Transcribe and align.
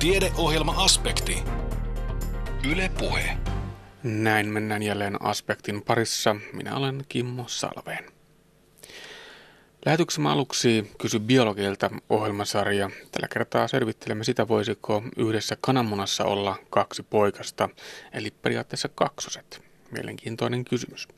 Tiedeohjelma-aspekti. 0.00 1.42
Yle 2.70 2.90
Puhe. 2.98 3.36
Näin 4.02 4.46
mennään 4.46 4.82
jälleen 4.82 5.22
aspektin 5.22 5.82
parissa. 5.82 6.36
Minä 6.52 6.76
olen 6.76 7.04
Kimmo 7.08 7.44
Salveen. 7.46 8.04
Lähetyksemme 9.86 10.30
aluksi 10.30 10.90
kysy 10.98 11.18
biologilta 11.18 11.90
ohjelmasarja. 12.10 12.90
Tällä 13.12 13.28
kertaa 13.28 13.68
selvittelemme 13.68 14.24
sitä, 14.24 14.48
voisiko 14.48 15.02
yhdessä 15.16 15.56
kananmunassa 15.60 16.24
olla 16.24 16.56
kaksi 16.70 17.02
poikasta, 17.02 17.68
eli 18.12 18.30
periaatteessa 18.30 18.88
kaksoset. 18.88 19.62
Mielenkiintoinen 19.90 20.64
kysymys. 20.64 21.08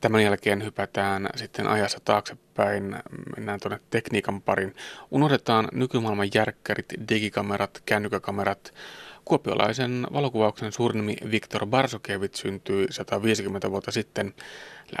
Tämän 0.00 0.22
jälkeen 0.22 0.64
hypätään 0.64 1.28
sitten 1.36 1.66
ajassa 1.66 1.98
taaksepäin, 2.04 2.96
mennään 3.36 3.60
tuonne 3.60 3.80
tekniikan 3.90 4.42
parin. 4.42 4.74
Unohdetaan 5.10 5.68
nykymaailman 5.72 6.28
järkkärit, 6.34 6.86
digikamerat, 7.08 7.82
kännykäkamerat. 7.86 8.74
Kuopiolaisen 9.24 10.06
valokuvauksen 10.12 10.72
suurnimi 10.72 11.16
Viktor 11.30 11.66
Barsokevit 11.66 12.34
syntyi 12.34 12.86
150 12.90 13.70
vuotta 13.70 13.90
sitten. 13.90 14.34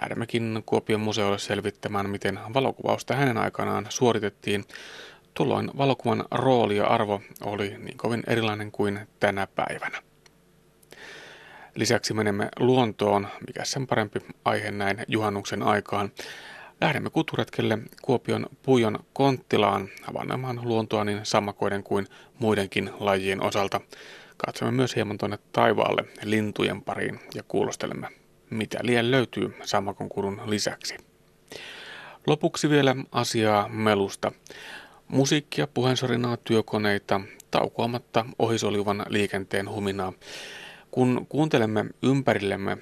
Lähdemmekin 0.00 0.62
Kuopion 0.66 1.00
museolle 1.00 1.38
selvittämään, 1.38 2.10
miten 2.10 2.38
valokuvausta 2.54 3.14
hänen 3.14 3.38
aikanaan 3.38 3.86
suoritettiin. 3.88 4.64
Tuolloin 5.34 5.70
valokuvan 5.78 6.24
rooli 6.30 6.76
ja 6.76 6.86
arvo 6.86 7.22
oli 7.44 7.76
niin 7.78 7.96
kovin 7.96 8.22
erilainen 8.26 8.72
kuin 8.72 9.00
tänä 9.20 9.46
päivänä. 9.46 10.09
Lisäksi 11.74 12.14
menemme 12.14 12.48
luontoon, 12.58 13.28
mikä 13.46 13.64
sen 13.64 13.86
parempi 13.86 14.20
aihe 14.44 14.70
näin 14.70 15.04
juhannuksen 15.08 15.62
aikaan. 15.62 16.12
Lähdemme 16.80 17.10
kuturetkelle 17.10 17.78
Kuopion 18.02 18.46
Pujon 18.62 18.98
Konttilaan 19.12 19.88
havainnoimaan 20.02 20.60
luontoa 20.62 21.04
niin 21.04 21.20
sammakoiden 21.22 21.82
kuin 21.82 22.06
muidenkin 22.38 22.90
lajien 23.00 23.42
osalta. 23.42 23.80
Katsomme 24.36 24.72
myös 24.72 24.96
hieman 24.96 25.18
tuonne 25.18 25.38
taivaalle 25.52 26.04
lintujen 26.22 26.82
pariin 26.82 27.20
ja 27.34 27.42
kuulostelemme, 27.42 28.08
mitä 28.50 28.78
liian 28.82 29.10
löytyy 29.10 29.54
sammakon 29.62 30.08
kurun 30.08 30.42
lisäksi. 30.46 30.96
Lopuksi 32.26 32.70
vielä 32.70 32.96
asiaa 33.12 33.68
melusta. 33.68 34.32
Musiikkia, 35.08 35.66
puheensorinaa, 35.66 36.36
työkoneita, 36.36 37.20
taukoamatta 37.50 38.26
ohisolivan 38.38 39.06
liikenteen 39.08 39.70
huminaa. 39.70 40.12
Kun 40.90 41.26
kuuntelemme 41.28 41.84
ympärillemme, 42.02 42.78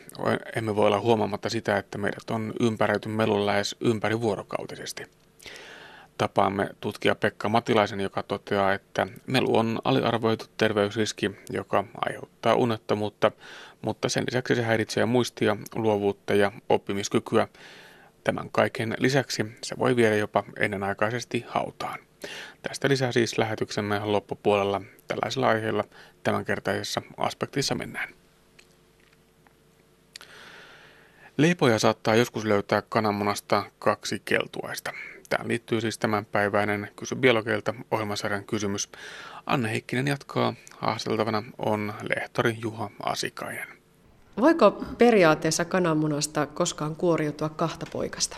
emme 0.56 0.77
voi 0.77 0.87
olla 0.87 1.01
huomaamatta 1.01 1.48
sitä, 1.48 1.77
että 1.77 1.98
meidät 1.98 2.31
on 2.31 2.53
ympäröity 2.61 3.09
melun 3.09 3.47
lähes 3.47 3.77
ympärivuorokautisesti. 3.81 5.06
Tapaamme 6.19 6.69
tutkija 6.81 7.14
Pekka 7.14 7.48
Matilaisen, 7.48 8.01
joka 8.01 8.23
toteaa, 8.23 8.73
että 8.73 9.06
melu 9.27 9.56
on 9.56 9.79
aliarvoitu 9.84 10.45
terveysriski, 10.56 11.31
joka 11.51 11.84
aiheuttaa 12.06 12.55
unettomuutta, 12.55 13.33
mutta 13.83 14.09
sen 14.09 14.25
lisäksi 14.31 14.55
se 14.55 14.62
häiritsee 14.62 15.05
muistia, 15.05 15.56
luovuutta 15.75 16.34
ja 16.34 16.53
oppimiskykyä. 16.69 17.48
Tämän 18.25 18.48
kaiken 18.53 18.95
lisäksi 18.98 19.47
se 19.62 19.79
voi 19.79 19.97
viedä 19.97 20.17
jopa 20.17 20.45
ennenaikaisesti 20.56 21.45
hautaan. 21.48 21.98
Tästä 22.62 22.89
lisää 22.89 23.12
siis 23.12 23.39
lähetyksemme 23.39 23.98
loppupuolella 23.98 24.81
tällaisilla 25.09 25.48
aiheilla 25.48 25.84
tämänkertaisessa 26.23 27.03
aspektissa 27.17 27.75
mennään. 27.75 28.09
Leipoja 31.36 31.79
saattaa 31.79 32.14
joskus 32.14 32.45
löytää 32.45 32.83
kananmunasta 32.83 33.64
kaksi 33.79 34.23
keltuaista. 34.25 34.92
Tähän 35.29 35.48
liittyy 35.48 35.81
siis 35.81 35.98
tämänpäiväinen 35.98 36.91
Kysy 36.97 37.14
biologilta 37.14 37.75
ohjelmasarjan 37.91 38.45
kysymys. 38.45 38.89
Anne 39.47 39.70
Heikkinen 39.70 40.09
jatkaa. 40.09 40.55
Haasteltavana 40.79 41.42
on 41.59 41.95
lehtori 42.03 42.56
Juha 42.61 42.91
Asikainen. 43.03 43.69
Voiko 44.41 44.70
periaatteessa 44.98 45.64
kananmunasta 45.64 46.47
koskaan 46.47 46.97
kuoriutua 46.97 47.48
kahta 47.48 47.86
poikasta? 47.92 48.36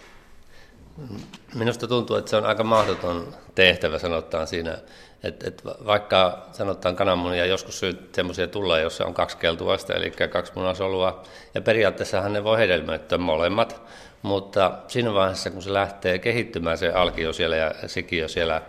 Minusta 1.55 1.87
tuntuu, 1.87 2.17
että 2.17 2.31
se 2.31 2.37
on 2.37 2.47
aika 2.47 2.65
mahdoton 2.65 3.35
tehtävä 3.55 3.99
sanotaan 3.99 4.47
siinä, 4.47 4.79
että, 5.23 5.49
että 5.49 5.63
vaikka 5.87 6.47
sanotaan 6.53 6.97
kananmunia, 6.97 7.47
joskus 7.47 7.81
semmoisia 8.13 8.47
tulee, 8.47 8.83
jossa 8.83 9.07
on 9.07 9.15
kaksi 9.15 9.37
keltuvaista, 9.37 9.95
eli 9.95 10.11
kaksi 10.11 10.53
munasolua, 10.55 11.23
ja 11.55 11.61
periaatteessahan 11.61 12.33
ne 12.33 12.45
voi 12.45 12.59
hedelmöittää 12.59 13.19
molemmat, 13.19 13.83
mutta 14.23 14.79
siinä 14.89 15.15
vaiheessa, 15.15 15.51
kun 15.51 15.63
se 15.63 15.73
lähtee 15.73 16.19
kehittymään 16.19 16.79
se 16.79 16.89
alkio 16.89 17.33
siellä 17.33 17.57
ja 17.57 17.75
sikiö 17.87 18.29
siellä, 18.29 18.63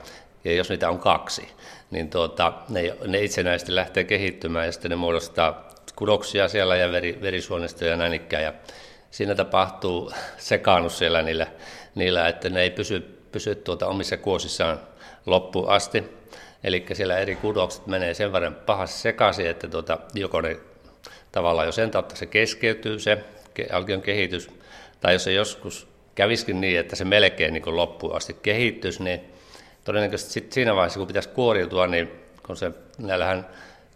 ja 0.43 0.53
jos 0.53 0.69
niitä 0.69 0.89
on 0.89 0.99
kaksi, 0.99 1.47
niin 1.91 2.09
tuota, 2.09 2.53
ne, 2.69 2.95
ne 3.07 3.19
itsenäisesti 3.19 3.75
lähtee 3.75 4.03
kehittymään 4.03 4.65
ja 4.65 4.71
sitten 4.71 4.91
ne 4.91 4.95
muodostaa 4.95 5.71
kudoksia 5.95 6.47
siellä 6.47 6.75
ja 6.75 6.91
veri, 6.91 7.19
verisuonistoja 7.21 7.91
ja 7.91 7.97
näin 7.97 8.13
ikään. 8.13 8.43
Ja 8.43 8.53
siinä 9.11 9.35
tapahtuu 9.35 10.11
sekaannus 10.37 10.97
siellä 10.97 11.21
niillä, 11.21 11.47
niillä 11.95 12.27
että 12.27 12.49
ne 12.49 12.61
ei 12.61 12.69
pysy, 12.69 13.21
pysy 13.31 13.55
tuota 13.55 13.87
omissa 13.87 14.17
kuosissaan 14.17 14.79
loppuun 15.25 15.69
asti. 15.69 16.03
Eli 16.63 16.85
siellä 16.93 17.17
eri 17.17 17.35
kudokset 17.35 17.87
menee 17.87 18.13
sen 18.13 18.33
verran 18.33 18.55
pahasti 18.55 18.99
sekaisin, 18.99 19.49
että 19.49 19.67
tuota, 19.67 19.97
joko 20.13 20.41
ne 20.41 20.57
tavallaan 21.31 21.67
jo 21.67 21.71
sen 21.71 21.91
tautta 21.91 22.15
se 22.15 22.25
keskeytyy 22.25 22.99
se 22.99 23.17
alkion 23.71 24.01
kehitys, 24.01 24.49
tai 25.01 25.13
jos 25.13 25.23
se 25.23 25.33
joskus 25.33 25.87
käviskin 26.15 26.61
niin, 26.61 26.79
että 26.79 26.95
se 26.95 27.05
melkein 27.05 27.53
niin 27.53 27.75
loppuun 27.75 28.15
asti 28.15 28.33
kehittyisi, 28.33 29.03
niin 29.03 29.21
todennäköisesti 29.83 30.33
sit 30.33 30.51
siinä 30.51 30.75
vaiheessa, 30.75 30.99
kun 30.99 31.07
pitäisi 31.07 31.29
kuoriutua, 31.29 31.87
niin 31.87 32.11
kun 32.45 32.57
se 32.57 32.71
näillähän, 32.97 33.47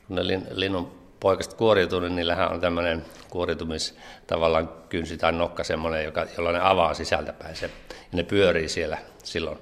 kun 0.08 0.16
ne 0.16 0.42
linnun 0.52 1.05
poikasta 1.26 1.56
kuoriutuu, 1.56 2.00
niin 2.00 2.16
niillähän 2.16 2.52
on 2.52 2.62
tämmöinen 2.62 3.06
kuoriutumis 3.30 3.96
tavallaan 4.28 4.70
kynsi 4.90 5.18
tai 5.18 5.32
nokka 5.32 5.64
semmoinen, 5.64 6.04
joka, 6.04 6.26
jolla 6.38 6.52
ne 6.52 6.60
avaa 6.62 6.94
sisältäpäin 6.94 7.56
se, 7.56 7.66
ja 7.90 7.96
ne 8.12 8.24
pyörii 8.24 8.70
siellä 8.70 8.98
silloin. 9.24 9.58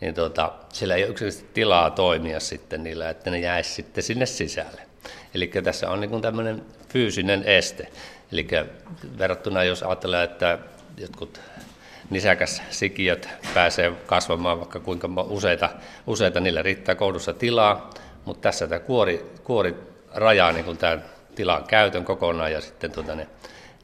Niin 0.00 0.14
tuota, 0.14 0.52
sillä 0.72 0.94
ei 0.94 1.02
ole 1.02 1.10
yksinkertaisesti 1.10 1.54
tilaa 1.54 1.90
toimia 1.90 2.40
sitten 2.40 2.84
niillä, 2.84 3.10
että 3.10 3.30
ne 3.30 3.38
jäisi 3.38 3.70
sitten 3.70 4.04
sinne 4.04 4.26
sisälle. 4.26 4.80
Eli 5.34 5.50
tässä 5.64 5.90
on 5.90 6.00
niin 6.00 6.22
tämmöinen 6.22 6.62
fyysinen 6.88 7.44
este. 7.44 7.88
Eli 8.32 8.46
verrattuna 9.18 9.64
jos 9.64 9.82
ajatellaan, 9.82 10.24
että 10.24 10.58
jotkut 10.96 11.40
nisäkäs 12.10 12.62
sikiöt 12.70 13.28
pääsee 13.54 13.92
kasvamaan 14.06 14.58
vaikka 14.58 14.80
kuinka 14.80 15.08
useita, 15.28 15.70
useita 16.06 16.40
niillä 16.40 16.62
riittää 16.62 16.94
koulussa 16.94 17.32
tilaa, 17.32 17.90
mutta 18.24 18.42
tässä 18.42 18.66
tämä 18.66 18.78
kuori, 18.78 19.30
kuori 19.44 19.95
rajaa 20.16 20.52
niin 20.52 20.64
kuin 20.64 20.78
tämän 20.78 21.04
tilan 21.34 21.64
käytön 21.64 22.04
kokonaan 22.04 22.52
ja 22.52 22.60
sitten 22.60 22.92
tuota 22.92 23.14
ne, 23.14 23.28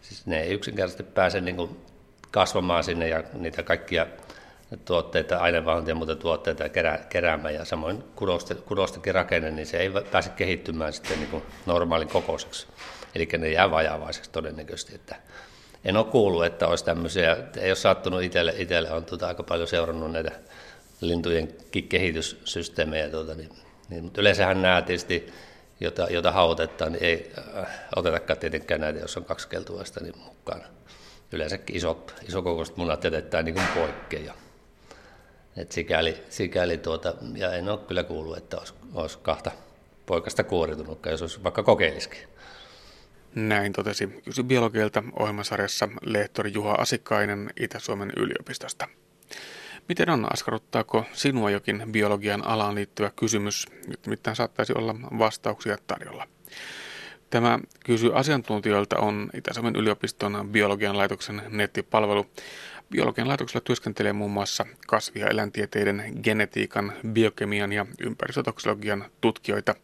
siis 0.03 0.27
ne 0.27 0.41
ei 0.41 0.53
yksinkertaisesti 0.53 1.03
pääse 1.03 1.41
niin 1.41 1.57
kuin 1.57 1.77
kasvamaan 2.31 2.85
sinne 2.85 3.09
ja 3.09 3.23
niitä 3.33 3.63
kaikkia 3.63 4.07
tuotteita, 4.85 5.39
ainevalintoja 5.39 5.91
ja 5.91 5.95
muuta 5.95 6.17
tuotteita 6.17 6.69
kerää, 6.69 6.99
keräämään 7.09 7.55
ja 7.55 7.65
samoin 7.65 8.05
kudostenkin 8.65 9.15
rakenne, 9.15 9.51
niin 9.51 9.67
se 9.67 9.79
ei 9.79 9.91
pääse 10.11 10.31
kehittymään 10.31 10.93
sitten 10.93 11.19
niin 11.19 11.31
kuin 11.31 11.43
normaalin 11.67 12.09
kokoiseksi. 12.09 12.67
Eli 13.15 13.29
ne 13.39 13.49
jää 13.49 13.71
vajavaiseksi 13.71 14.31
todennäköisesti. 14.31 14.95
Että 14.95 15.17
en 15.85 15.97
ole 15.97 16.05
kuullut, 16.05 16.45
että 16.45 16.69
olisi 16.69 16.85
tämmöisiä, 16.85 17.37
ei 17.57 17.71
ole 17.71 17.75
sattunut 17.75 18.23
itselle, 18.23 18.55
itselle 18.57 18.91
on 18.91 19.05
tuota 19.05 19.29
aika 19.29 19.43
paljon 19.43 19.69
seurannut 19.69 20.13
näitä 20.13 20.31
lintujen 21.01 21.49
kehityssysteemejä, 21.89 23.09
tuota, 23.09 23.35
niin, 23.35 23.51
niin, 23.89 24.05
mutta 24.05 24.21
yleensähän 24.21 24.63
nämä 24.63 24.83
tietysti 24.83 25.33
jota, 25.83 26.07
jota 26.11 26.33
hautetaan, 26.33 26.93
niin 26.93 27.05
ei 27.05 27.33
äh, 27.59 27.67
otetakaan 27.97 28.39
tietenkään 28.39 28.81
näitä, 28.81 29.01
jos 29.01 29.17
on 29.17 29.25
kaksi 29.25 29.49
keltuaista 29.49 30.01
niin 30.01 30.19
mukaan. 30.19 30.63
Yleensäkin 31.33 31.77
isot, 31.77 32.15
isokokoiset 32.29 32.77
munat 32.77 33.05
jätetään 33.05 33.45
niin 33.45 33.63
poikkeja. 33.75 34.35
Et 35.57 35.73
sikäli, 35.73 36.23
sikäli 36.29 36.79
tuota, 36.79 37.15
ja 37.35 37.53
en 37.53 37.69
ole 37.69 37.79
kyllä 37.79 38.05
kuullut, 38.05 38.37
että 38.37 38.59
olisi, 38.59 38.75
olisi 38.95 39.19
kahta 39.23 39.51
poikasta 40.07 40.45
kuoritunutkaan, 40.45 41.13
jos 41.13 41.23
olisi 41.23 41.43
vaikka 41.45 41.63
kokeilisikin. 41.63 42.29
Näin 43.35 43.73
totesi 43.73 44.07
Kysy 44.25 44.43
biologilta 44.43 45.03
ohjelmasarjassa 45.19 45.89
lehtori 46.03 46.53
Juha 46.53 46.73
Asikainen 46.73 47.51
Itä-Suomen 47.57 48.13
yliopistosta. 48.17 48.89
Miten 49.89 50.11
on, 50.11 50.27
askarruttaako 50.33 51.05
sinua 51.13 51.51
jokin 51.51 51.85
biologian 51.91 52.47
alaan 52.47 52.75
liittyvä 52.75 53.11
kysymys? 53.17 53.67
Mitään 54.07 54.37
saattaisi 54.37 54.73
olla 54.73 54.95
vastauksia 55.19 55.79
tarjolla. 55.87 56.29
Tämä 57.31 57.59
kysy 57.85 58.11
asiantuntijoilta 58.15 58.99
on 58.99 59.31
Itä-Suomen 59.35 59.77
yliopiston 59.77 60.49
biologian 60.53 60.99
laitoksen 60.99 61.43
nettipalvelu. 61.49 62.27
Biologian 62.91 63.29
laitoksella 63.29 63.65
työskentelee 63.65 64.13
muun 64.13 64.31
muassa 64.31 64.67
kasvi- 64.87 65.21
ja 65.21 65.29
eläintieteiden, 65.29 66.13
genetiikan, 66.23 66.93
biokemian 67.09 67.73
ja 67.73 67.87
ympäristötoksologian 68.01 69.05
tutkijoita. 69.21 69.75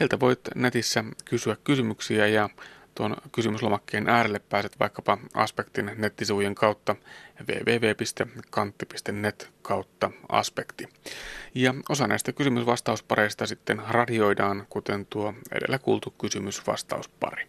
Heiltä 0.00 0.20
voit 0.20 0.40
netissä 0.54 1.04
kysyä 1.24 1.56
kysymyksiä 1.64 2.26
ja 2.26 2.50
tuon 2.94 3.16
kysymyslomakkeen 3.32 4.08
äärelle 4.08 4.38
pääset 4.38 4.80
vaikkapa 4.80 5.18
Aspektin 5.34 5.90
nettisivujen 5.96 6.54
kautta 6.54 6.96
www.kantti.net 7.40 9.50
kautta 9.62 10.10
aspekti. 10.28 10.88
Ja 11.54 11.74
osa 11.88 12.06
näistä 12.06 12.32
kysymysvastauspareista 12.32 13.46
sitten 13.46 13.82
radioidaan, 13.88 14.66
kuten 14.70 15.06
tuo 15.06 15.34
edellä 15.52 15.78
kuultu 15.78 16.10
kysymysvastauspari. 16.10 17.46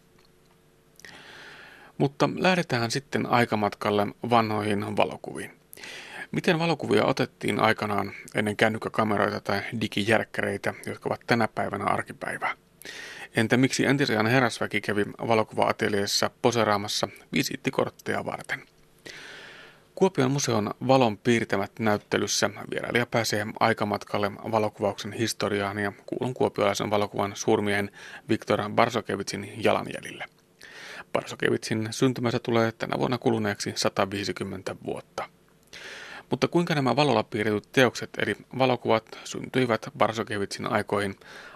Mutta 1.97 2.29
lähdetään 2.35 2.91
sitten 2.91 3.25
aikamatkalle 3.25 4.07
vanhoihin 4.29 4.97
valokuviin. 4.97 5.51
Miten 6.31 6.59
valokuvia 6.59 7.05
otettiin 7.05 7.59
aikanaan 7.59 8.11
ennen 8.35 8.57
kännykkäkameroita 8.57 9.39
tai 9.39 9.61
digijärkkäreitä, 9.81 10.73
jotka 10.85 11.09
ovat 11.09 11.21
tänä 11.27 11.47
päivänä 11.47 11.85
arkipäivää? 11.85 12.55
Entä 13.35 13.57
miksi 13.57 13.85
entisen 13.85 14.25
herrasväki 14.25 14.81
kävi 14.81 15.05
valokuva-ateliessa 15.27 16.29
poseraamassa 16.41 17.07
visiittikortteja 17.33 18.25
varten? 18.25 18.63
Kuopion 19.97 20.31
museon 20.31 20.73
valon 20.87 21.17
piirtämät 21.17 21.71
näyttelyssä 21.79 22.49
vierailija 22.71 23.05
pääsee 23.05 23.47
aikamatkalle 23.59 24.31
valokuvauksen 24.31 25.13
historiaan 25.13 25.79
ja 25.79 25.93
kuulun 26.05 26.33
kuopiolaisen 26.33 26.89
valokuvan 26.89 27.31
suurmiehen 27.35 27.91
Viktor 28.29 28.59
Barsokevitsin 28.69 29.53
jalanjäljille. 29.63 30.25
Barsokevitsin 31.13 31.87
syntymässä 31.91 32.39
tulee 32.39 32.71
tänä 32.71 32.99
vuonna 32.99 33.17
kuluneeksi 33.17 33.73
150 33.75 34.75
vuotta. 34.85 35.29
Mutta 36.29 36.47
kuinka 36.47 36.75
nämä 36.75 36.95
valolla 36.95 37.23
piirretyt 37.23 37.71
teokset 37.71 38.09
eli 38.17 38.35
valokuvat 38.57 39.19
syntyivät 39.23 39.89
Barsokevitsin 39.97 40.71
aikoihin, 40.71 41.15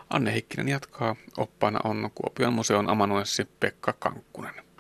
Anne 0.10 0.34
Hikkinen 0.34 0.70
jatkaa. 0.70 1.16
Oppaana 1.38 1.80
on 1.84 2.10
Kuopion 2.16 2.54
museon 2.54 2.90
amanuenssi 2.90 3.48
Pekka 3.60 3.94
Kankkunen. 3.94 4.71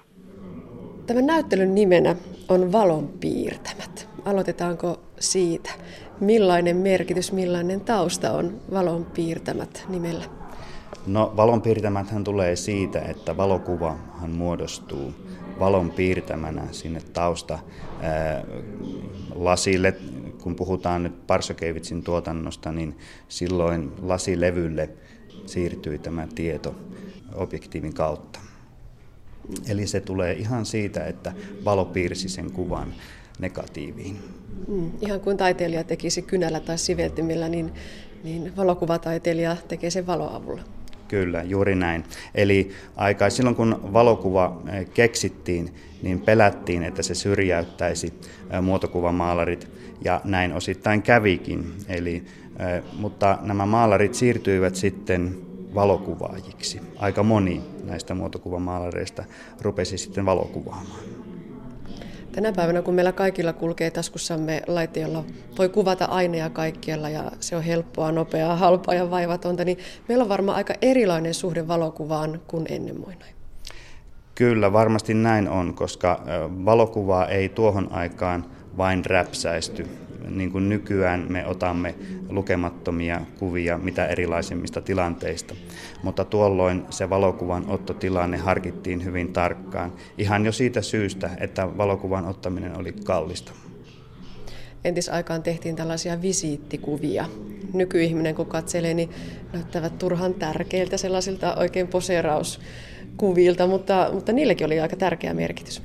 Tämän 1.11 1.25
näyttelyn 1.27 1.75
nimenä 1.75 2.15
on 2.49 2.71
valon 2.71 3.07
piirtämät. 3.19 4.09
Aloitetaanko 4.25 4.99
siitä? 5.19 5.69
Millainen 6.19 6.77
merkitys, 6.77 7.31
millainen 7.31 7.81
tausta 7.81 8.31
on 8.31 8.61
valon 8.73 9.05
piirtämät 9.05 9.85
nimellä? 9.89 10.23
No 11.07 11.33
valon 11.37 11.61
piirtämäthän 11.61 12.23
tulee 12.23 12.55
siitä, 12.55 12.99
että 12.99 13.37
valokuvahan 13.37 14.29
muodostuu 14.29 15.13
valon 15.59 15.91
piirtämänä 15.91 16.63
sinne 16.71 17.01
tausta 17.13 17.59
lasille. 19.35 19.95
Kun 20.43 20.55
puhutaan 20.55 21.03
nyt 21.03 21.27
Parsokevitsin 21.27 22.03
tuotannosta, 22.03 22.71
niin 22.71 22.97
silloin 23.27 23.91
lasilevylle 24.01 24.89
siirtyi 25.45 25.97
tämä 25.97 26.27
tieto 26.35 26.75
objektiivin 27.35 27.93
kautta. 27.93 28.39
Eli 29.69 29.87
se 29.87 30.01
tulee 30.01 30.33
ihan 30.33 30.65
siitä, 30.65 31.05
että 31.05 31.33
valo 31.65 31.85
piirsi 31.85 32.29
sen 32.29 32.51
kuvan 32.51 32.93
negatiiviin. 33.39 34.17
Mm, 34.67 34.91
ihan 35.01 35.19
kuin 35.19 35.37
taiteilija 35.37 35.83
tekisi 35.83 36.21
kynällä 36.21 36.59
tai 36.59 36.77
siveltimillä, 36.77 37.49
niin, 37.49 37.71
niin 38.23 38.57
valokuvataiteilija 38.57 39.57
tekee 39.67 39.89
sen 39.89 40.07
valoavulla. 40.07 40.61
Kyllä, 41.07 41.43
juuri 41.43 41.75
näin. 41.75 42.03
Eli 42.35 42.71
aika 42.95 43.29
silloin 43.29 43.55
kun 43.55 43.93
valokuva 43.93 44.61
eh, 44.73 44.87
keksittiin, 44.93 45.73
niin 46.03 46.19
pelättiin, 46.19 46.83
että 46.83 47.01
se 47.01 47.15
syrjäyttäisi 47.15 48.13
eh, 48.49 48.61
muotokuvamaalarit, 48.61 49.67
ja 50.05 50.21
näin 50.23 50.53
osittain 50.53 51.01
kävikin. 51.01 51.73
Eli, 51.87 52.15
eh, 52.15 52.83
mutta 52.93 53.37
nämä 53.41 53.65
maalarit 53.65 54.13
siirtyivät 54.13 54.75
sitten 54.75 55.37
valokuvaajiksi. 55.75 56.81
Aika 56.97 57.23
moni 57.23 57.61
näistä 57.83 58.15
muotokuvamaalareista 58.15 59.23
rupesi 59.61 59.97
sitten 59.97 60.25
valokuvaamaan. 60.25 60.99
Tänä 62.31 62.51
päivänä, 62.51 62.81
kun 62.81 62.93
meillä 62.93 63.11
kaikilla 63.11 63.53
kulkee 63.53 63.91
taskussamme 63.91 64.61
laite, 64.67 64.99
jolla 64.99 65.23
voi 65.57 65.69
kuvata 65.69 66.05
aineja 66.05 66.49
kaikkialla 66.49 67.09
ja 67.09 67.31
se 67.39 67.55
on 67.55 67.63
helppoa, 67.63 68.11
nopeaa, 68.11 68.55
halpaa 68.55 68.95
ja 68.95 69.11
vaivatonta, 69.11 69.65
niin 69.65 69.77
meillä 70.07 70.21
on 70.21 70.29
varmaan 70.29 70.57
aika 70.57 70.73
erilainen 70.81 71.33
suhde 71.33 71.67
valokuvaan 71.67 72.41
kuin 72.47 72.65
ennen 72.69 72.99
muinoin. 72.99 73.35
Kyllä, 74.35 74.73
varmasti 74.73 75.13
näin 75.13 75.49
on, 75.49 75.73
koska 75.73 76.23
valokuvaa 76.65 77.27
ei 77.27 77.49
tuohon 77.49 77.91
aikaan 77.91 78.45
vain 78.77 79.05
räpsäisty 79.05 79.87
niin 80.29 80.51
kuin 80.51 80.69
nykyään 80.69 81.25
me 81.29 81.47
otamme 81.47 81.95
lukemattomia 82.29 83.21
kuvia 83.39 83.77
mitä 83.77 84.05
erilaisimmista 84.05 84.81
tilanteista. 84.81 85.55
Mutta 86.03 86.25
tuolloin 86.25 86.85
se 86.89 87.09
valokuvan 87.09 87.69
ottotilanne 87.69 88.37
harkittiin 88.37 89.05
hyvin 89.05 89.33
tarkkaan, 89.33 89.93
ihan 90.17 90.45
jo 90.45 90.51
siitä 90.51 90.81
syystä, 90.81 91.29
että 91.39 91.77
valokuvan 91.77 92.25
ottaminen 92.25 92.77
oli 92.77 92.91
kallista. 92.91 93.51
Entisaikaan 94.83 95.43
tehtiin 95.43 95.75
tällaisia 95.75 96.21
visiittikuvia. 96.21 97.25
Nykyihminen 97.73 98.35
kun 98.35 98.45
katselee, 98.45 98.93
niin 98.93 99.09
näyttävät 99.53 99.97
turhan 99.97 100.33
tärkeiltä 100.33 100.97
sellaisilta 100.97 101.55
oikein 101.55 101.87
poseerauskuvilta, 101.87 103.67
mutta, 103.67 104.09
mutta 104.13 104.31
niillekin 104.31 104.65
oli 104.65 104.79
aika 104.79 104.95
tärkeä 104.95 105.33
merkitys. 105.33 105.81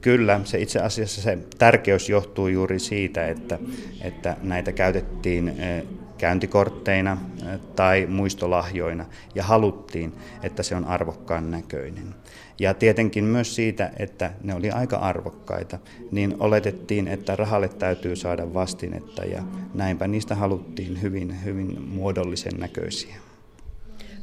Kyllä, 0.00 0.40
se 0.44 0.58
itse 0.58 0.80
asiassa 0.80 1.22
se 1.22 1.38
tärkeys 1.58 2.08
johtuu 2.08 2.48
juuri 2.48 2.78
siitä, 2.78 3.28
että, 3.28 3.58
että 4.00 4.36
näitä 4.42 4.72
käytettiin 4.72 5.48
eh, 5.48 5.84
käyntikortteina 6.18 7.18
eh, 7.42 7.60
tai 7.76 8.06
muistolahjoina 8.06 9.06
ja 9.34 9.42
haluttiin, 9.42 10.12
että 10.42 10.62
se 10.62 10.76
on 10.76 10.84
arvokkaan 10.84 11.50
näköinen. 11.50 12.14
Ja 12.58 12.74
tietenkin 12.74 13.24
myös 13.24 13.54
siitä, 13.54 13.90
että 13.96 14.32
ne 14.42 14.54
oli 14.54 14.70
aika 14.70 14.96
arvokkaita, 14.96 15.78
niin 16.10 16.36
oletettiin, 16.38 17.08
että 17.08 17.36
rahalle 17.36 17.68
täytyy 17.68 18.16
saada 18.16 18.54
vastinetta 18.54 19.24
ja 19.24 19.42
näinpä 19.74 20.08
niistä 20.08 20.34
haluttiin 20.34 21.02
hyvin, 21.02 21.44
hyvin 21.44 21.82
muodollisen 21.82 22.54
näköisiä. 22.58 23.14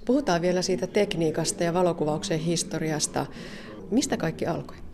Puhutaan 0.05 0.41
vielä 0.41 0.61
siitä 0.61 0.87
tekniikasta 0.87 1.63
ja 1.63 1.73
valokuvauksen 1.73 2.39
historiasta. 2.39 3.25
Mistä 3.91 4.17
kaikki 4.17 4.45
alkoi? 4.45 4.84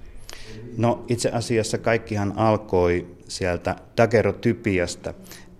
No 0.77 1.05
itse 1.07 1.29
asiassa 1.29 1.77
kaikkihan 1.77 2.33
alkoi 2.35 3.07
sieltä 3.27 3.75
dagerotypiasta, 3.97 5.13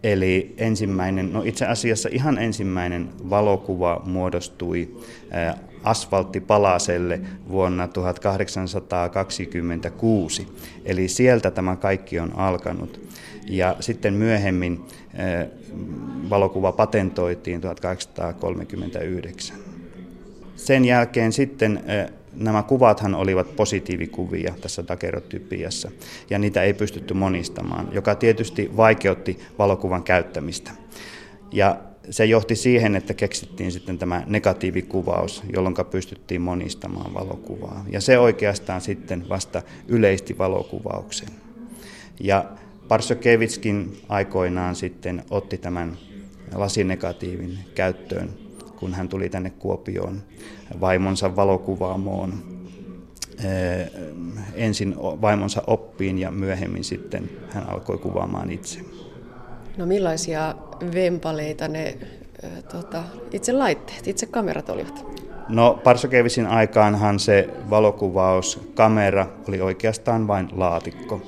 eli 0.04 0.54
ensimmäinen, 0.58 1.34
no 1.34 1.42
itse 1.46 1.66
asiassa 1.66 2.10
ihan 2.12 2.38
ensimmäinen 2.38 3.10
valokuva 3.30 4.02
muodostui 4.06 4.96
asfalttipalaselle 5.84 7.22
vuonna 7.50 7.88
1826. 7.88 10.48
Eli 10.86 11.08
sieltä 11.08 11.52
tämä 11.52 11.76
kaikki 11.76 12.20
on 12.20 12.36
alkanut. 12.36 13.02
Ja 13.50 13.76
sitten 13.80 14.14
myöhemmin 14.14 14.82
valokuva 16.30 16.72
patentoitiin 16.72 17.62
1839. 17.62 19.58
Sen 20.56 20.86
jälkeen 20.86 21.33
sitten 21.33 21.83
nämä 22.33 22.64
kuvathan 22.64 23.16
olivat 23.16 23.56
positiivikuvia 23.56 24.54
tässä 24.61 24.83
dakerotypiassa, 24.88 25.92
ja 26.30 26.40
niitä 26.40 26.64
ei 26.64 26.73
pystytty 26.73 27.14
monistamaan, 27.14 27.90
joka 27.92 28.16
tietysti 28.16 28.71
vaikeutti 28.78 29.40
valokuvan 29.59 30.04
käyttämistä. 30.04 30.71
Ja 31.52 31.78
se 32.09 32.26
johti 32.26 32.56
siihen, 32.56 32.95
että 32.95 33.14
keksittiin 33.14 33.71
sitten 33.71 33.97
tämä 33.97 34.23
negatiivikuvaus, 34.28 35.44
jolloin 35.54 35.76
pystyttiin 35.92 36.42
monistamaan 36.42 37.14
valokuvaa. 37.14 37.85
Ja 37.90 38.02
se 38.02 38.19
oikeastaan 38.19 38.81
sitten 38.81 39.30
vasta 39.30 39.61
yleisti 39.88 40.38
valokuvauksen. 40.38 41.30
Ja 42.19 42.45
Parsokevitskin 42.88 44.02
aikoinaan 44.09 44.76
sitten 44.76 45.23
otti 45.30 45.57
tämän 45.57 45.97
lasinegatiivin 46.56 47.59
käyttöön 47.76 48.30
kun 48.81 48.94
hän 48.94 49.09
tuli 49.09 49.30
tänne 49.30 49.50
Kuopioon 49.50 50.21
vaimonsa 50.81 51.35
valokuvaamoon. 51.35 52.33
Ensin 54.54 54.95
vaimonsa 54.97 55.64
oppiin 55.68 56.18
ja 56.18 56.31
myöhemmin 56.31 56.83
sitten 56.83 57.30
hän 57.50 57.69
alkoi 57.69 57.97
kuvaamaan 57.97 58.52
itse. 58.52 58.80
No 59.78 59.85
millaisia 59.85 60.56
vempaleita 60.94 61.68
ne 61.68 61.97
tota, 62.71 63.04
itse 63.31 63.54
laitteet, 63.54 64.07
itse 64.07 64.26
kamerat 64.26 64.69
olivat? 64.69 65.06
No 65.50 65.80
Parsokevisin 65.83 66.47
aikaanhan 66.47 67.19
se 67.19 67.50
valokuvauskamera 67.69 69.28
oli 69.47 69.61
oikeastaan 69.61 70.28
vain 70.28 70.50
laatikko, 70.52 71.21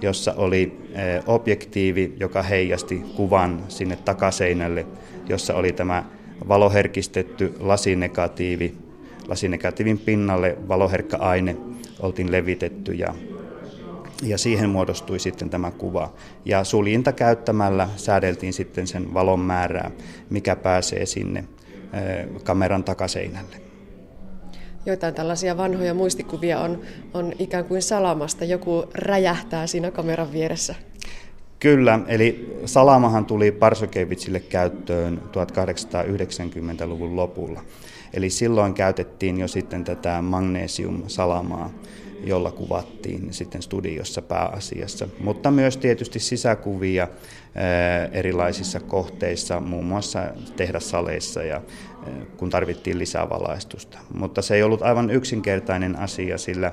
jossa 0.00 0.34
oli 0.36 0.90
objektiivi, 1.26 2.16
joka 2.20 2.42
heijasti 2.42 3.02
kuvan 3.16 3.62
sinne 3.68 3.96
takaseinälle, 3.96 4.86
jossa 5.28 5.54
oli 5.54 5.72
tämä 5.72 6.04
valoherkistetty 6.48 7.54
lasinegatiivi. 7.60 8.74
Lasinegatiivin 9.28 9.98
pinnalle 9.98 10.56
valoherkkä 10.68 11.16
aine 11.16 11.56
oltiin 12.00 12.32
levitetty 12.32 12.92
ja, 12.92 13.14
ja 14.22 14.38
siihen 14.38 14.70
muodostui 14.70 15.18
sitten 15.18 15.50
tämä 15.50 15.70
kuva. 15.70 16.12
Ja 16.44 16.64
suljinta 16.64 17.12
käyttämällä 17.12 17.88
säädeltiin 17.96 18.52
sitten 18.52 18.86
sen 18.86 19.14
valon 19.14 19.40
määrää, 19.40 19.90
mikä 20.30 20.56
pääsee 20.56 21.06
sinne 21.06 21.44
kameran 22.44 22.84
takaseinälle. 22.84 23.56
joitain 24.86 25.14
tällaisia 25.14 25.56
vanhoja 25.56 25.94
muistikuvia 25.94 26.60
on, 26.60 26.80
on 27.14 27.32
ikään 27.38 27.64
kuin 27.64 27.82
salamasta. 27.82 28.44
Joku 28.44 28.84
räjähtää 28.94 29.66
siinä 29.66 29.90
kameran 29.90 30.32
vieressä. 30.32 30.74
Kyllä, 31.62 31.98
eli 32.06 32.56
salamahan 32.64 33.24
tuli 33.24 33.52
Parsokevitsille 33.52 34.40
käyttöön 34.40 35.22
1890-luvun 35.26 37.16
lopulla. 37.16 37.60
Eli 38.14 38.30
silloin 38.30 38.74
käytettiin 38.74 39.38
jo 39.38 39.48
sitten 39.48 39.84
tätä 39.84 40.22
magnesium-salamaa 40.22 41.70
jolla 42.24 42.50
kuvattiin 42.50 43.32
sitten 43.32 43.62
studiossa 43.62 44.22
pääasiassa, 44.22 45.08
mutta 45.20 45.50
myös 45.50 45.76
tietysti 45.76 46.18
sisäkuvia 46.18 47.08
erilaisissa 48.12 48.80
kohteissa, 48.80 49.60
muun 49.60 49.84
muassa 49.84 50.24
tehdassaleissa 50.56 51.42
ja 51.42 51.60
kun 52.36 52.50
tarvittiin 52.50 52.98
lisää 52.98 53.30
valaistusta. 53.30 53.98
Mutta 54.14 54.42
se 54.42 54.54
ei 54.54 54.62
ollut 54.62 54.82
aivan 54.82 55.10
yksinkertainen 55.10 55.98
asia, 55.98 56.38
sillä 56.38 56.72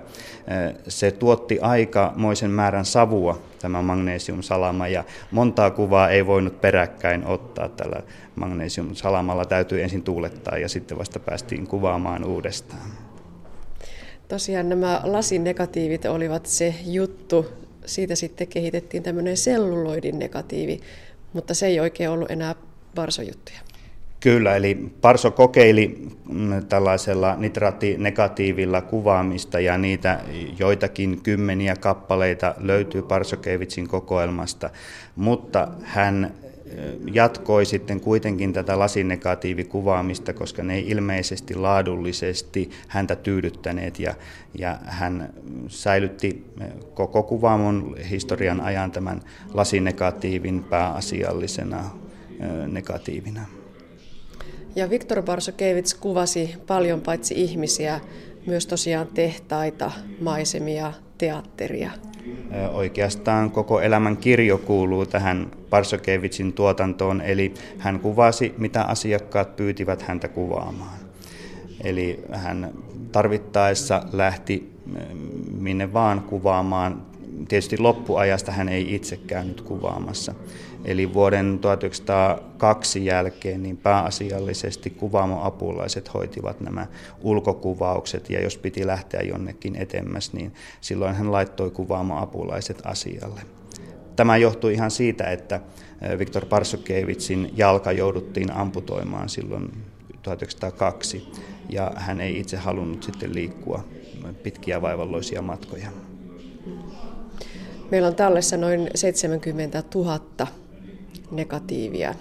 se 0.88 1.12
tuotti 1.12 1.60
aikamoisen 1.60 2.52
määrän 2.52 2.86
savua, 2.86 3.42
tämä 3.62 3.82
magnesiumsalama, 3.82 4.88
ja 4.88 5.04
montaa 5.32 5.72
kuvaa 5.72 6.10
ei 6.10 6.26
voinut 6.26 6.62
peräkkäin 6.62 7.26
ottaa 7.26 7.70
tällä 7.70 8.02
magnesiumsalamalla. 8.36 9.46
Täytyy 9.46 9.84
ensin 9.84 10.04
tuulettaa 10.04 10.58
ja 10.58 10.70
sitten 10.70 10.98
vasta 10.98 11.20
päästiin 11.20 11.68
kuvaamaan 11.68 12.26
uudestaan. 12.26 13.09
Tosiaan 14.30 14.70
nämä 14.70 15.02
lasinegatiivit 15.04 16.06
olivat 16.06 16.46
se 16.46 16.76
juttu. 16.86 17.46
Siitä 17.86 18.16
sitten 18.16 18.48
kehitettiin 18.48 19.04
tämmöinen 19.04 19.38
selluloidin 19.38 20.20
negatiivi, 20.20 20.80
mutta 21.34 21.54
se 21.54 21.68
ei 21.68 21.80
oikein 21.80 22.10
ollut 22.10 22.32
enää 22.32 22.56
varsojuttuja. 22.96 23.60
Kyllä, 24.20 24.56
eli 24.56 24.92
Parso 25.02 25.32
kokeili 25.32 26.08
mm, 26.30 26.66
tällaisella 26.66 27.36
nitraattinegatiivilla 27.36 28.82
kuvaamista 28.82 29.60
ja 29.60 29.78
niitä 29.78 30.20
joitakin 30.60 31.22
kymmeniä 31.24 31.76
kappaleita 31.76 32.56
löytyy 32.58 33.02
Parsokevitsin 33.02 33.88
kokoelmasta, 33.88 34.70
mutta 35.16 35.68
hän 35.84 36.34
jatkoi 37.14 37.66
sitten 37.66 38.02
kuitenkin 38.02 38.54
tätä 38.54 38.80
lasinegatiivikuvaamista, 38.80 40.34
koska 40.34 40.64
ne 40.64 40.76
ei 40.76 40.90
ilmeisesti 40.90 41.56
laadullisesti 41.56 42.70
häntä 42.88 43.16
tyydyttäneet 43.16 44.00
ja, 44.00 44.16
ja 44.58 44.78
hän 44.86 45.34
säilytti 45.68 46.46
koko 46.94 47.24
kuvaamon 47.24 47.96
historian 48.10 48.62
ajan 48.62 48.92
tämän 48.92 49.22
lasinegatiivin 49.54 50.64
pääasiallisena 50.64 51.92
negatiivina. 52.68 53.46
Ja 54.76 54.90
Viktor 54.90 55.22
Barsokevits 55.24 55.94
kuvasi 55.94 56.56
paljon 56.68 57.02
paitsi 57.02 57.34
ihmisiä, 57.38 58.00
myös 58.46 58.68
tosiaan 58.68 59.08
tehtaita, 59.08 59.92
maisemia, 60.22 60.94
teatteria. 61.18 61.92
Oikeastaan 62.74 63.52
koko 63.52 63.82
elämän 63.82 64.18
kirjo 64.18 64.58
kuuluu 64.58 65.06
tähän 65.06 65.52
Parsokevitsin 65.70 66.54
tuotantoon, 66.54 67.22
eli 67.22 67.54
hän 67.78 68.00
kuvasi, 68.00 68.54
mitä 68.58 68.84
asiakkaat 68.84 69.56
pyytivät 69.56 70.02
häntä 70.02 70.28
kuvaamaan. 70.28 71.00
Eli 71.84 72.20
hän 72.32 72.72
tarvittaessa 73.12 74.04
lähti 74.14 74.74
minne 75.58 75.94
vaan 75.94 76.22
kuvaamaan. 76.22 77.02
Tietysti 77.48 77.78
loppuajasta 77.78 78.52
hän 78.52 78.70
ei 78.70 78.96
itse 78.96 79.18
käynyt 79.28 79.62
kuvaamassa. 79.62 80.34
Eli 80.86 81.14
vuoden 81.14 81.60
1902 81.60 83.06
jälkeen 83.06 83.64
niin 83.64 83.78
pääasiallisesti 83.78 84.90
kuvaamoapulaiset 84.90 86.14
hoitivat 86.14 86.62
nämä 86.62 86.88
ulkokuvaukset 87.22 88.30
ja 88.30 88.42
jos 88.42 88.58
piti 88.58 88.88
lähteä 88.88 89.22
jonnekin 89.22 89.76
etemmäs, 89.76 90.34
niin 90.34 90.54
silloin 90.82 91.16
hän 91.16 91.32
laittoi 91.32 91.72
kuvaamoapulaiset 91.72 92.82
asialle. 92.84 93.42
Tämä 94.16 94.38
johtui 94.38 94.74
ihan 94.74 94.92
siitä, 94.92 95.24
että 95.24 95.62
Viktor 96.20 96.46
Parsokevitsin 96.46 97.54
jalka 97.56 97.92
jouduttiin 97.92 98.52
amputoimaan 98.52 99.30
silloin 99.30 99.72
1902 100.22 101.32
ja 101.70 101.92
hän 101.96 102.22
ei 102.22 102.40
itse 102.40 102.58
halunnut 102.58 103.04
sitten 103.04 103.36
liikkua 103.36 103.84
pitkiä 104.44 104.82
vaivalloisia 104.82 105.42
matkoja. 105.42 105.90
Meillä 107.92 108.08
on 108.08 108.16
tallessa 108.16 108.58
noin 108.58 108.90
70 108.96 109.84
000 109.96 110.20
negatiivia. 111.32 112.16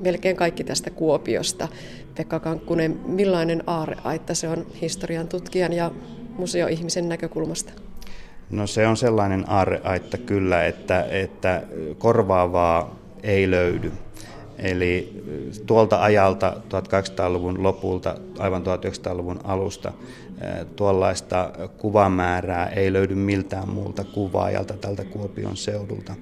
Melkein 0.00 0.36
kaikki 0.36 0.64
tästä 0.64 0.90
Kuopiosta. 0.90 1.68
Pekka 2.16 2.40
Kankkunen, 2.40 3.00
millainen 3.06 3.62
aarreaitta 3.66 4.34
se 4.34 4.48
on 4.48 4.66
historian 4.80 5.28
tutkijan 5.28 5.72
ja 5.72 5.90
museoihmisen 6.38 7.08
näkökulmasta? 7.08 7.72
No 8.50 8.66
se 8.66 8.86
on 8.86 8.96
sellainen 8.96 9.44
aarreaitta 9.48 10.18
kyllä, 10.18 10.66
että, 10.66 11.02
että 11.10 11.62
korvaavaa 11.98 12.96
ei 13.22 13.50
löydy. 13.50 13.92
Eli 14.58 15.22
tuolta 15.66 16.02
ajalta 16.02 16.56
1800-luvun 16.68 17.62
lopulta, 17.62 18.16
aivan 18.38 18.62
1900-luvun 18.62 19.40
alusta, 19.44 19.92
tuollaista 20.76 21.50
kuvamäärää 21.78 22.66
ei 22.66 22.92
löydy 22.92 23.14
miltään 23.14 23.68
muulta 23.68 24.04
kuvaajalta 24.04 24.74
tältä 24.74 25.04
Kuopion 25.04 25.56
seudulta. 25.56 26.14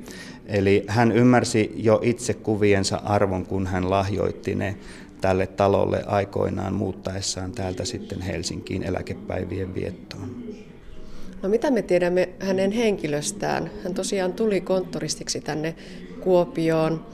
Eli 0.49 0.85
hän 0.87 1.13
ymmärsi 1.13 1.73
jo 1.77 2.01
itse 2.03 2.35
kuviensa 2.35 2.97
arvon, 2.97 3.47
kun 3.47 3.67
hän 3.67 3.91
lahjoitti 3.91 4.55
ne 4.55 4.77
tälle 5.21 5.47
talolle 5.47 6.03
aikoinaan 6.07 6.75
muuttaessaan 6.75 7.53
täältä 7.53 7.85
sitten 7.85 8.23
Helsinkiin 8.23 8.83
eläkepäivien 8.83 9.75
viettoon. 9.75 10.45
No 11.43 11.49
mitä 11.49 11.71
me 11.71 11.83
tiedämme 11.83 12.29
hänen 12.39 12.73
henkilöstään? 12.73 13.71
Hän 13.85 13.95
tosiaan 13.95 14.33
tuli 14.33 14.61
konttoristiksi 14.61 15.41
tänne 15.41 15.75
Kuopioon 16.21 17.07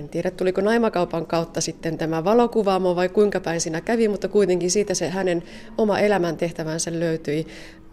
en 0.00 0.08
tiedä 0.08 0.30
tuliko 0.30 0.60
naimakaupan 0.60 1.26
kautta 1.26 1.60
sitten 1.60 1.98
tämä 1.98 2.24
valokuvaamo 2.24 2.96
vai 2.96 3.08
kuinka 3.08 3.40
päin 3.40 3.60
siinä 3.60 3.80
kävi, 3.80 4.08
mutta 4.08 4.28
kuitenkin 4.28 4.70
siitä 4.70 4.94
se 4.94 5.08
hänen 5.08 5.42
oma 5.78 5.98
elämäntehtävänsä 5.98 7.00
löytyi. 7.00 7.46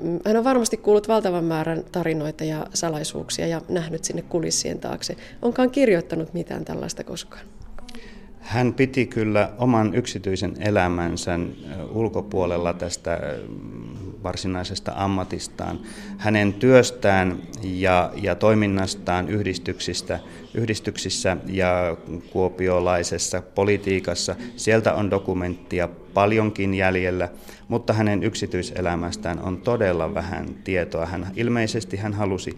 Mm, 0.03 0.19
hän 0.25 0.37
on 0.37 0.43
varmasti 0.43 0.77
kuullut 0.77 1.07
valtavan 1.07 1.43
määrän 1.43 1.83
tarinoita 1.91 2.43
ja 2.43 2.67
salaisuuksia 2.73 3.47
ja 3.47 3.61
nähnyt 3.69 4.03
sinne 4.03 4.21
kulissien 4.21 4.79
taakse. 4.79 5.15
Onkaan 5.41 5.71
kirjoittanut 5.71 6.33
mitään 6.33 6.65
tällaista 6.65 7.03
koskaan? 7.03 7.56
Hän 8.47 8.73
piti 8.73 9.05
kyllä 9.05 9.49
oman 9.57 9.95
yksityisen 9.95 10.53
elämänsä 10.59 11.39
ulkopuolella 11.89 12.73
tästä 12.73 13.19
varsinaisesta 14.23 14.91
ammatistaan. 14.95 15.79
Hänen 16.17 16.53
työstään 16.53 17.37
ja, 17.63 18.11
ja 18.21 18.35
toiminnastaan 18.35 19.29
yhdistyksistä, 19.29 20.19
yhdistyksissä 20.53 21.37
ja 21.47 21.97
kuopiolaisessa 22.29 23.41
politiikassa, 23.41 24.35
sieltä 24.55 24.93
on 24.93 25.11
dokumenttia 25.11 25.89
paljonkin 26.13 26.73
jäljellä, 26.73 27.29
mutta 27.67 27.93
hänen 27.93 28.23
yksityiselämästään 28.23 29.39
on 29.39 29.57
todella 29.57 30.13
vähän 30.13 30.45
tietoa. 30.63 31.05
Hän, 31.05 31.27
ilmeisesti 31.35 31.97
hän 31.97 32.13
halusi 32.13 32.57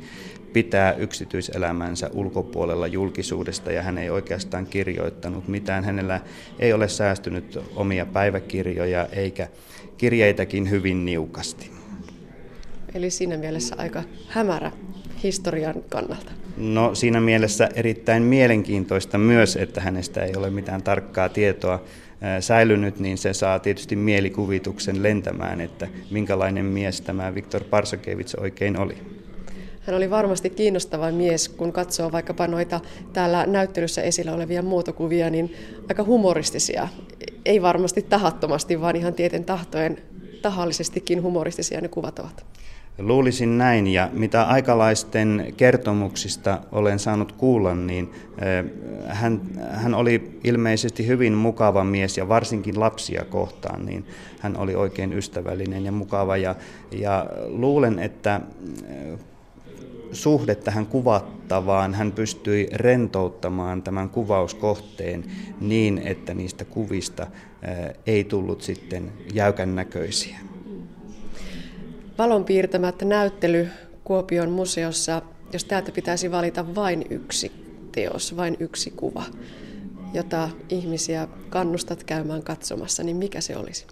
pitää 0.54 0.94
yksityiselämänsä 0.94 2.10
ulkopuolella 2.14 2.88
julkisuudesta 2.88 3.72
ja 3.72 3.84
hän 3.84 3.98
ei 3.98 4.10
oikeastaan 4.10 4.66
kirjoittanut 4.66 5.48
mitään. 5.48 5.84
Hänellä 5.84 6.22
ei 6.60 6.74
ole 6.74 6.88
säästynyt 6.88 7.60
omia 7.76 8.06
päiväkirjoja 8.06 9.08
eikä 9.12 9.48
kirjeitäkin 9.98 10.70
hyvin 10.70 11.06
niukasti. 11.06 11.72
Eli 12.94 13.10
siinä 13.10 13.38
mielessä 13.38 13.76
aika 13.78 14.04
hämärä 14.28 14.72
historian 15.24 15.84
kannalta. 15.90 16.32
No 16.58 16.96
siinä 16.96 17.22
mielessä 17.22 17.70
erittäin 17.76 18.24
mielenkiintoista 18.24 19.18
myös, 19.18 19.56
että 19.56 19.82
hänestä 19.82 20.24
ei 20.24 20.36
ole 20.36 20.50
mitään 20.50 20.84
tarkkaa 20.84 21.30
tietoa 21.30 21.84
säilynyt, 22.40 23.00
niin 23.00 23.18
se 23.18 23.34
saa 23.34 23.60
tietysti 23.60 23.96
mielikuvituksen 23.96 25.04
lentämään, 25.04 25.62
että 25.62 25.88
minkälainen 26.12 26.66
mies 26.66 27.02
tämä 27.02 27.36
Viktor 27.36 27.64
Parsakevits 27.64 28.36
oikein 28.36 28.80
oli. 28.80 28.98
Hän 29.90 29.98
oli 29.98 30.10
varmasti 30.10 30.50
kiinnostava 30.50 31.12
mies, 31.12 31.50
kun 31.50 31.72
katsoo 31.72 32.12
vaikkapa 32.12 32.48
noita 32.48 32.80
täällä 33.14 33.46
näyttelyssä 33.46 34.02
esillä 34.02 34.34
olevia 34.34 34.62
muotokuvia, 34.62 35.30
niin 35.30 35.54
aika 35.90 36.04
humoristisia. 36.04 36.88
Ei 37.46 37.62
varmasti 37.62 38.02
tahattomasti, 38.02 38.82
vaan 38.82 38.96
ihan 38.96 39.14
tieten 39.14 39.44
tahtojen 39.44 39.98
tahallisestikin 40.42 41.24
humoristisia 41.24 41.82
ne 41.82 41.88
kuvat 41.88 42.20
ovat. 42.20 42.46
Luulisin 42.98 43.58
näin, 43.58 43.88
ja 43.88 44.10
mitä 44.14 44.44
aikalaisten 44.44 45.54
kertomuksista 45.58 46.60
olen 46.72 47.00
saanut 47.00 47.32
kuulla, 47.32 47.76
niin 47.76 48.12
hän, 49.08 49.42
hän 49.72 49.94
oli 49.94 50.40
ilmeisesti 50.44 51.08
hyvin 51.08 51.34
mukava 51.34 51.84
mies, 51.84 52.18
ja 52.18 52.30
varsinkin 52.30 52.80
lapsia 52.80 53.26
kohtaan, 53.26 53.86
niin 53.86 54.06
hän 54.40 54.58
oli 54.58 54.76
oikein 54.76 55.14
ystävällinen 55.14 55.86
ja 55.86 55.92
mukava, 55.92 56.38
ja, 56.38 56.56
ja 56.92 57.26
luulen, 57.48 58.00
että 58.00 58.42
suhde 60.12 60.56
tähän 60.56 60.86
kuvattavaan, 60.86 61.94
hän 61.94 62.12
pystyi 62.12 62.68
rentouttamaan 62.74 63.84
tämän 63.84 64.10
kuvauskohteen 64.10 65.24
niin, 65.62 65.98
että 65.98 66.34
niistä 66.34 66.66
kuvista 66.66 67.28
ei 68.08 68.24
tullut 68.24 68.62
sitten 68.62 69.12
jäykän 69.34 69.76
näköisiä. 69.76 70.38
Valon 72.18 72.46
piirtämättä 72.46 73.06
näyttely 73.06 73.68
Kuopion 74.04 74.52
museossa, 74.52 75.22
jos 75.54 75.66
täältä 75.66 75.92
pitäisi 75.92 76.32
valita 76.32 76.76
vain 76.76 77.06
yksi 77.10 77.52
teos, 77.92 78.38
vain 78.38 78.58
yksi 78.60 78.92
kuva, 78.92 79.24
jota 80.14 80.50
ihmisiä 80.70 81.28
kannustat 81.50 82.04
käymään 82.04 82.44
katsomassa, 82.44 83.04
niin 83.04 83.18
mikä 83.18 83.42
se 83.42 83.58
olisi? 83.58 83.86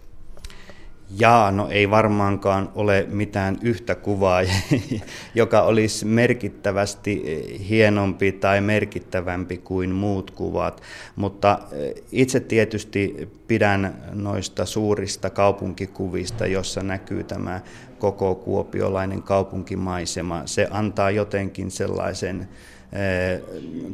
Jaa, 1.16 1.52
no 1.52 1.68
ei 1.70 1.90
varmaankaan 1.90 2.70
ole 2.76 3.06
mitään 3.10 3.58
yhtä 3.62 3.96
kuvaa, 3.96 4.42
joka 5.36 5.62
olisi 5.62 6.06
merkittävästi 6.06 7.24
hienompi 7.70 8.32
tai 8.32 8.62
merkittävämpi 8.62 9.58
kuin 9.58 9.90
muut 9.92 10.32
kuvat, 10.32 10.82
mutta 11.16 11.60
eh, 11.72 12.04
itse 12.12 12.40
tietysti 12.40 13.30
pidän 13.48 14.04
noista 14.14 14.66
suurista 14.66 15.30
kaupunkikuvista, 15.30 16.46
jossa 16.46 16.84
näkyy 16.84 17.24
tämä 17.24 17.62
koko 18.00 18.36
kuopiolainen 18.36 19.24
kaupunkimaisema. 19.24 20.42
Se 20.46 20.68
antaa 20.72 21.12
jotenkin 21.12 21.72
sellaisen 21.72 22.40
Eh, 22.42 22.48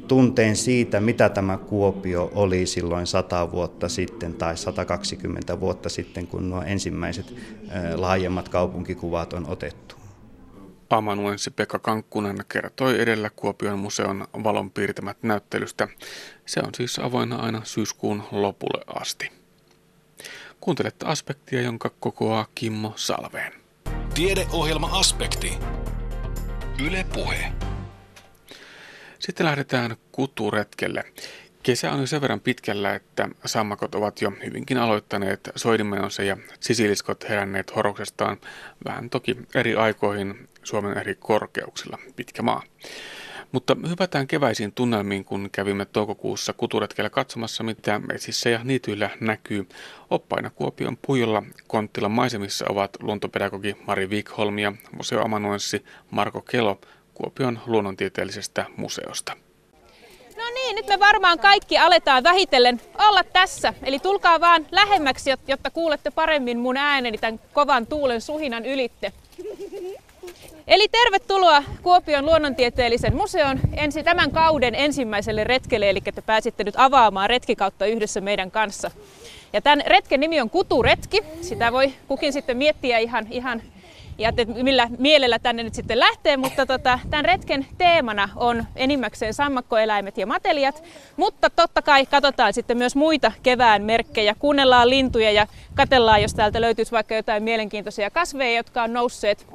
tunteen 0.08 0.56
siitä, 0.56 1.00
mitä 1.00 1.30
tämä 1.30 1.58
Kuopio 1.58 2.32
oli 2.36 2.66
silloin 2.66 3.08
100 3.08 3.52
vuotta 3.52 3.90
sitten 3.90 4.34
tai 4.34 4.58
120 4.58 5.60
vuotta 5.60 5.90
sitten, 5.90 6.28
kun 6.28 6.50
nuo 6.50 6.62
ensimmäiset 6.62 7.32
eh, 7.32 7.96
laajemmat 7.96 8.50
kaupunkikuvat 8.50 9.34
on 9.34 9.50
otettu. 9.50 9.96
Amanuensi 10.90 11.52
Pekka 11.52 11.80
Kankkunen 11.80 12.38
kertoi 12.50 13.02
edellä 13.02 13.30
Kuopion 13.30 13.80
museon 13.80 14.28
valon 14.44 14.72
piirtämät 14.72 15.18
näyttelystä. 15.22 15.88
Se 16.46 16.60
on 16.60 16.70
siis 16.78 17.00
avoinna 17.00 17.36
aina 17.36 17.62
syyskuun 17.64 18.24
lopulle 18.32 18.84
asti. 19.02 19.32
Kuuntelette 20.62 21.06
aspektia, 21.06 21.62
jonka 21.62 21.92
kokoaa 22.00 22.48
Kimmo 22.56 22.94
Salveen. 22.96 23.54
Tiedeohjelma 24.14 24.90
Aspekti. 25.00 25.54
Yle 26.86 27.06
Puhe. 27.14 27.54
Sitten 29.26 29.46
lähdetään 29.46 29.96
kuturetkelle. 30.12 31.04
Kesä 31.64 31.92
on 31.92 32.00
jo 32.00 32.08
sen 32.08 32.22
verran 32.22 32.40
pitkällä, 32.40 32.96
että 32.96 33.30
sammakot 33.46 33.96
ovat 33.96 34.22
jo 34.22 34.32
hyvinkin 34.46 34.78
aloittaneet 34.78 35.50
soidinmenonsa 35.56 36.24
ja 36.24 36.38
sisiliskot 36.60 37.30
heränneet 37.30 37.76
horoksestaan 37.76 38.38
vähän 38.86 39.10
toki 39.10 39.38
eri 39.56 39.76
aikoihin 39.76 40.50
Suomen 40.64 40.98
eri 40.98 41.16
korkeuksilla, 41.16 41.98
pitkä 42.16 42.42
maa. 42.42 42.64
Mutta 43.52 43.78
hypätään 43.90 44.28
keväisiin 44.28 44.72
tunnelmiin, 44.72 45.26
kun 45.26 45.50
kävimme 45.52 45.86
toukokuussa 45.86 46.54
kuturetkellä 46.54 47.10
katsomassa, 47.10 47.64
mitä 47.64 48.00
metsissä 48.00 48.50
ja 48.50 48.60
niityillä 48.64 49.10
näkyy. 49.20 49.68
Oppaina 50.10 50.50
Kuopion 50.50 50.98
puijolla 50.98 51.44
Konttilan 51.68 52.12
maisemissa 52.12 52.66
ovat 52.70 52.98
luontopedagogi 53.02 53.76
Mari 53.88 54.08
Wikholm 54.08 54.60
ja 54.60 54.74
museoamanuenssi 54.98 55.86
Marko 56.12 56.42
Kelo 56.42 56.82
Kuopion 57.14 57.60
luonnontieteellisestä 57.66 58.66
museosta. 58.78 59.34
No 60.38 60.44
niin, 60.54 60.76
nyt 60.76 60.88
me 60.88 61.00
varmaan 61.00 61.40
kaikki 61.40 61.78
aletaan 61.78 62.24
vähitellen 62.24 62.82
olla 62.98 63.24
tässä. 63.24 63.74
Eli 63.84 64.00
tulkaa 64.00 64.40
vaan 64.40 64.68
lähemmäksi, 64.72 65.30
jotta 65.48 65.72
kuulette 65.72 66.12
paremmin 66.12 66.60
mun 66.60 66.78
ääneni 66.78 67.18
tämän 67.18 67.40
kovan 67.54 67.88
tuulen 67.88 68.22
suhinan 68.22 68.66
ylitte. 68.66 69.14
Eli 70.68 70.88
tervetuloa 70.88 71.64
Kuopion 71.82 72.26
luonnontieteellisen 72.26 73.16
museon 73.16 73.60
ensi 73.78 74.04
tämän 74.04 74.32
kauden 74.32 74.76
ensimmäiselle 74.76 75.44
retkelle, 75.44 75.90
eli 75.90 76.02
te 76.02 76.22
pääsitte 76.22 76.64
nyt 76.64 76.76
avaamaan 76.78 77.30
retkikautta 77.30 77.86
yhdessä 77.86 78.22
meidän 78.22 78.52
kanssa. 78.52 78.92
Ja 79.54 79.62
tämän 79.62 79.84
retken 79.86 80.20
nimi 80.20 80.42
on 80.42 80.50
Kuturetki. 80.50 81.24
Sitä 81.42 81.72
voi 81.72 81.94
kukin 82.08 82.34
sitten 82.34 82.58
miettiä 82.58 82.98
ihan, 82.98 83.28
ihan 83.32 83.62
ja 84.18 84.30
että 84.30 84.46
millä 84.46 84.88
mielellä 84.98 85.40
tänne 85.40 85.64
nyt 85.64 85.74
sitten 85.74 86.00
lähtee, 86.00 86.38
mutta 86.38 86.66
tota, 86.66 87.00
tämän 87.10 87.26
retken 87.26 87.66
teemana 87.78 88.30
on 88.36 88.66
enimmäkseen 88.76 89.34
sammakkoeläimet 89.34 90.18
ja 90.18 90.28
matelijat, 90.28 90.84
mutta 91.18 91.50
totta 91.50 91.82
kai 91.82 92.06
katsotaan 92.06 92.54
sitten 92.54 92.78
myös 92.78 92.96
muita 92.96 93.32
kevään 93.44 93.84
merkkejä, 93.84 94.36
kuunnellaan 94.40 94.90
lintuja 94.90 95.32
ja 95.32 95.48
katellaan, 95.76 96.22
jos 96.22 96.34
täältä 96.34 96.62
löytyisi 96.62 96.92
vaikka 96.92 97.16
jotain 97.16 97.44
mielenkiintoisia 97.44 98.10
kasveja, 98.10 98.58
jotka 98.58 98.84
on 98.84 98.94
nousseet. 98.94 99.48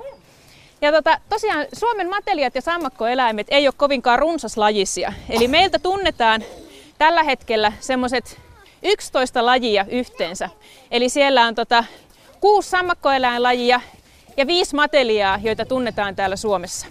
Ja 0.81 0.93
tota, 0.93 1.21
tosiaan 1.29 1.67
Suomen 1.73 2.09
matelijat 2.09 2.55
ja 2.55 2.63
sammakkoeläimet 2.63 3.47
ei 3.51 3.67
ole 3.69 3.75
kovinkaan 3.77 4.19
runsaslajisia, 4.19 5.13
eli 5.31 5.49
meiltä 5.49 5.79
tunnetaan 5.79 6.45
tällä 6.99 7.23
hetkellä 7.23 7.73
semmoiset 7.81 8.41
11 8.83 9.47
lajia 9.47 9.87
yhteensä. 9.91 10.51
Eli 10.91 11.09
siellä 11.09 11.45
on 11.45 11.55
tota, 11.55 11.85
kuusi 12.41 12.71
sammakkoeläinlajia 12.71 13.81
ja 14.39 14.47
viisi 14.47 14.77
mateliaa, 14.77 15.39
joita 15.43 15.65
tunnetaan 15.65 16.17
täällä 16.17 16.37
Suomessa. 16.37 16.87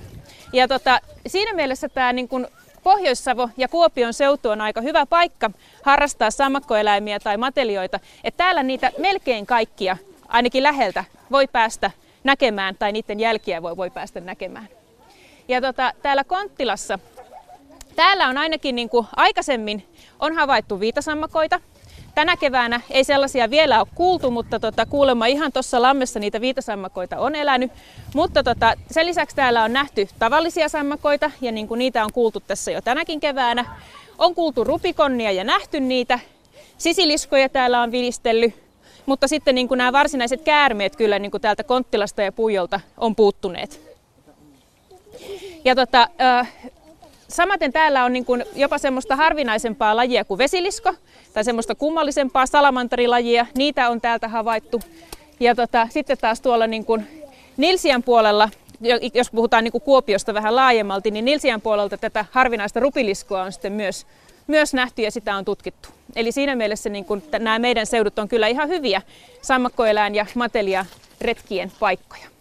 Ja 0.54 0.68
tota, 0.68 1.02
siinä 1.28 1.54
mielessä 1.54 1.90
tämä 1.90 2.14
niin 2.14 2.28
kun 2.28 2.48
Pohjois-Savo 2.84 3.50
ja 3.58 3.68
Kuopion 3.68 4.14
seutu 4.14 4.50
on 4.50 4.62
aika 4.62 4.82
hyvä 4.82 5.06
paikka 5.06 5.52
harrastaa 5.84 6.32
sammakkoeläimiä 6.32 7.20
tai 7.20 7.38
matelioita, 7.38 8.00
että 8.24 8.38
täällä 8.38 8.64
niitä 8.64 8.92
melkein 8.98 9.46
kaikkia, 9.46 9.98
ainakin 10.28 10.64
läheltä, 10.64 11.04
voi 11.32 11.48
päästä 11.48 11.92
näkemään 12.24 12.76
tai 12.76 12.92
niiden 12.92 13.20
jälkiä 13.20 13.62
voi, 13.62 13.78
voi 13.78 13.90
päästä 13.90 14.20
näkemään. 14.20 14.68
Ja 15.48 15.62
tota, 15.62 15.94
täällä 16.02 16.24
Konttilassa, 16.24 17.00
täällä 17.96 18.28
on 18.28 18.38
ainakin 18.38 18.76
niin 18.76 18.90
kuin 18.90 19.08
aikaisemmin 19.16 19.88
on 20.20 20.36
havaittu 20.36 20.80
viitasammakoita, 20.80 21.60
Tänä 22.18 22.38
keväänä 22.38 22.82
ei 22.90 23.04
sellaisia 23.04 23.50
vielä 23.50 23.80
ole 23.80 23.88
kuultu, 23.96 24.32
mutta 24.32 24.60
tota, 24.60 24.86
kuulemma 24.86 25.26
ihan 25.26 25.52
tuossa 25.52 25.82
lammessa 25.82 26.20
niitä 26.20 26.42
viitasammakoita 26.42 27.18
on 27.20 27.36
elänyt. 27.36 27.72
Mutta 28.14 28.44
tota, 28.44 28.74
sen 28.92 29.06
lisäksi 29.06 29.36
täällä 29.36 29.64
on 29.64 29.74
nähty 29.74 30.08
tavallisia 30.20 30.70
sammakoita 30.70 31.32
ja 31.42 31.52
niin 31.52 31.68
kuin 31.68 31.80
niitä 31.80 32.04
on 32.04 32.14
kuultu 32.14 32.40
tässä 32.40 32.72
jo 32.72 32.82
tänäkin 32.82 33.20
keväänä. 33.20 33.66
On 34.18 34.36
kuultu 34.36 34.64
rupikonnia 34.64 35.32
ja 35.32 35.44
nähty 35.44 35.80
niitä. 35.80 36.20
Sisiliskoja 36.78 37.50
täällä 37.50 37.82
on 37.82 37.92
vilistellyt. 37.92 38.54
Mutta 39.06 39.28
sitten 39.28 39.56
niin 39.56 39.68
kuin 39.68 39.78
nämä 39.78 39.94
varsinaiset 39.94 40.42
käärmeet 40.42 40.96
kyllä 40.96 41.20
niin 41.20 41.32
kuin 41.32 41.42
täältä 41.42 41.64
Konttilasta 41.64 42.22
ja 42.22 42.32
Puijolta 42.32 42.80
on 42.98 43.16
puuttuneet. 43.16 43.82
Ja 45.66 45.76
tota, 45.76 46.08
Samaten 47.28 47.74
täällä 47.74 48.06
on 48.06 48.14
niin 48.14 48.26
kuin 48.26 48.44
jopa 48.56 48.78
semmoista 48.78 49.16
harvinaisempaa 49.16 49.96
lajia 49.96 50.26
kuin 50.26 50.38
vesilisko 50.38 50.94
tai 51.34 51.44
semmoista 51.44 51.76
kummallisempaa 51.76 52.46
salamantarilajia. 52.46 53.46
Niitä 53.58 53.90
on 53.90 54.02
täältä 54.02 54.28
havaittu. 54.28 54.82
Ja 55.40 55.56
tota, 55.56 55.88
sitten 55.92 56.18
taas 56.18 56.42
tuolla 56.42 56.68
niin 56.68 56.86
kuin 56.86 57.08
Nilsian 57.58 58.04
puolella, 58.04 58.50
jos 59.14 59.32
puhutaan 59.32 59.64
niin 59.64 59.72
kuin 59.72 59.82
Kuopiosta 59.82 60.34
vähän 60.34 60.56
laajemmalti, 60.56 61.12
niin 61.12 61.26
Nilsian 61.26 61.62
puolelta 61.62 61.98
tätä 61.98 62.26
harvinaista 62.32 62.80
rupiliskoa 62.80 63.44
on 63.44 63.52
sitten 63.52 63.74
myös, 63.74 64.08
myös 64.48 64.74
nähty 64.74 65.02
ja 65.02 65.12
sitä 65.12 65.36
on 65.36 65.46
tutkittu. 65.46 65.90
Eli 66.16 66.32
siinä 66.32 66.56
mielessä 66.56 66.90
niin 66.90 67.06
kuin 67.06 67.24
nämä 67.40 67.60
meidän 67.60 67.86
seudut 67.86 68.20
on 68.20 68.28
kyllä 68.28 68.48
ihan 68.48 68.70
hyviä 68.70 69.02
sammakkoeläin- 69.42 70.16
ja 70.16 70.26
matelia 70.36 70.86
retkien 71.22 71.72
paikkoja. 71.80 72.37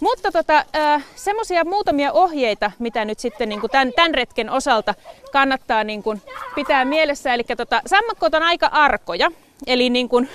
Mutta 0.00 0.32
tota, 0.32 0.64
äh, 0.76 1.04
semmoisia 1.16 1.64
muutamia 1.64 2.12
ohjeita, 2.12 2.70
mitä 2.78 3.04
nyt 3.04 3.18
sitten 3.18 3.48
niin 3.48 3.60
kuin 3.60 3.70
tämän, 3.70 3.92
tämän 3.96 4.14
retken 4.14 4.50
osalta 4.50 4.94
kannattaa 5.32 5.84
niin 5.84 6.02
kuin 6.02 6.22
pitää 6.54 6.84
mielessä. 6.84 7.34
Eli 7.34 7.44
tota, 7.56 7.82
sammakkot 7.86 8.34
on 8.34 8.42
aika 8.42 8.66
arkoja. 8.66 9.30
Eli 9.66 9.90
niin 9.90 10.08
kuin, 10.08 10.28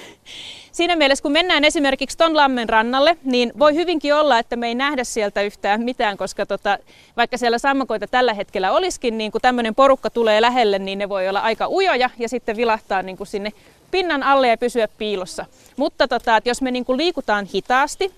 siinä 0.71 0.95
mielessä, 0.95 1.23
kun 1.23 1.31
mennään 1.31 1.63
esimerkiksi 1.63 2.17
ton 2.17 2.37
lammen 2.37 2.69
rannalle, 2.69 3.17
niin 3.23 3.53
voi 3.59 3.75
hyvinkin 3.75 4.15
olla, 4.15 4.39
että 4.39 4.55
me 4.55 4.67
ei 4.67 4.75
nähdä 4.75 5.03
sieltä 5.03 5.41
yhtään 5.41 5.81
mitään, 5.81 6.17
koska 6.17 6.45
tota, 6.45 6.77
vaikka 7.17 7.37
siellä 7.37 7.57
sammakoita 7.57 8.07
tällä 8.07 8.33
hetkellä 8.33 8.71
olisikin, 8.71 9.17
niin 9.17 9.31
kun 9.31 9.41
tämmöinen 9.41 9.75
porukka 9.75 10.09
tulee 10.09 10.41
lähelle, 10.41 10.79
niin 10.79 10.99
ne 10.99 11.09
voi 11.09 11.29
olla 11.29 11.39
aika 11.39 11.67
ujoja 11.69 12.09
ja 12.19 12.29
sitten 12.29 12.57
vilahtaa 12.57 13.01
niin 13.01 13.17
kuin 13.17 13.27
sinne 13.27 13.53
pinnan 13.91 14.23
alle 14.23 14.47
ja 14.47 14.57
pysyä 14.57 14.87
piilossa. 14.97 15.45
Mutta 15.77 16.07
tota, 16.07 16.37
että 16.37 16.49
jos 16.49 16.61
me 16.61 16.71
niin 16.71 16.85
kuin 16.85 16.97
liikutaan 16.97 17.45
hitaasti, 17.45 18.13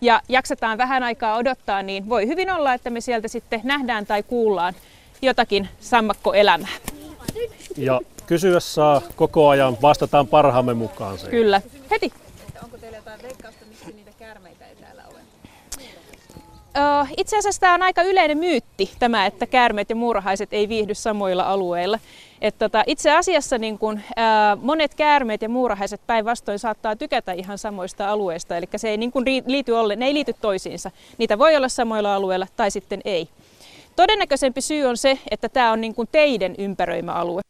ja 0.00 0.20
jaksetaan 0.28 0.78
vähän 0.78 1.02
aikaa 1.02 1.36
odottaa, 1.36 1.82
niin 1.82 2.08
voi 2.08 2.26
hyvin 2.26 2.50
olla, 2.50 2.74
että 2.74 2.90
me 2.90 3.00
sieltä 3.00 3.28
sitten 3.28 3.60
nähdään 3.64 4.06
tai 4.06 4.22
kuullaan 4.22 4.74
jotakin 5.22 5.68
sammakkoelämää. 5.80 6.68
Ja 7.76 8.00
kysyä 8.26 8.60
saa 8.60 9.02
koko 9.16 9.48
ajan, 9.48 9.76
vastataan 9.82 10.26
parhaamme 10.26 10.74
mukaan 10.74 11.18
siihen. 11.18 11.30
Kyllä, 11.30 11.62
heti. 11.90 12.12
Onko 12.64 12.78
teillä 12.78 12.96
jotain 12.96 13.22
veikkausta, 13.22 13.64
miksi 13.68 13.92
niitä 13.92 14.10
käärmeitä 14.18 14.66
ei 14.66 14.76
täällä 14.76 15.02
ole? 15.10 15.20
Itse 17.16 17.38
asiassa 17.38 17.60
tämä 17.60 17.74
on 17.74 17.82
aika 17.82 18.02
yleinen 18.02 18.38
myytti, 18.38 18.90
tämä, 18.98 19.26
että 19.26 19.46
käärmeet 19.46 19.90
ja 19.90 19.96
muurahaiset 19.96 20.52
ei 20.52 20.68
viihdy 20.68 20.94
samoilla 20.94 21.42
alueilla. 21.42 21.98
Et 22.40 22.58
tota, 22.58 22.84
itse 22.86 23.10
asiassa 23.10 23.58
niin 23.58 23.78
kun, 23.78 24.00
ää, 24.16 24.56
monet 24.56 24.94
käärmeet 24.94 25.42
ja 25.42 25.48
muurahaiset 25.48 26.00
päinvastoin 26.06 26.58
saattaa 26.58 26.96
tykätä 26.96 27.32
ihan 27.32 27.58
samoista 27.58 28.08
alueista, 28.08 28.56
eli 28.56 28.66
se 28.76 28.88
ei 28.88 28.96
niin 28.96 29.12
kun 29.12 29.24
liity 29.46 29.72
olle, 29.72 29.96
ne 29.96 30.06
ei 30.06 30.14
liity 30.14 30.34
toisiinsa. 30.40 30.90
Niitä 31.18 31.38
voi 31.38 31.56
olla 31.56 31.68
samoilla 31.68 32.14
alueilla 32.14 32.46
tai 32.56 32.70
sitten 32.70 33.00
ei. 33.04 33.28
Todennäköisempi 33.96 34.60
syy 34.60 34.84
on 34.84 34.96
se, 34.96 35.18
että 35.30 35.48
tämä 35.48 35.72
on 35.72 35.80
niin 35.80 35.94
kuin 35.94 36.08
teiden 36.12 36.54
ympäröimä 36.58 37.12
alue. 37.12 37.40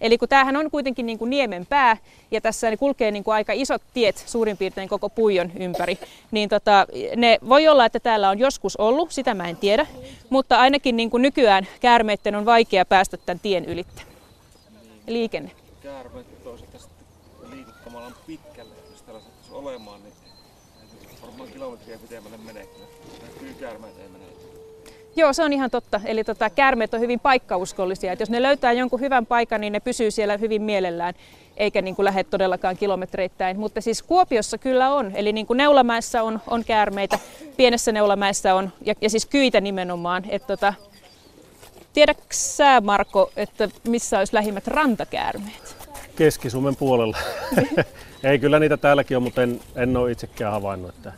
Eli 0.00 0.18
kun 0.18 0.28
tämähän 0.28 0.56
on 0.56 0.70
kuitenkin 0.70 1.06
niin 1.06 1.18
kuin 1.18 1.30
niemen 1.30 1.66
pää 1.66 1.96
ja 2.30 2.40
tässä 2.40 2.70
ne 2.70 2.76
kulkee 2.76 3.10
niin 3.10 3.24
kuin 3.24 3.34
aika 3.34 3.52
isot 3.52 3.82
tiet 3.94 4.24
suurin 4.26 4.56
piirtein 4.56 4.88
koko 4.88 5.08
puijon 5.08 5.52
ympäri, 5.58 5.98
niin 6.30 6.48
tota, 6.48 6.86
ne 7.16 7.38
voi 7.48 7.68
olla, 7.68 7.84
että 7.84 8.00
täällä 8.00 8.30
on 8.30 8.38
joskus 8.38 8.76
ollut, 8.76 9.12
sitä 9.12 9.34
mä 9.34 9.48
en 9.48 9.56
tiedä, 9.56 9.86
mutta 10.30 10.60
ainakin 10.60 10.96
niin 10.96 11.10
kuin 11.10 11.22
nykyään 11.22 11.66
käärmeiden 11.80 12.34
on 12.34 12.46
vaikea 12.46 12.84
päästä 12.84 13.16
tämän 13.16 13.40
tien 13.40 13.64
ylitte. 13.64 14.02
Liikenne. 15.06 15.50
Käärmeet 15.82 16.44
toisaalta 16.44 16.78
liikuttamalla 17.50 18.12
pitkälle, 18.26 18.74
jos 18.90 19.02
täällä 19.02 19.20
olemaan, 19.50 20.02
niin 20.02 20.14
varmaan 21.22 21.48
kilometriä 21.48 21.98
pitemmälle 21.98 22.36
menee. 22.36 22.65
Joo, 25.16 25.32
se 25.32 25.42
on 25.42 25.52
ihan 25.52 25.70
totta. 25.70 26.00
Eli 26.04 26.24
tota, 26.24 26.50
käärmeet 26.50 26.94
on 26.94 27.00
hyvin 27.00 27.20
paikkauskollisia. 27.20 28.12
Et 28.12 28.20
jos 28.20 28.30
ne 28.30 28.42
löytää 28.42 28.72
jonkun 28.72 29.00
hyvän 29.00 29.26
paikan, 29.26 29.60
niin 29.60 29.72
ne 29.72 29.80
pysyy 29.80 30.10
siellä 30.10 30.36
hyvin 30.36 30.62
mielellään, 30.62 31.14
eikä 31.56 31.82
niin 31.82 31.96
kuin 31.96 32.04
lähde 32.04 32.24
todellakaan 32.24 32.76
kilometreittäin. 32.76 33.58
Mutta 33.60 33.80
siis 33.80 34.02
Kuopiossa 34.02 34.58
kyllä 34.58 34.94
on. 34.94 35.12
Eli 35.14 35.32
niin 35.32 35.46
kuin 35.46 35.56
Neulamäessä 35.56 36.22
on, 36.22 36.40
on 36.46 36.64
käärmeitä, 36.64 37.18
pienessä 37.56 37.92
Neulamäessä 37.92 38.54
on, 38.54 38.72
ja, 38.84 38.94
ja 39.00 39.10
siis 39.10 39.26
kyitä 39.26 39.60
nimenomaan. 39.60 40.24
Et 40.28 40.46
tota, 40.46 40.74
tiedätkö 41.92 42.26
sä, 42.32 42.80
Marko, 42.80 43.32
että 43.36 43.68
missä 43.88 44.18
olisi 44.18 44.34
lähimmät 44.34 44.66
rantakäärmeet? 44.66 45.76
Keski-Suomen 46.16 46.76
puolella. 46.76 47.18
Ei, 48.24 48.38
kyllä 48.38 48.58
niitä 48.58 48.76
täälläkin 48.76 49.16
on, 49.16 49.22
mutta 49.22 49.42
en, 49.42 49.60
en 49.76 49.96
ole 49.96 50.12
itsekään 50.12 50.52
havainnut. 50.52 50.90
Että... 50.90 51.12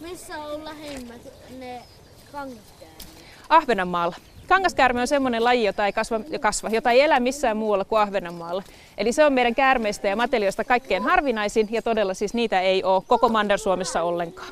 Missä 0.00 0.38
on 0.38 0.64
lähimmät 0.64 1.20
ne 1.58 1.82
kangat? 2.32 2.67
Ahvenanmaalla. 3.48 4.16
Kangaskäärme 4.48 5.00
on 5.00 5.06
semmoinen 5.08 5.44
laji, 5.44 5.64
jota 5.64 5.86
ei 5.86 5.92
kasva, 5.92 6.20
kasva, 6.40 6.68
jota 6.68 6.90
ei 6.90 7.00
elä 7.00 7.20
missään 7.20 7.56
muualla 7.56 7.84
kuin 7.84 8.00
Ahvenanmaalla. 8.00 8.62
Eli 8.98 9.12
se 9.12 9.24
on 9.24 9.32
meidän 9.32 9.54
käärmeistä 9.54 10.08
ja 10.08 10.16
matelioista 10.16 10.64
kaikkein 10.64 11.02
harvinaisin 11.02 11.68
ja 11.70 11.82
todella 11.82 12.14
siis 12.14 12.34
niitä 12.34 12.60
ei 12.60 12.84
ole 12.84 13.02
koko 13.06 13.28
Manner-Suomessa 13.28 14.02
ollenkaan. 14.02 14.48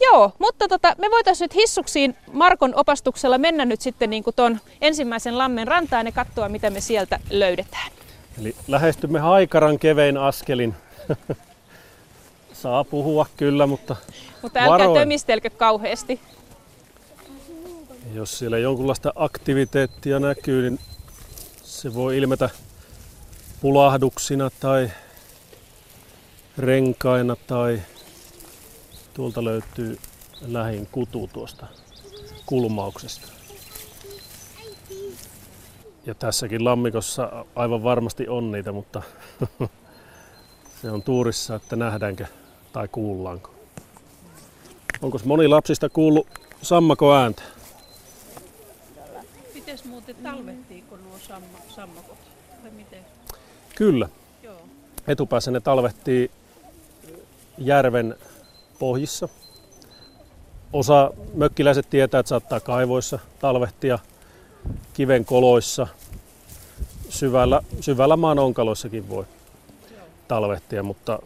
Joo, 0.00 0.32
mutta 0.38 0.68
tota, 0.68 0.94
me 0.98 1.10
voitaisiin 1.10 1.44
nyt 1.44 1.54
hissuksiin 1.54 2.16
Markon 2.32 2.74
opastuksella 2.74 3.38
mennä 3.38 3.64
nyt 3.64 3.80
sitten 3.80 4.10
niin 4.10 4.24
kuin 4.24 4.36
ton 4.36 4.58
ensimmäisen 4.80 5.38
lammen 5.38 5.68
rantaan 5.68 6.06
ja 6.06 6.12
katsoa, 6.12 6.48
mitä 6.48 6.70
me 6.70 6.80
sieltä 6.80 7.20
löydetään. 7.30 7.92
Eli 8.40 8.54
lähestymme 8.68 9.18
haikaran 9.18 9.78
kevein 9.78 10.16
askelin. 10.16 10.74
Saa 12.52 12.84
puhua 12.84 13.26
kyllä, 13.36 13.66
mutta 13.66 13.96
Mutta 14.42 14.58
älkää 14.60 14.70
varoin. 14.78 14.98
tömistelkö 15.00 15.50
kauheasti. 15.50 16.20
Jos 18.14 18.38
siellä 18.38 18.58
jonkunlaista 18.58 19.12
aktiviteettia 19.14 20.20
näkyy, 20.20 20.70
niin 20.70 20.80
se 21.62 21.94
voi 21.94 22.18
ilmetä 22.18 22.50
pulahduksina 23.60 24.50
tai 24.60 24.90
renkaina 26.58 27.36
tai 27.36 27.82
tuolta 29.14 29.44
löytyy 29.44 29.98
lähin 30.46 30.88
kutu 30.92 31.30
tuosta 31.32 31.66
kulmauksesta. 32.46 33.28
Ja 36.06 36.14
tässäkin 36.14 36.64
lammikossa 36.64 37.44
aivan 37.56 37.82
varmasti 37.82 38.28
on 38.28 38.52
niitä, 38.52 38.72
mutta 38.72 39.02
se 40.82 40.90
on 40.90 41.02
tuurissa, 41.02 41.54
että 41.54 41.76
nähdäänkö 41.76 42.26
tai 42.72 42.88
kuullaanko. 42.88 43.54
Onko 45.02 45.20
moni 45.24 45.48
lapsista 45.48 45.88
kuullut 45.88 46.26
sammako 46.62 47.12
Mites 50.10 50.22
muuten 50.22 50.36
talvehtiiko 50.36 50.96
nuo 50.96 51.18
samma, 51.18 51.58
sammakot? 51.68 52.18
Vai 52.62 52.70
miten? 52.70 53.04
Kyllä. 53.76 54.08
Joo. 54.42 54.60
Etupäässä 55.08 55.50
ne 55.50 55.60
talvehtii 55.60 56.30
järven 57.58 58.16
pohjissa. 58.78 59.28
Osa 60.72 61.10
mökkiläiset 61.34 61.90
tietää, 61.90 62.20
että 62.20 62.28
saattaa 62.28 62.60
kaivoissa 62.60 63.18
talvehtia, 63.40 63.98
kiven 64.92 65.24
koloissa, 65.24 65.86
syvällä, 67.08 67.62
syvällä 67.80 68.16
maan 68.16 68.38
onkaloissakin 68.38 69.08
voi 69.08 69.24
talvehtia, 70.28 70.82
mutta 70.82 71.18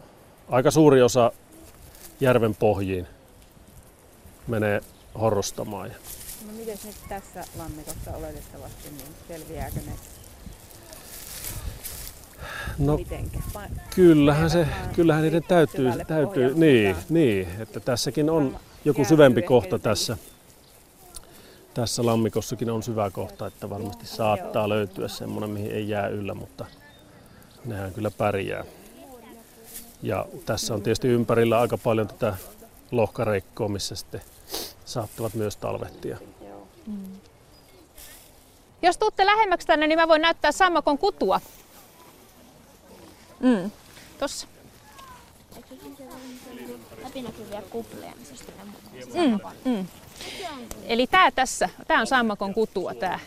aika 0.49 0.71
suuri 0.71 1.01
osa 1.01 1.31
järven 2.19 2.55
pohjiin 2.55 3.07
menee 4.47 4.81
horrostamaan. 5.19 5.91
Miten 6.65 6.79
nyt 6.85 6.95
tässä 7.09 7.43
lammikossa 7.57 8.11
oletettavasti, 8.11 8.89
niin 8.89 9.07
selviääkö 9.27 9.79
ne 9.85 9.91
No, 12.77 12.99
kyllähän, 13.95 14.49
se, 14.49 14.67
kyllähän 14.95 15.23
niiden 15.23 15.43
täytyy, 15.43 15.91
täytyy 16.07 16.53
niin, 16.53 16.95
niin, 17.09 17.47
että 17.59 17.79
tässäkin 17.79 18.29
on 18.29 18.59
joku 18.85 19.05
syvempi 19.05 19.41
kohta 19.41 19.79
tässä. 19.79 20.17
Tässä 21.73 22.05
lammikossakin 22.05 22.69
on 22.69 22.83
syvä 22.83 23.09
kohta, 23.09 23.47
että 23.47 23.69
varmasti 23.69 24.07
saattaa 24.07 24.69
löytyä 24.69 25.07
semmoinen, 25.07 25.49
mihin 25.49 25.71
ei 25.71 25.89
jää 25.89 26.07
yllä, 26.07 26.33
mutta 26.33 26.65
nehän 27.65 27.93
kyllä 27.93 28.11
pärjää. 28.11 28.63
Ja 30.03 30.25
tässä 30.45 30.73
on 30.73 30.81
tietysti 30.81 31.07
ympärillä 31.07 31.59
aika 31.59 31.77
paljon 31.77 32.07
tätä 32.07 32.35
lohkareikkoa, 32.91 33.67
missä 33.67 33.95
sitten 33.95 34.21
saattavat 34.85 35.33
myös 35.33 35.57
talvehtia. 35.57 36.17
Mm. 36.87 37.19
Jos 38.81 38.97
tuutte 38.97 39.25
lähemmäksi 39.25 39.67
tänne, 39.67 39.87
niin 39.87 39.99
mä 39.99 40.07
voin 40.07 40.21
näyttää 40.21 40.51
sammakon 40.51 40.97
kutua. 40.97 41.41
Mm. 43.39 43.71
Tossa. 44.19 44.47
Läpinäkyviä 47.03 47.61
kupleja, 47.69 48.13
mm. 49.13 49.71
mm. 49.71 49.87
Eli 50.83 51.07
tää 51.07 51.31
tässä, 51.31 51.69
tää 51.87 51.99
on 51.99 52.07
sammakon 52.07 52.53
kutua 52.53 52.93
tää. 52.93 53.19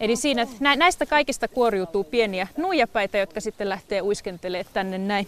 Eli 0.00 0.16
siinä, 0.16 0.46
näistä 0.76 1.06
kaikista 1.06 1.48
kuoriutuu 1.48 2.04
pieniä 2.04 2.48
nuijapäitä, 2.56 3.18
jotka 3.18 3.40
sitten 3.40 3.68
lähtee 3.68 4.02
uiskentelemaan 4.02 4.72
tänne 4.74 4.98
näin. 4.98 5.26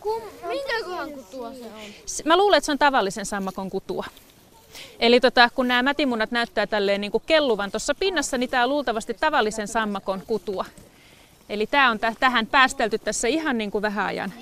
Kum, 0.00 0.22
minkä 0.48 0.74
kutua 1.14 1.52
se 1.54 1.64
on? 1.64 1.80
Mä 2.24 2.36
luulen, 2.36 2.58
että 2.58 2.66
se 2.66 2.72
on 2.72 2.78
tavallisen 2.78 3.26
sammakon 3.26 3.70
kutua. 3.70 4.04
Eli 5.00 5.20
tota, 5.20 5.48
kun 5.54 5.68
nämä 5.68 5.82
mätimunat 5.82 6.30
näyttää 6.30 6.66
tälleen 6.66 7.00
niin 7.00 7.12
kuin 7.12 7.22
kelluvan 7.26 7.70
tuossa 7.70 7.94
pinnassa, 7.94 8.38
niin 8.38 8.50
tämä 8.50 8.64
on 8.64 8.70
luultavasti 8.70 9.14
tavallisen 9.14 9.68
sammakon 9.68 10.22
kutua. 10.26 10.64
Eli 11.48 11.66
tämä 11.66 11.90
on 11.90 11.98
t- 11.98 12.18
tähän 12.20 12.46
päästelty 12.46 12.98
tässä 12.98 13.28
ihan 13.28 13.58
niin 13.58 13.70
kuin 13.70 13.82
vähän 13.82 14.06
ajan. 14.06 14.32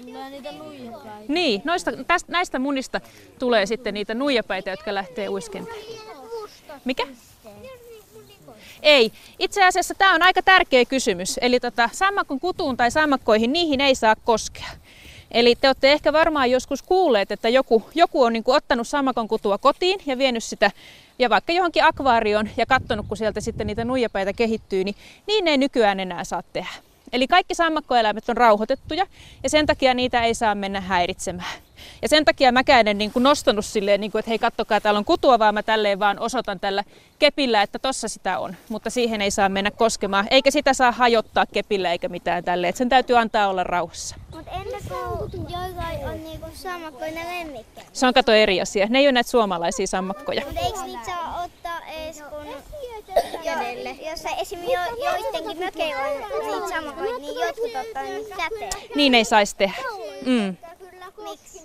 Niin, 1.29 1.63
noista, 1.65 1.93
tästä, 2.07 2.33
näistä 2.33 2.59
munista 2.59 3.01
tulee 3.39 3.67
sitten 3.67 3.95
niitä 3.95 4.15
nuijapäitä, 4.15 4.71
jotka 4.71 4.95
lähtee 4.95 5.29
uiskentelemaan. 5.29 6.01
Mikä? 6.85 7.07
Ei. 8.83 9.13
Itse 9.39 9.65
asiassa 9.65 9.95
tämä 9.95 10.15
on 10.15 10.23
aika 10.23 10.43
tärkeä 10.43 10.85
kysymys. 10.85 11.39
Eli 11.43 11.61
tota, 11.61 11.91
sammakon 11.93 12.41
kutuun 12.41 12.77
tai 12.77 12.91
sammakkoihin, 12.91 13.53
niihin 13.53 13.81
ei 13.81 13.95
saa 13.95 14.17
koskea. 14.17 14.69
Eli 15.31 15.57
te 15.61 15.69
olette 15.69 15.93
ehkä 15.93 16.13
varmaan 16.13 16.51
joskus 16.51 16.83
kuulleet, 16.83 17.33
että 17.33 17.49
joku, 17.49 17.83
joku 17.95 18.23
on 18.23 18.33
niin 18.33 18.45
kuin 18.45 18.57
ottanut 18.57 18.89
sammakon 18.89 19.29
kutua 19.29 19.59
kotiin 19.59 20.01
ja 20.07 20.19
vienyt 20.19 20.45
sitä 20.45 20.71
ja 21.19 21.31
vaikka 21.31 21.53
johonkin 21.53 21.85
akvaarioon 21.85 22.49
ja 22.57 22.67
katsonut, 22.67 23.07
kun 23.09 23.17
sieltä 23.17 23.41
sitten 23.41 23.67
niitä 23.67 23.85
nuijapäitä 23.85 24.33
kehittyy, 24.33 24.85
niin 24.85 24.95
niin 25.27 25.49
ei 25.49 25.59
nykyään 25.59 26.01
enää 26.01 26.25
saa 26.25 26.43
tehdä. 26.53 26.71
Eli 27.13 27.27
kaikki 27.27 27.55
sammakkoeläimet 27.55 28.29
on 28.29 28.37
rauhoitettuja 28.37 29.07
ja 29.43 29.51
sen 29.51 29.67
takia 29.67 29.95
niitä 29.95 30.25
ei 30.25 30.35
saa 30.35 30.55
mennä 30.55 30.81
häiritsemään. 30.81 31.53
Ja 32.03 32.09
sen 32.09 32.25
takia 32.25 32.53
mäkään 32.53 32.89
en 32.89 32.99
niin 32.99 33.13
kuin 33.13 33.23
nostanut 33.23 33.65
silleen, 33.65 34.01
niin 34.01 34.11
kuin, 34.11 34.21
että 34.21 34.31
hei 34.31 34.39
kattokaa 34.39 34.81
täällä 34.81 34.99
on 34.99 35.05
kutua, 35.05 35.39
vaan 35.39 35.55
mä 35.55 35.63
tälleen 35.63 35.99
vaan 35.99 36.19
osoitan 36.19 36.61
tällä 36.61 36.85
kepillä, 37.19 37.63
että 37.63 37.79
tossa 37.79 38.09
sitä 38.09 38.39
on. 38.39 38.57
Mutta 38.69 38.91
siihen 38.91 39.23
ei 39.23 39.31
saa 39.31 39.49
mennä 39.49 39.71
koskemaan, 39.71 40.27
eikä 40.31 40.51
sitä 40.51 40.75
saa 40.75 40.93
hajottaa 40.93 41.47
kepillä 41.47 41.93
eikä 41.93 42.09
mitään 42.09 42.45
tälleen. 42.45 42.77
Sen 42.77 42.89
täytyy 42.89 43.19
antaa 43.19 43.49
olla 43.49 43.65
rauhassa. 43.65 44.17
Mutta 44.35 44.51
entä 44.51 44.77
kun 45.31 45.47
joillain 45.51 46.05
on 46.05 46.25
niinku 46.25 46.47
sammakkoina 46.55 47.21
lemmikkejä? 47.21 47.87
Se 47.93 48.07
on 48.07 48.15
kato 48.15 48.33
eri 48.33 48.61
asia. 48.61 48.87
Ne 48.87 48.99
ei 48.99 49.07
ole 49.07 49.13
näitä 49.13 49.31
suomalaisia 49.31 49.87
sammakkoja. 49.87 50.43
Mutta 50.47 50.61
eikö 50.61 50.83
niitä 50.83 51.05
saa 51.05 51.43
ottaa 51.45 51.81
edes 51.87 52.23
kun 52.23 52.47
kädelle? 53.45 53.97
Jos 54.11 54.25
esim. 54.41 54.59
Jo, 54.63 54.81
joidenkin 55.05 55.65
mökeillä 55.65 56.03
on 56.03 56.47
niitä 56.47 56.69
sammakoita, 56.69 57.19
niin 57.19 57.41
jotkut 57.41 57.71
ottaa 57.87 58.03
niitä 58.03 58.37
käteen. 58.37 58.91
Niin 58.95 59.15
ei 59.15 59.25
saisi 59.25 59.57
tehdä. 59.57 59.83
Mm. 60.27 60.57
Miksi? 61.31 61.61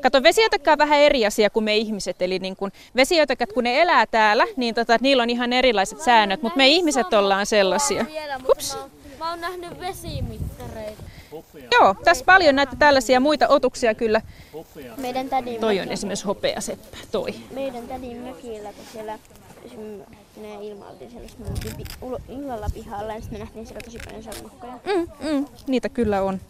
Kato, 0.00 0.22
vesijötökkä 0.22 0.72
on 0.72 0.78
vähän 0.78 0.98
eri 0.98 1.26
asia 1.26 1.50
kuin 1.50 1.64
me 1.64 1.76
ihmiset. 1.76 2.22
Eli 2.22 2.38
niin 2.38 2.56
kun 2.56 2.72
vesijötökät, 2.96 3.52
kun 3.52 3.64
ne 3.64 3.82
elää 3.82 4.06
täällä, 4.06 4.44
niin 4.56 4.74
tota, 4.74 4.96
niillä 5.00 5.22
on 5.22 5.30
ihan 5.30 5.52
erilaiset 5.52 6.00
säännöt, 6.00 6.42
mutta 6.42 6.56
me 6.56 6.68
ihmiset 6.68 7.12
ollaan 7.12 7.46
sellaisia. 7.46 8.06
Ups. 8.50 8.78
Mä 9.18 9.30
oon 9.30 9.40
nähnyt 9.40 9.80
vesimittareita. 9.80 11.02
Joo, 11.72 11.94
tässä 12.04 12.24
paljon 12.24 12.56
näitä 12.56 12.76
tällaisia 12.78 13.20
muita 13.20 13.48
otuksia 13.48 13.94
kyllä. 13.94 14.20
Meidän 14.96 15.28
tädin 15.28 15.60
Toi 15.60 15.80
on 15.80 15.88
esimerkiksi 15.88 16.24
hopeaseppä, 16.24 16.96
toi. 17.12 17.34
Meidän 17.54 17.88
tädin 17.88 18.16
mökillä, 18.16 18.72
kun 18.72 18.84
siellä 18.92 19.18
ne 20.36 20.54
ilmailtiin 20.60 21.10
sellaista, 21.10 21.44
illalla 22.28 22.66
pihalla 22.74 23.12
ja 23.12 23.20
sitten 23.20 23.38
me 23.38 23.44
nähtiin 23.44 23.66
siellä 23.66 23.80
tosi 23.84 23.98
paljon 24.04 24.22
sammakkoja. 24.22 24.72
Mm, 24.72 25.28
mm, 25.28 25.46
niitä 25.66 25.88
kyllä 25.88 26.22
on. 26.22 26.40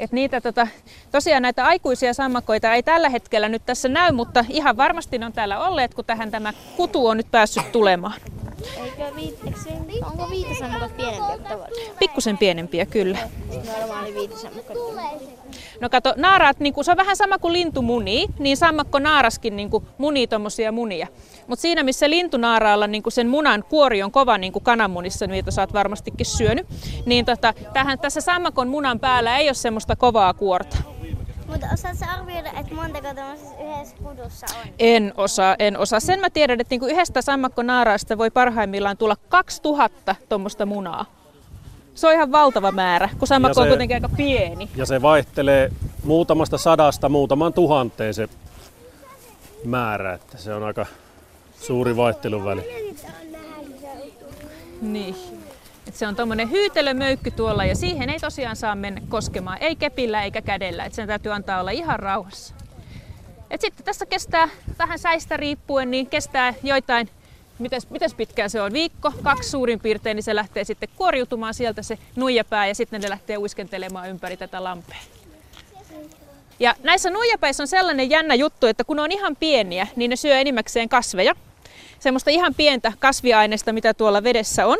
Et 0.00 0.12
niitä 0.12 0.40
tota, 0.40 0.66
tosiaan 1.12 1.42
näitä 1.42 1.64
aikuisia 1.64 2.14
sammakoita 2.14 2.74
ei 2.74 2.82
tällä 2.82 3.08
hetkellä 3.08 3.48
nyt 3.48 3.62
tässä 3.66 3.88
näy, 3.88 4.12
mutta 4.12 4.44
ihan 4.48 4.76
varmasti 4.76 5.18
ne 5.18 5.26
on 5.26 5.32
täällä 5.32 5.66
olleet, 5.66 5.94
kun 5.94 6.04
tähän 6.04 6.30
tämä 6.30 6.52
kutu 6.76 7.06
on 7.06 7.16
nyt 7.16 7.30
päässyt 7.30 7.72
tulemaan. 7.72 8.14
Eikö 8.84 9.16
viit, 9.16 9.38
se, 9.64 9.70
onko 10.04 10.30
viitasammakot 10.30 10.96
pienempiä 10.96 11.26
kuin 11.26 11.44
tavallisesti? 11.44 11.92
Pikkusen 11.98 12.38
pienempiä 12.38 12.86
kyllä. 12.86 13.18
Normaali 13.78 14.14
viitasammukka. 14.14 14.74
No 15.80 15.90
kato, 15.90 16.14
naaraat, 16.16 16.60
niin 16.60 16.74
kuin, 16.74 16.84
se 16.84 16.90
on 16.90 16.96
vähän 16.96 17.16
sama 17.16 17.38
kuin 17.38 17.52
lintu 17.52 17.82
munii, 17.82 18.26
niin 18.38 18.56
sammakko 18.56 18.98
naaraskin 18.98 19.56
niin 19.56 19.70
kuin, 19.70 19.84
munii 19.98 20.26
tuommoisia 20.26 20.72
munia. 20.72 21.06
Mutta 21.46 21.62
siinä, 21.62 21.82
missä 21.82 22.10
lintunaaraalla 22.10 22.86
niin 22.86 23.02
sen 23.08 23.28
munan 23.28 23.64
kuori 23.68 24.02
on 24.02 24.12
kova 24.12 24.38
niin 24.38 24.52
kuin 24.52 24.62
kananmunissa, 24.62 25.26
mitä 25.26 25.50
sä 25.50 25.62
oot 25.62 25.72
varmastikin 25.72 26.26
syönyt, 26.26 26.66
niin 27.06 27.24
tota, 27.24 27.54
tähän, 27.72 27.98
tässä 27.98 28.20
sammakon 28.20 28.68
munan 28.68 29.00
päällä 29.00 29.38
ei 29.38 29.48
ole 29.48 29.54
semmoista 29.54 29.96
kovaa 29.96 30.34
kuorta. 30.34 30.76
Mutta 31.46 31.66
osaatko 31.72 32.04
arvioida, 32.18 32.50
että 32.60 32.74
montako 32.74 33.14
tämmöisessä 33.14 33.54
yhdessä 33.64 33.96
kudussa 34.02 34.46
on? 34.60 34.68
En 34.78 35.12
osaa, 35.16 35.56
en 35.58 35.78
osaa. 35.78 36.00
Sen 36.00 36.20
mä 36.20 36.30
tiedän, 36.30 36.60
että 36.60 36.72
niin 36.72 36.80
kuin 36.80 36.92
yhdestä 36.92 37.22
sammakkonaaraasta 37.22 38.18
voi 38.18 38.30
parhaimmillaan 38.30 38.96
tulla 38.96 39.16
2000 39.28 40.16
tuommoista 40.28 40.66
munaa. 40.66 41.23
Se 41.94 42.06
on 42.06 42.12
ihan 42.12 42.32
valtava 42.32 42.72
määrä, 42.72 43.08
kun 43.18 43.28
sammakko 43.28 43.60
on 43.60 43.68
kuitenkin 43.68 43.96
aika 43.96 44.08
pieni. 44.16 44.70
Ja 44.76 44.86
se 44.86 45.02
vaihtelee 45.02 45.72
muutamasta 46.04 46.58
sadasta 46.58 47.08
muutaman 47.08 47.52
tuhanteen 47.52 48.14
se 48.14 48.28
määrä, 49.64 50.12
että 50.12 50.38
se 50.38 50.54
on 50.54 50.62
aika 50.62 50.86
suuri 51.60 51.96
vaihteluväli. 51.96 52.94
Niin. 54.82 55.16
Et 55.88 55.94
se 55.94 56.06
on 56.06 56.16
tuommoinen 56.16 56.50
hyytelömöykky 56.50 57.30
tuolla 57.30 57.64
ja 57.64 57.74
siihen 57.74 58.10
ei 58.10 58.20
tosiaan 58.20 58.56
saa 58.56 58.74
mennä 58.74 59.00
koskemaan, 59.08 59.58
ei 59.60 59.76
kepillä 59.76 60.22
eikä 60.22 60.42
kädellä, 60.42 60.84
että 60.84 60.96
sen 60.96 61.06
täytyy 61.06 61.32
antaa 61.32 61.60
olla 61.60 61.70
ihan 61.70 61.98
rauhassa. 61.98 62.54
Et 63.50 63.60
sitten 63.60 63.84
tässä 63.84 64.06
kestää 64.06 64.48
vähän 64.78 64.98
säistä 64.98 65.36
riippuen, 65.36 65.90
niin 65.90 66.06
kestää 66.06 66.54
joitain, 66.62 67.08
mites, 67.58 67.90
mites 67.90 68.14
pitkään 68.14 68.50
se 68.50 68.60
on, 68.60 68.72
viikko, 68.72 69.12
kaksi 69.22 69.50
suurin 69.50 69.80
piirtein, 69.80 70.14
niin 70.14 70.22
se 70.22 70.34
lähtee 70.34 70.64
sitten 70.64 70.88
kuoriutumaan 70.96 71.54
sieltä 71.54 71.82
se 71.82 71.98
nuijapää 72.16 72.66
ja 72.66 72.74
sitten 72.74 73.00
ne 73.00 73.08
lähtee 73.08 73.38
uiskentelemaan 73.38 74.10
ympäri 74.10 74.36
tätä 74.36 74.64
lampea. 74.64 74.98
Ja 76.58 76.74
näissä 76.82 77.10
nuijapäissä 77.10 77.62
on 77.62 77.68
sellainen 77.68 78.10
jännä 78.10 78.34
juttu, 78.34 78.66
että 78.66 78.84
kun 78.84 78.96
ne 78.96 79.02
on 79.02 79.12
ihan 79.12 79.36
pieniä, 79.36 79.86
niin 79.96 80.08
ne 80.08 80.16
syö 80.16 80.38
enimmäkseen 80.38 80.88
kasveja. 80.88 81.34
Semmoista 81.98 82.30
ihan 82.30 82.54
pientä 82.54 82.92
kasviaineista, 82.98 83.72
mitä 83.72 83.94
tuolla 83.94 84.22
vedessä 84.22 84.66
on. 84.66 84.78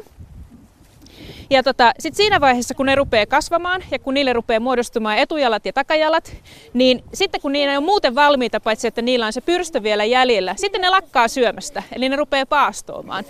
Ja 1.50 1.62
tota, 1.62 1.92
sitten 1.98 2.16
siinä 2.16 2.40
vaiheessa, 2.40 2.74
kun 2.74 2.86
ne 2.86 2.94
rupeaa 2.94 3.26
kasvamaan 3.26 3.84
ja 3.90 3.98
kun 3.98 4.14
niille 4.14 4.32
rupeaa 4.32 4.60
muodostumaan 4.60 5.18
etujalat 5.18 5.66
ja 5.66 5.72
takajalat, 5.72 6.36
niin 6.72 7.04
sitten 7.14 7.40
kun 7.40 7.52
niillä 7.52 7.76
on 7.76 7.84
muuten 7.84 8.14
valmiita, 8.14 8.60
paitsi 8.60 8.86
että 8.86 9.02
niillä 9.02 9.26
on 9.26 9.32
se 9.32 9.40
pyrstö 9.40 9.82
vielä 9.82 10.04
jäljellä, 10.04 10.54
sitten 10.58 10.80
ne 10.80 10.90
lakkaa 10.90 11.28
syömästä, 11.28 11.82
eli 11.92 12.08
ne 12.08 12.16
rupeaa 12.16 12.46
paastoamaan. 12.46 13.24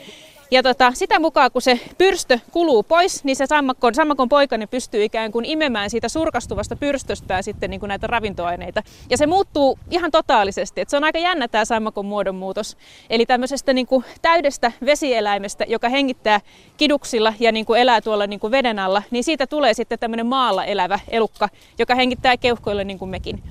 Ja 0.55 0.63
tota, 0.63 0.93
sitä 0.95 1.19
mukaan, 1.19 1.51
kun 1.53 1.63
se 1.63 1.81
pyrstö 1.99 2.39
kuluu 2.51 2.83
pois, 2.83 3.25
niin 3.25 3.37
se 3.37 3.47
sammakon, 3.47 3.95
sammakon 3.95 4.29
poikainen 4.29 4.69
pystyy 4.69 5.05
ikään 5.05 5.33
kuin 5.33 5.45
imemään 5.45 5.91
siitä 5.91 6.09
surkastuvasta 6.09 6.77
pyrstöstään 6.77 7.43
sitten 7.43 7.71
niin 7.71 7.81
kuin 7.81 7.89
näitä 7.89 8.07
ravintoaineita. 8.07 8.83
Ja 9.11 9.17
se 9.17 9.27
muuttuu 9.27 9.79
ihan 9.91 10.11
totaalisesti. 10.11 10.81
Et 10.81 10.91
se 10.91 10.97
on 10.97 11.05
aika 11.05 11.19
jännä 11.19 11.49
tämä 11.49 11.65
sammakon 11.65 12.07
muodonmuutos. 12.07 12.77
Eli 13.11 13.27
tämmöisestä 13.27 13.73
niin 13.73 13.87
kuin 13.87 14.05
täydestä 14.23 14.73
vesieläimestä, 14.85 15.65
joka 15.69 15.89
hengittää 15.89 16.41
kiduksilla 16.77 17.35
ja 17.41 17.53
niin 17.53 17.67
kuin 17.67 17.81
elää 17.81 18.01
tuolla 18.01 18.27
niin 18.27 18.41
kuin 18.41 18.51
veden 18.51 18.79
alla, 18.79 19.03
niin 19.11 19.25
siitä 19.25 19.47
tulee 19.47 19.75
sitten 19.75 19.99
tämmöinen 19.99 20.27
maalla 20.27 20.65
elävä 20.65 20.99
elukka, 21.09 21.49
joka 21.79 21.95
hengittää 21.95 22.37
keuhkoille 22.37 22.85
niin 22.85 22.99
kuin 22.99 23.11
mekin. 23.11 23.43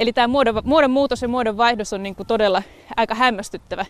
Eli 0.00 0.12
tämä 0.12 0.28
muodon, 0.28 0.62
muodon 0.64 0.90
muutos 0.90 1.22
ja 1.22 1.28
muodon 1.28 1.56
vaihdos 1.56 1.92
on 1.92 2.02
niin 2.02 2.14
kuin 2.14 2.26
todella 2.26 2.62
aika 2.96 3.14
hämmästyttävä. 3.14 3.86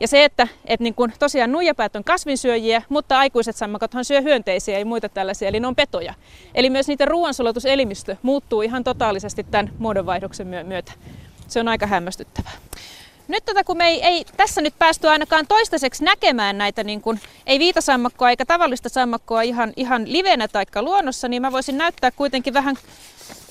Ja 0.00 0.08
se, 0.08 0.24
että, 0.24 0.48
että 0.64 0.82
niin 0.82 0.94
kuin 0.94 1.12
tosiaan 1.18 1.52
nuijapäät 1.52 1.96
on 1.96 2.04
kasvinsyöjiä, 2.04 2.82
mutta 2.88 3.18
aikuiset 3.18 3.56
sammakothan 3.56 4.04
syö 4.04 4.20
hyönteisiä 4.20 4.78
ja 4.78 4.86
muita 4.86 5.08
tällaisia, 5.08 5.48
eli 5.48 5.60
ne 5.60 5.66
on 5.66 5.76
petoja. 5.76 6.14
Eli 6.54 6.70
myös 6.70 6.88
niiden 6.88 7.08
ruoansulatuselimistö 7.08 8.16
muuttuu 8.22 8.62
ihan 8.62 8.84
totaalisesti 8.84 9.44
tämän 9.44 9.72
muodonvaihdoksen 9.78 10.46
myö- 10.46 10.64
myötä. 10.64 10.92
Se 11.48 11.60
on 11.60 11.68
aika 11.68 11.86
hämmästyttävää. 11.86 12.52
Nyt 13.28 13.44
tätä, 13.44 13.64
kun 13.64 13.76
me 13.76 13.88
ei, 13.88 14.04
ei 14.04 14.24
tässä 14.36 14.60
nyt 14.60 14.74
päästy 14.78 15.08
ainakaan 15.08 15.46
toistaiseksi 15.46 16.04
näkemään 16.04 16.58
näitä, 16.58 16.84
niin 16.84 17.00
kuin, 17.00 17.20
ei 17.46 17.58
viitasammakkoa 17.58 18.30
eikä 18.30 18.46
tavallista 18.46 18.88
sammakkoa 18.88 19.42
ihan, 19.42 19.72
ihan 19.76 20.12
livenä 20.12 20.48
tai 20.48 20.64
luonnossa, 20.80 21.28
niin 21.28 21.42
mä 21.42 21.52
voisin 21.52 21.78
näyttää 21.78 22.10
kuitenkin 22.10 22.54
vähän 22.54 22.76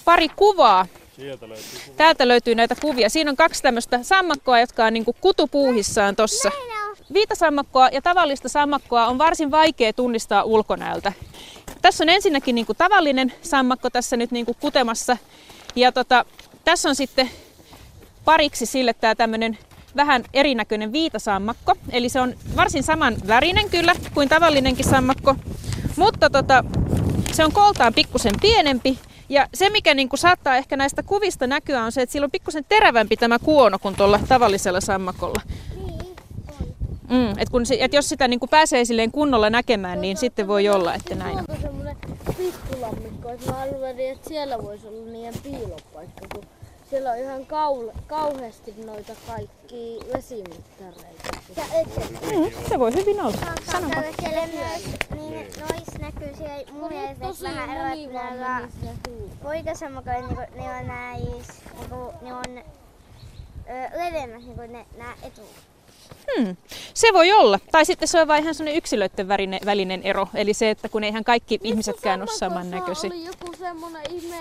pari 0.06 0.30
kuvaa 0.30 0.86
Sieltä 1.20 1.50
löytyy. 1.50 1.94
Täältä 1.98 2.28
löytyy 2.28 2.56
näitä 2.56 2.76
kuvia. 2.82 3.10
Siinä 3.10 3.32
on 3.32 3.38
kaksi 3.38 3.62
tämmöistä 3.62 4.00
sammakkoa, 4.04 4.60
jotka 4.60 4.86
on 4.86 4.94
niin 4.94 5.06
kutupuuhissaan 5.22 6.16
tossa. 6.16 6.52
Viitasammakkoa 7.14 7.90
ja 7.92 8.02
tavallista 8.02 8.50
sammakkoa 8.50 9.08
on 9.08 9.18
varsin 9.18 9.52
vaikea 9.52 9.94
tunnistaa 9.94 10.44
ulkonäöltä. 10.44 11.14
Tässä 11.82 12.04
on 12.04 12.10
ensinnäkin 12.10 12.56
niin 12.56 12.66
tavallinen 12.78 13.34
sammakko 13.42 13.90
tässä 13.90 14.18
nyt 14.18 14.32
niin 14.32 14.46
kutemassa. 14.60 15.18
Ja 15.76 15.92
tota, 15.92 16.26
tässä 16.66 16.90
on 16.90 16.96
sitten 16.96 17.30
pariksi 18.26 18.66
sille 18.66 18.94
tämä 18.94 19.16
tämmöinen 19.16 19.58
vähän 19.96 20.24
erinäköinen 20.34 20.92
viitasammakko. 20.92 21.76
Eli 21.92 22.10
se 22.10 22.22
on 22.22 22.36
varsin 22.56 22.84
saman 22.84 23.16
värinen 23.28 23.70
kyllä 23.70 23.96
kuin 24.14 24.30
tavallinenkin 24.30 24.86
sammakko. 24.86 25.36
Mutta 25.96 26.30
tota, 26.30 26.64
se 27.32 27.46
on 27.46 27.52
kooltaan 27.52 27.94
pikkusen 27.94 28.34
pienempi 28.42 29.00
ja 29.30 29.48
se, 29.54 29.70
mikä 29.70 29.94
niin 29.94 30.10
kuin 30.10 30.20
saattaa 30.20 30.56
ehkä 30.56 30.78
näistä 30.78 31.04
kuvista 31.04 31.48
näkyä, 31.48 31.84
on 31.84 31.92
se, 31.92 32.02
että 32.02 32.14
sillä 32.14 32.26
on 32.26 32.32
pikkusen 32.32 32.66
terävämpi 32.70 33.18
tämä 33.18 33.40
kuono 33.40 33.80
kuin 33.80 33.96
tuolla 33.96 34.20
tavallisella 34.28 34.82
sammakolla. 34.82 35.42
Mm, 37.10 37.30
et 37.38 37.50
kun, 37.50 37.66
se- 37.66 37.78
et 37.80 37.94
jos 37.94 38.10
sitä 38.10 38.28
niin 38.28 38.40
kuin 38.40 38.50
pääsee 38.50 38.86
silleen 38.86 39.12
kunnolla 39.12 39.50
näkemään, 39.50 40.02
niin 40.02 40.18
sitten 40.18 40.48
voi 40.48 40.70
olla, 40.70 40.94
että 40.94 41.16
näin 41.16 41.38
on. 41.38 41.46
Semmonen 41.62 41.98
pikkulammikko, 42.38 43.30
että 43.30 43.52
mä 43.52 43.58
arvelin, 43.62 44.12
että 44.12 44.30
siellä 44.30 44.64
voisi 44.64 44.88
olla 44.88 45.12
niiden 45.12 45.34
piilopaikka, 45.44 46.26
kun 46.34 46.44
siellä 46.90 47.12
on 47.12 47.18
ihan 47.18 47.42
kaul- 47.42 47.92
kauheasti 48.08 48.74
noita 48.86 49.14
kaikki 49.28 50.00
vesimittareita. 50.16 51.30
Ja 51.58 51.64
et, 51.82 51.88
Mm, 52.22 52.68
se 52.70 52.80
voi 52.80 52.94
hyvin 52.94 53.22
olla. 53.22 53.32
Sanonpa. 53.38 53.72
Sanotaan, 53.72 54.04
siellä 54.22 54.48
myös, 54.48 54.84
niin 55.16 55.34
nois 55.60 56.00
näkyy 56.00 56.36
siellä 56.38 56.72
mun 56.72 56.88
mielestä 56.90 57.26
tosi 57.28 57.44
vähän 57.44 57.70
moni 57.70 58.04
erot 58.04 58.14
vaan 58.14 58.40
näillä 58.40 58.60
menisi 58.60 58.78
ne 58.86 58.92
huulut. 59.10 59.42
poikasammakoilla, 59.44 60.28
niin 60.28 60.36
kuin, 60.36 60.48
ne 60.56 60.70
on 60.80 60.88
näis, 60.88 61.48
niin 61.80 61.90
kuin, 61.90 62.16
ne 62.22 62.34
on 62.34 62.58
ö, 62.58 63.98
leveämmät 64.06 64.42
niin 64.44 64.56
kuin 64.56 64.74
ne, 64.74 64.86
nämä 64.98 65.14
etu. 65.24 65.42
Hmm. 66.38 66.56
Se 66.94 67.08
voi 67.14 67.32
olla. 67.32 67.60
Tai 67.72 67.86
sitten 67.86 68.08
se 68.08 68.22
on 68.22 68.28
vain 68.28 68.44
ihan 68.44 68.56
sellainen 68.56 68.78
yksilöiden 68.78 69.28
värine, 69.28 69.60
välinen 69.66 70.04
ero. 70.04 70.28
Eli 70.36 70.54
se, 70.54 70.70
että 70.70 70.90
kun 70.90 71.04
eihän 71.04 71.24
kaikki 71.24 71.60
ihmisetkään 71.64 72.22
ole 72.22 72.30
samannäköisiä. 72.38 73.10
oli 73.14 73.26
joku 73.26 73.56
semmonen 73.60 74.02
ihme 74.12 74.38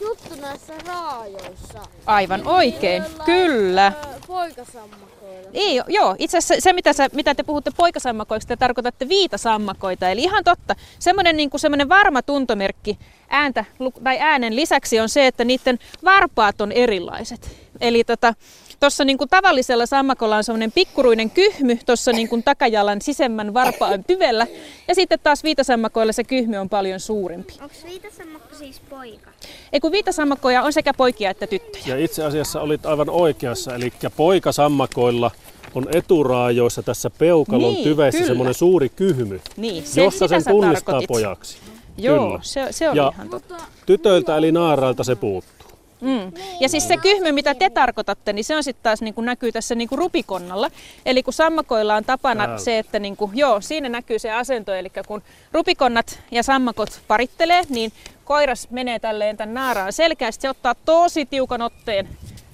juttu 0.00 0.34
näissä 0.40 0.72
raajoissa. 0.86 1.82
Aivan 2.06 2.46
oikein, 2.46 3.02
Joilla- 3.02 3.24
kyllä. 3.24 3.92
Poikasammakoilla. 4.26 5.50
Ei, 5.54 5.82
joo, 5.88 6.16
itse 6.18 6.38
asiassa 6.38 6.62
se, 6.62 6.72
mitä, 6.72 6.92
sä, 6.92 7.08
mitä 7.12 7.34
te 7.34 7.42
puhutte 7.42 7.70
poikasammakoista, 7.76 8.48
te 8.48 8.56
tarkoitatte 8.56 9.08
viitasammakoita. 9.08 10.08
Eli 10.08 10.22
ihan 10.22 10.44
totta, 10.44 10.76
semmoinen, 10.98 11.36
niin 11.36 11.50
kuin 11.50 11.60
semmoinen 11.60 11.88
varma 11.88 12.22
tuntomerkki 12.22 12.98
ääntä, 13.28 13.64
tai 14.04 14.18
äänen 14.20 14.56
lisäksi 14.56 15.00
on 15.00 15.08
se, 15.08 15.26
että 15.26 15.44
niiden 15.44 15.78
varpaat 16.04 16.60
on 16.60 16.72
erilaiset. 16.72 17.56
Eli 17.80 18.04
tota, 18.04 18.34
tuossa 18.80 19.04
niin 19.04 19.18
kuin 19.18 19.30
tavallisella 19.30 19.86
sammakolla 19.86 20.36
on 20.36 20.44
semmoinen 20.44 20.72
pikkuruinen 20.72 21.30
kyhmy 21.30 21.78
tuossa 21.86 22.12
niin 22.12 22.28
kuin 22.28 22.42
takajalan 22.42 23.02
sisemmän 23.02 23.54
varpaan 23.54 24.04
tyvellä. 24.04 24.46
Ja 24.88 24.94
sitten 24.94 25.18
taas 25.22 25.44
viitasammakoilla 25.44 26.12
se 26.12 26.24
kyhmy 26.24 26.56
on 26.56 26.68
paljon 26.68 27.00
suurempi. 27.00 27.52
Onko 27.62 27.74
viitasammakko 27.84 28.54
siis 28.56 28.80
poika? 28.90 29.30
Ei 29.72 29.80
kun 29.80 29.92
viitasammakkoja 29.92 30.62
on 30.62 30.72
sekä 30.72 30.94
poikia 30.94 31.30
että 31.30 31.46
tyttöjä. 31.46 31.82
Ja 31.86 32.04
itse 32.04 32.24
asiassa 32.24 32.60
olit 32.60 32.86
aivan 32.86 33.10
oikeassa, 33.10 33.74
eli 33.74 33.92
poikasammakoilla 34.16 35.30
on 35.74 35.86
eturaajoissa 35.94 36.82
tässä 36.82 37.10
peukalon 37.10 37.72
Niin, 37.72 37.84
tyvessä 37.84 38.26
semmoinen 38.26 38.54
suuri 38.54 38.88
kyhmy, 38.88 39.40
Niin, 39.56 39.86
se, 39.86 40.04
jossa 40.04 40.28
sen 40.28 40.42
tunnistaa 40.48 40.92
tarkoitit. 40.92 41.08
pojaksi. 41.08 41.56
Joo, 41.98 42.26
Kyllä. 42.26 42.40
se, 42.42 42.66
se 42.70 42.90
on 42.90 42.96
Ja 42.96 43.12
ihan 43.14 43.28
totta. 43.28 43.54
tytöiltä 43.86 44.36
eli 44.36 44.52
naarailta 44.52 45.04
se 45.04 45.14
puuttuu. 45.16 45.59
Mm. 46.00 46.32
Ja 46.60 46.68
siis 46.68 46.88
se 46.88 46.96
kyhmy, 46.96 47.32
mitä 47.32 47.54
te 47.54 47.70
tarkoitatte, 47.70 48.32
niin 48.32 48.44
se 48.44 48.56
on 48.56 48.64
sitten 48.64 48.82
taas 48.82 49.02
niin 49.02 49.14
kuin 49.14 49.24
näkyy 49.24 49.52
tässä 49.52 49.74
niin 49.74 49.88
kuin 49.88 49.98
rupikonnalla. 49.98 50.70
Eli 51.06 51.22
kun 51.22 51.32
sammakoilla 51.32 51.94
on 51.94 52.04
tapana 52.04 52.44
Täällä. 52.44 52.58
se, 52.58 52.78
että 52.78 52.98
niin 52.98 53.16
kuin, 53.16 53.32
joo, 53.34 53.60
siinä 53.60 53.88
näkyy 53.88 54.18
se 54.18 54.30
asento, 54.30 54.74
eli 54.74 54.90
kun 55.06 55.22
rupikonnat 55.52 56.20
ja 56.30 56.42
sammakot 56.42 57.00
parittelee, 57.08 57.62
niin 57.68 57.92
koiras 58.24 58.70
menee 58.70 58.98
tälleen 58.98 59.36
tämän 59.36 59.54
naaraan 59.54 59.92
selkeästi, 59.92 60.42
se 60.42 60.50
ottaa 60.50 60.74
tosi 60.74 61.26
tiukan 61.26 61.62
otteen 61.62 62.08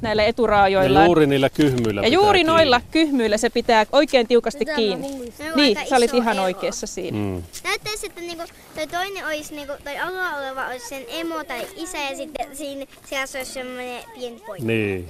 näillä 0.07 0.25
eturaajoilla. 0.25 1.01
Ja 1.01 1.07
juuri 1.07 1.27
niillä 1.27 1.51
kyhmyillä 1.51 2.03
Ja 2.03 2.09
juuri 2.09 2.39
kiinni. 2.39 2.53
noilla 2.53 2.81
kyhmyillä 2.91 3.37
se 3.37 3.51
pitää 3.51 3.87
oikein 3.93 4.27
tiukasti 4.27 4.59
Mitä 4.59 4.75
kiinni. 4.75 5.09
Niin, 5.57 5.79
sä 5.89 5.97
olit 5.97 6.15
ihan 6.15 6.35
ero. 6.37 6.45
oikeassa 6.45 6.87
siinä. 6.87 7.19
Mm. 7.19 7.43
Näyttäisi, 7.65 8.07
että 8.07 8.21
niinku, 8.21 8.45
toi 8.75 8.87
toinen 8.87 9.27
olisi, 9.27 9.55
niinku, 9.55 9.73
toi 9.85 9.99
alla 9.99 10.37
oleva 10.39 10.67
olisi 10.67 10.89
sen 10.89 11.03
emo 11.09 11.45
tai 11.45 11.67
isä 11.77 11.99
ja 11.99 12.17
sitten 12.17 12.57
siinä 12.57 12.87
seassa 13.11 13.39
olisi 13.39 13.53
semmoinen 13.53 14.03
pieni 14.15 14.41
poika. 14.47 14.65
Niin. 14.65 15.09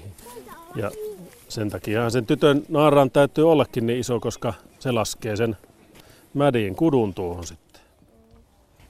Ja 0.76 0.90
sen 1.48 1.70
takia 1.70 2.10
sen 2.10 2.26
tytön 2.26 2.62
naaraan 2.68 3.10
täytyy 3.10 3.50
ollakin 3.52 3.86
niin 3.86 4.00
iso, 4.00 4.20
koska 4.20 4.54
se 4.78 4.92
laskee 4.92 5.36
sen 5.36 5.56
mädin 6.34 6.74
kudun 6.76 7.14
tuohon 7.14 7.46
sitten. 7.46 7.65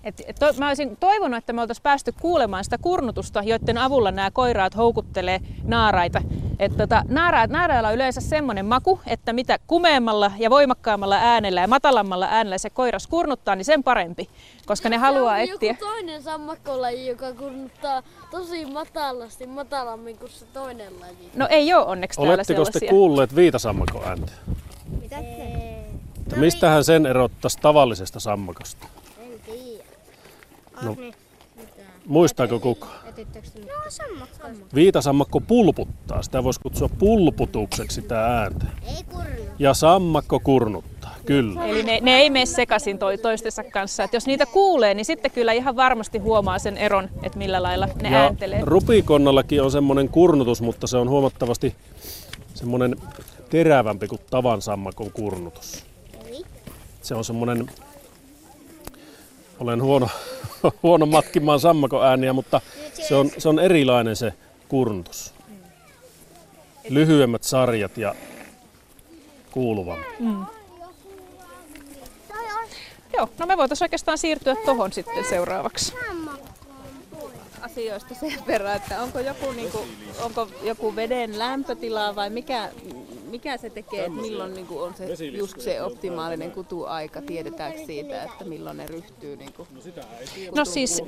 Et, 0.06 0.22
et 0.26 0.36
to, 0.36 0.46
mä 0.58 0.68
olisin 0.68 0.96
toivonut, 0.96 1.38
että 1.38 1.52
me 1.52 1.60
oltaisiin 1.60 1.82
päästy 1.82 2.12
kuulemaan 2.20 2.64
sitä 2.64 2.78
kurnutusta, 2.78 3.42
joiden 3.42 3.78
avulla 3.78 4.10
nämä 4.10 4.30
koiraat 4.30 4.76
houkuttelee 4.76 5.40
naaraita. 5.62 6.22
Et 6.58 6.76
tota, 6.76 7.02
naara, 7.08 7.46
naarailla 7.46 7.88
on 7.88 7.94
yleensä 7.94 8.20
semmoinen 8.20 8.66
maku, 8.66 9.00
että 9.06 9.32
mitä 9.32 9.58
kumeemmalla 9.66 10.32
ja 10.38 10.50
voimakkaammalla 10.50 11.16
äänellä 11.16 11.60
ja 11.60 11.68
matalammalla 11.68 12.26
äänellä 12.30 12.58
se 12.58 12.70
koiras 12.70 13.06
kurnuttaa, 13.06 13.56
niin 13.56 13.64
sen 13.64 13.82
parempi. 13.82 14.28
Koska 14.66 14.88
ne 14.88 14.96
haluaa 14.96 15.38
etsiä. 15.38 15.70
joku 15.70 15.84
toinen 15.84 16.22
sammakkolaji, 16.22 17.06
joka 17.06 17.32
kurnuttaa 17.32 18.02
tosi 18.30 18.66
matalasti, 18.66 19.46
matalammin 19.46 20.18
kuin 20.18 20.30
se 20.30 20.44
toinen 20.52 21.00
laji. 21.00 21.30
No 21.34 21.46
ei 21.50 21.74
ole 21.74 21.86
onneksi 21.86 22.16
täällä 22.16 22.34
Oletteko 22.34 22.64
te 22.64 22.86
kuulleet 22.86 23.36
viitasammakon 23.36 24.02
ääntä? 24.04 24.32
Mitä 25.00 25.16
Mistähän 26.36 26.84
sen 26.84 27.06
erottaisi 27.06 27.58
tavallisesta 27.62 28.20
sammakosta? 28.20 28.86
No, 30.82 30.96
muistaako 32.06 32.60
kuka? 32.60 32.86
No, 32.86 33.72
sammakko. 33.88 34.48
Viitasammakko 34.74 35.40
pulputtaa. 35.40 36.22
Sitä 36.22 36.44
voisi 36.44 36.60
kutsua 36.60 36.88
pulputukseksi 36.98 37.94
sitä 37.94 38.26
ääntä. 38.26 38.66
Ja 39.58 39.74
sammakko 39.74 40.40
kurnuttaa, 40.40 41.14
kyllä. 41.26 41.66
Eli 41.66 41.82
ne, 41.82 41.98
ne 42.02 42.16
ei 42.16 42.30
mene 42.30 42.46
sekaisin 42.46 42.98
toi, 42.98 43.18
toistensa 43.18 43.64
kanssa. 43.64 44.04
Et 44.04 44.12
jos 44.12 44.26
niitä 44.26 44.46
kuulee, 44.46 44.94
niin 44.94 45.04
sitten 45.04 45.30
kyllä 45.30 45.52
ihan 45.52 45.76
varmasti 45.76 46.18
huomaa 46.18 46.58
sen 46.58 46.76
eron, 46.76 47.08
että 47.22 47.38
millä 47.38 47.62
lailla 47.62 47.88
ne 48.02 48.10
ja 48.10 48.18
ääntelee. 48.18 48.60
rupikonnallakin 48.62 49.62
on 49.62 49.70
semmoinen 49.70 50.08
kurnutus, 50.08 50.62
mutta 50.62 50.86
se 50.86 50.96
on 50.96 51.08
huomattavasti 51.08 51.74
semmoinen 52.54 52.96
terävämpi 53.50 54.08
kuin 54.08 54.20
tavan 54.30 54.62
sammakon 54.62 55.10
kurnutus. 55.12 55.84
Se 57.02 57.14
on 57.14 57.24
semmoinen, 57.24 57.70
olen 59.60 59.82
huono 59.82 60.08
huono 60.82 61.06
matkimaan 61.06 61.60
sammakon 61.60 62.06
ääniä, 62.06 62.32
mutta 62.32 62.60
se 63.08 63.14
on, 63.14 63.30
se 63.38 63.48
on 63.48 63.58
erilainen 63.58 64.16
se 64.16 64.32
kurnutus. 64.68 65.34
Lyhyemmät 66.88 67.42
sarjat 67.42 67.98
ja 67.98 68.14
kuuluvampi. 69.50 70.06
Mm. 70.18 70.46
Joo, 73.16 73.28
no 73.38 73.46
me 73.46 73.56
voitaisiin 73.56 73.84
oikeastaan 73.84 74.18
siirtyä 74.18 74.56
tuohon 74.64 74.92
sitten 74.92 75.24
seuraavaksi 75.24 75.94
asioista 77.66 78.14
sen 78.14 78.32
verran, 78.46 78.76
että 78.76 79.02
onko 79.02 79.20
joku, 79.20 79.52
niin 79.52 79.70
kuin, 79.70 79.88
onko 80.22 80.48
joku 80.62 80.96
veden 80.96 81.38
lämpötila 81.38 82.16
vai 82.16 82.30
mikä, 82.30 82.70
mikä 83.30 83.56
se 83.56 83.70
tekee, 83.70 84.04
että 84.04 84.20
milloin 84.20 84.54
niin 84.54 84.66
kuin 84.66 84.82
on 84.82 84.94
se, 84.94 85.24
just 85.24 85.60
se 85.60 85.82
optimaalinen 85.82 86.50
kutuaika, 86.50 87.22
tiedetäänkö 87.22 87.78
siitä, 87.86 88.22
että 88.22 88.44
milloin 88.44 88.76
ne 88.76 88.86
ryhtyy 88.86 89.36
niin 89.36 89.52
kuin 89.52 89.68
No 90.54 90.64
siis 90.64 91.02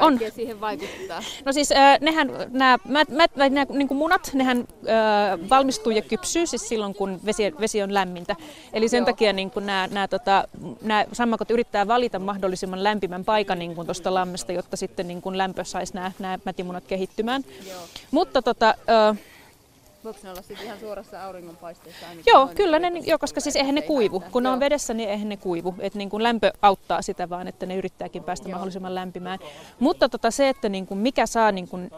on. 0.00 0.18
siihen 0.34 0.60
vaikuttaa? 0.60 1.22
No 1.44 1.52
siis 1.52 1.72
äh, 1.72 2.00
nehän, 2.00 2.28
nämä, 2.50 2.78
mä, 2.88 3.04
mä, 3.08 3.26
nämä 3.36 3.66
niin 3.70 3.88
kuin 3.88 3.98
munat, 3.98 4.30
nehän 4.34 4.58
äh, 4.58 5.48
valmistuu 5.50 5.92
ja 5.92 6.02
kypsyy 6.02 6.46
siis 6.46 6.68
silloin, 6.68 6.94
kun 6.94 7.20
vesi, 7.26 7.52
vesi 7.60 7.82
on 7.82 7.94
lämmintä. 7.94 8.36
Eli 8.72 8.88
sen 8.88 8.98
Joo. 8.98 9.06
takia 9.06 9.32
niin 9.32 9.50
kuin 9.50 9.66
nämä, 9.66 9.88
nämä, 9.92 10.08
tota, 10.08 10.48
nämä 10.82 11.04
sammakot 11.12 11.50
yrittää 11.50 11.88
valita 11.88 12.18
mahdollisimman 12.18 12.84
lämpimän 12.84 13.24
paikan 13.24 13.58
niin 13.58 13.74
kuin 13.74 13.86
tuosta 13.86 14.14
lammesta, 14.14 14.52
jotta 14.52 14.76
sitten 14.76 15.08
niin 15.08 15.22
kuin 15.22 15.38
lämpö 15.38 15.64
saisi 15.64 15.94
nämä, 15.94 16.03
nämä 16.18 16.38
mätimunat 16.44 16.84
kehittymään. 16.84 17.44
Joo. 17.68 17.80
Mutta 18.10 18.42
tota, 18.42 18.74
äh, 19.10 19.18
Voiko 20.04 20.18
ne 20.22 20.30
olla 20.30 20.42
sitten 20.42 20.66
ihan 20.66 20.80
suorassa 20.80 21.24
auringonpaisteessa? 21.24 22.06
Joo, 22.26 22.50
kyllä 22.54 22.78
ne, 22.78 22.92
joo, 23.06 23.18
koska 23.18 23.40
siis 23.40 23.56
eihän 23.56 23.74
ne 23.74 23.82
kuivu. 23.82 24.22
Kun 24.32 24.42
ne 24.42 24.48
on 24.48 24.60
vedessä, 24.60 24.94
niin 24.94 25.08
eihän 25.08 25.28
ne 25.28 25.36
kuivu. 25.36 25.74
Et 25.78 25.94
niin 25.94 26.10
kuin 26.10 26.22
lämpö 26.22 26.52
auttaa 26.62 27.02
sitä 27.02 27.28
vaan, 27.30 27.48
että 27.48 27.66
ne 27.66 27.76
yrittääkin 27.76 28.24
päästä 28.24 28.48
joo. 28.48 28.52
mahdollisimman 28.52 28.94
lämpimään. 28.94 29.38
Mutta 29.78 30.08
tota 30.08 30.30
se, 30.30 30.48
että 30.48 30.68
niin 30.68 30.86
kuin 30.86 30.98
mikä 30.98 31.26
saa 31.26 31.52
niin 31.52 31.68
kuin 31.68 31.90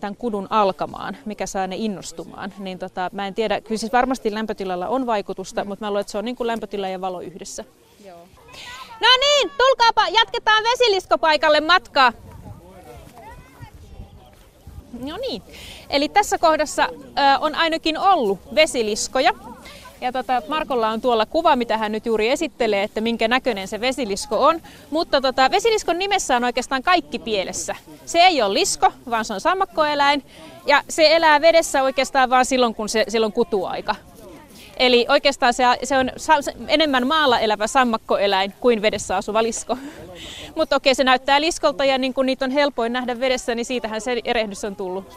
tämän 0.00 0.16
kudun 0.16 0.46
alkamaan, 0.50 1.16
mikä 1.24 1.46
saa 1.46 1.66
ne 1.66 1.76
innostumaan, 1.76 2.54
niin 2.58 2.78
tota, 2.78 3.10
mä 3.12 3.26
en 3.26 3.34
tiedä. 3.34 3.60
Kyllä 3.60 3.78
siis 3.78 3.92
varmasti 3.92 4.34
lämpötilalla 4.34 4.88
on 4.88 5.06
vaikutusta, 5.06 5.64
mm. 5.64 5.68
mutta 5.68 5.84
mä 5.84 5.90
luulen, 5.90 6.00
että 6.00 6.10
se 6.10 6.18
on 6.18 6.24
niin 6.24 6.36
kuin 6.36 6.46
lämpötila 6.46 6.88
ja 6.88 7.00
valo 7.00 7.20
yhdessä. 7.20 7.64
Joo. 8.04 8.18
No 9.00 9.08
niin, 9.20 9.50
tulkaapa, 9.58 10.08
jatketaan 10.08 10.64
vesiliskopaikalle 10.64 11.60
matkaa. 11.60 12.12
No 14.92 15.16
niin. 15.16 15.42
Eli 15.90 16.08
tässä 16.08 16.38
kohdassa 16.38 16.88
ö, 16.92 17.38
on 17.40 17.54
ainakin 17.54 17.98
ollut 17.98 18.38
vesiliskoja. 18.54 19.32
Ja 20.00 20.12
tota, 20.12 20.42
Markolla 20.48 20.88
on 20.88 21.00
tuolla 21.00 21.26
kuva, 21.26 21.56
mitä 21.56 21.78
hän 21.78 21.92
nyt 21.92 22.06
juuri 22.06 22.28
esittelee, 22.28 22.82
että 22.82 23.00
minkä 23.00 23.28
näköinen 23.28 23.68
se 23.68 23.80
vesilisko 23.80 24.46
on. 24.46 24.62
Mutta 24.90 25.20
tota, 25.20 25.50
vesiliskon 25.50 25.98
nimessä 25.98 26.36
on 26.36 26.44
oikeastaan 26.44 26.82
kaikki 26.82 27.18
pielessä. 27.18 27.74
Se 28.06 28.18
ei 28.18 28.42
ole 28.42 28.54
lisko, 28.54 28.92
vaan 29.10 29.24
se 29.24 29.34
on 29.34 29.40
sammakkoeläin. 29.40 30.22
Ja 30.66 30.82
se 30.88 31.16
elää 31.16 31.40
vedessä 31.40 31.82
oikeastaan 31.82 32.30
vain 32.30 32.44
silloin, 32.44 32.74
kun 32.74 32.88
se, 32.88 33.04
silloin 33.08 33.32
kutuaika. 33.32 33.94
Eli 34.80 35.06
oikeastaan 35.08 35.54
se, 35.54 35.64
se 35.82 35.96
on 35.98 36.10
enemmän 36.68 37.06
maalla 37.06 37.38
elävä 37.38 37.66
sammakkoeläin 37.66 38.54
kuin 38.60 38.82
vedessä 38.82 39.16
asuva 39.16 39.42
lisko. 39.42 39.78
Mutta 40.56 40.76
okei, 40.76 40.94
se 40.94 41.04
näyttää 41.04 41.40
liskolta 41.40 41.84
ja 41.84 41.98
niin 41.98 42.14
kun 42.14 42.26
niitä 42.26 42.44
on 42.44 42.50
helpoin 42.50 42.92
nähdä 42.92 43.20
vedessä, 43.20 43.54
niin 43.54 43.64
siitähän 43.64 44.00
se 44.00 44.20
erehdys 44.24 44.64
on 44.64 44.76
tullut. 44.76 45.16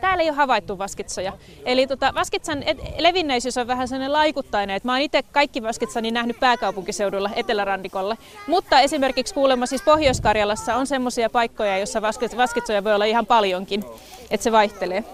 Täällä 0.00 0.22
ei 0.22 0.28
ole 0.28 0.36
havaittu 0.36 0.78
vaskitsoja. 0.78 1.32
Eli 1.64 1.86
tota, 1.86 2.12
vaskitsan 2.14 2.64
levinneisyys 2.98 3.58
on 3.58 3.66
vähän 3.66 3.88
sellainen 3.88 4.12
laikuttainen. 4.12 4.76
Et 4.76 4.84
mä 4.84 4.92
oon 4.92 5.00
itse 5.00 5.22
kaikki 5.22 5.62
vaskitsani 5.62 6.10
nähnyt 6.10 6.40
pääkaupunkiseudulla 6.40 7.30
etelärannikolla. 7.36 8.16
Mutta 8.46 8.80
esimerkiksi 8.80 9.34
kuulemma 9.34 9.66
siis 9.66 9.82
Pohjois-Karjalassa 9.82 10.76
on 10.76 10.86
semmoisia 10.86 11.30
paikkoja, 11.30 11.78
joissa 11.78 12.02
vaskitsoja 12.36 12.84
voi 12.84 12.94
olla 12.94 13.04
ihan 13.04 13.26
paljonkin. 13.26 13.84
Että 14.30 14.44
se 14.44 14.52
vaihtelee. 14.52 15.04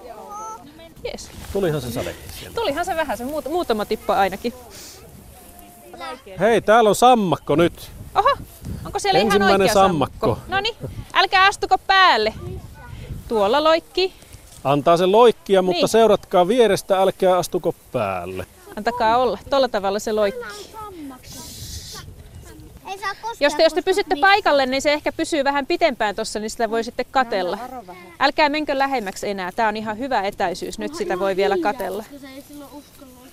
Yes. 1.06 1.30
Tulihan 1.52 1.80
se 1.80 1.92
sade 1.92 2.14
Tulihan 2.54 2.84
se 2.84 2.96
vähän, 2.96 3.18
se 3.18 3.24
muutama 3.48 3.84
tippa 3.84 4.16
ainakin. 4.16 4.52
Hei, 6.40 6.60
täällä 6.60 6.88
on 6.88 6.96
sammakko 6.96 7.56
nyt. 7.56 7.90
Oho, 8.14 8.36
onko 8.84 8.98
siellä 8.98 9.20
Ensimmäinen 9.20 9.48
ihan 9.48 9.60
oikea 9.60 9.74
sammakko? 9.74 10.26
sammakko? 10.26 10.54
No 10.54 10.60
niin, 10.60 10.76
älkää 11.14 11.46
astuko 11.46 11.78
päälle. 11.78 12.34
Tuolla 13.28 13.64
loikki. 13.64 14.12
Antaa 14.64 14.96
se 14.96 15.06
loikkia, 15.06 15.62
mutta 15.62 15.80
niin. 15.80 15.88
seuratkaa 15.88 16.48
vierestä, 16.48 17.00
älkää 17.02 17.36
astuko 17.38 17.74
päälle. 17.92 18.46
Antakaa 18.76 19.16
olla, 19.18 19.38
tuolla 19.50 19.68
tavalla 19.68 19.98
se 19.98 20.12
loikki. 20.12 20.76
Ei 22.86 22.98
saa 22.98 23.14
jos 23.40 23.54
te, 23.54 23.62
jos 23.62 23.74
te 23.74 23.82
pysytte 23.82 24.16
paikalle, 24.20 24.66
niin 24.66 24.82
se 24.82 24.92
ehkä 24.92 25.12
pysyy 25.12 25.44
vähän 25.44 25.66
pitempään 25.66 26.14
tuossa, 26.14 26.38
niin 26.38 26.50
sitä 26.50 26.70
voi 26.70 26.84
sitten 26.84 27.06
katella. 27.10 27.58
Älkää 28.18 28.48
menkö 28.48 28.78
lähemmäksi 28.78 29.28
enää. 29.28 29.52
Tämä 29.52 29.68
on 29.68 29.76
ihan 29.76 29.98
hyvä 29.98 30.22
etäisyys. 30.22 30.78
Nyt 30.78 30.94
sitä 30.94 31.18
voi 31.18 31.36
vielä 31.36 31.56
katella. 31.62 32.04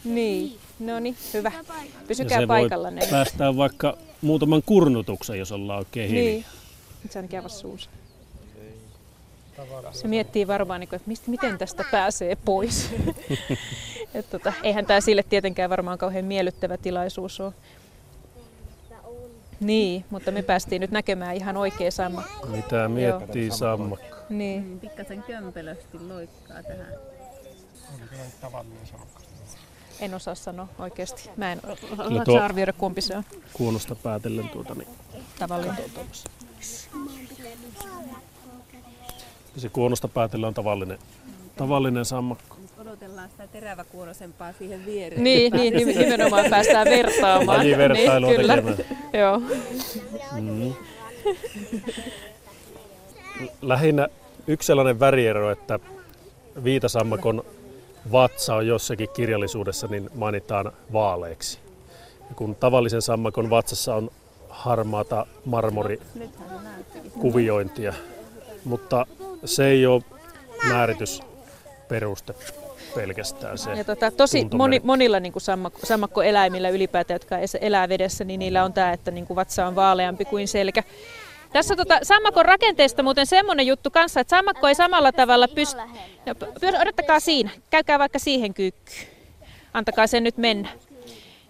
Niin, 0.04 0.58
no 0.80 1.00
niin, 1.00 1.16
hyvä. 1.34 1.52
Pysykää 2.08 2.48
paikalla. 2.48 2.92
Voi 2.92 3.08
päästään 3.12 3.58
vaikka 3.58 3.98
muutaman 4.22 4.64
kurnutuksen, 4.66 5.40
jos 5.40 5.52
ollaan 5.52 5.80
oikein 5.80 6.10
hiljaa. 6.10 6.26
Niin. 6.26 6.46
Se 7.10 7.20
on 7.20 7.26
ikävä 7.26 7.50
suus. 7.50 7.90
Se 9.92 10.08
miettii 10.08 10.48
varmaan, 10.48 10.80
niin 10.80 10.96
että 10.96 11.08
mistä, 11.08 11.32
miten 11.32 11.58
tästä 11.58 11.84
pääsee 11.92 12.38
pois. 12.46 12.90
Et 14.14 14.30
tota, 14.30 14.54
eihän 14.64 14.86
tämä 14.86 15.02
sille 15.02 15.24
tietenkään 15.24 15.70
varmaan 15.70 15.98
kauhean 15.98 16.26
miellyttävä 16.26 16.78
tilaisuus 16.78 17.40
ole. 17.40 17.54
Niin, 19.64 20.06
mutta 20.10 20.32
me 20.32 20.42
päästiin 20.42 20.80
nyt 20.80 20.92
näkemään 20.92 21.36
ihan 21.36 21.58
oikea 21.58 21.92
sammakko. 21.92 22.48
Mitä 22.48 22.88
miettii 22.88 23.48
Joo. 23.48 23.56
sammakko? 23.56 24.16
Niin. 24.30 24.64
Mm, 24.64 24.80
pikkasen 24.80 25.24
kömpelösti 25.24 26.00
loikkaa 26.08 26.64
tähän. 26.64 26.94
En 30.00 30.14
osaa 30.14 30.36
sanoa 30.36 30.68
oikeasti. 30.80 31.30
Mä 31.38 31.52
en 31.52 31.62
osaa 32.28 32.46
arvioida 32.46 32.74
kumpi 32.74 33.02
se 33.02 33.18
on. 33.18 33.24
Kuunosta 33.54 33.96
päätellen 33.96 34.50
tuota 34.50 34.76
niin. 34.76 34.88
Tavallinen. 35.40 35.76
Se 39.58 39.70
kuonosta 39.70 40.08
päätellä 40.08 40.48
on 40.48 40.54
tavallinen, 40.54 41.00
tavallinen 41.58 42.06
sammakko. 42.06 42.58
Odotellaan 42.82 43.30
sitä 43.30 43.48
teräväkuonosempaa 43.48 44.54
siihen 44.54 44.86
viereen. 44.86 45.24
Niin, 45.24 45.54
niin 45.54 45.88
nimenomaan 45.88 46.46
päästään 46.50 46.86
vertaamaan. 46.86 47.58
Lajivertailua 47.58 48.30
niin, 48.30 48.42
kyllä. 48.42 48.56
tekemään. 48.56 48.78
Joo. 49.14 49.42
Mm. 50.42 50.74
Lähinnä 53.62 54.08
yksi 54.48 54.68
sellainen 54.68 55.00
väriero, 55.00 55.52
että 55.52 55.80
viitasammakon 56.64 57.44
vatsa 58.12 58.56
on 58.56 58.68
jossakin 58.68 59.10
kirjallisuudessa, 59.14 59.88
niin 59.88 60.10
mainitaan 60.16 60.72
vaaleeksi. 60.94 61.60
Ja 62.30 62.36
kun 62.36 62.56
tavallisen 62.56 63.02
sammakon 63.02 63.50
vatsassa 63.50 63.96
on 63.96 64.12
harmaata 64.50 65.26
marmorikuviointia, 65.46 67.94
mutta 68.64 69.06
se 69.46 69.66
ei 69.66 69.86
ole 69.86 70.02
määritysperuste 71.90 72.34
pelkästään 72.96 73.58
se. 73.58 73.72
Ja 73.72 73.84
tota, 73.84 74.12
tosi 74.12 74.48
moni, 74.54 74.82
monilla 74.84 75.20
niin 75.20 75.34
kuin 75.34 75.44
sammakko, 75.44 75.80
sammakkoeläimillä 75.84 76.70
ylipäätään, 76.70 77.16
jotka 77.16 77.38
elää 77.62 77.90
vedessä, 77.90 78.24
niin 78.24 78.40
niillä 78.40 78.64
on 78.64 78.74
tämä, 78.74 78.92
että 78.94 79.12
niin 79.12 79.28
kuin 79.28 79.36
vatsa 79.36 79.68
on 79.68 79.76
vaaleampi 79.76 80.26
kuin 80.26 80.48
selkä. 80.48 80.84
Tässä 81.54 81.76
tota, 81.76 82.00
sammakon 82.04 82.46
rakenteesta 82.46 83.04
muuten 83.04 83.26
semmoinen 83.26 83.68
juttu 83.68 83.92
kanssa, 83.92 84.20
että 84.20 84.36
sammakko 84.38 84.68
ei 84.68 84.76
samalla 84.76 85.12
tavalla 85.12 85.48
pysty... 85.48 85.82
No, 86.26 86.36
odottakaa 86.82 87.20
siinä, 87.20 87.50
käykää 87.70 88.00
vaikka 88.00 88.20
siihen 88.20 88.54
kyykkyyn. 88.54 89.08
Antakaa 89.74 90.08
sen 90.08 90.24
nyt 90.24 90.38
mennä. 90.38 90.70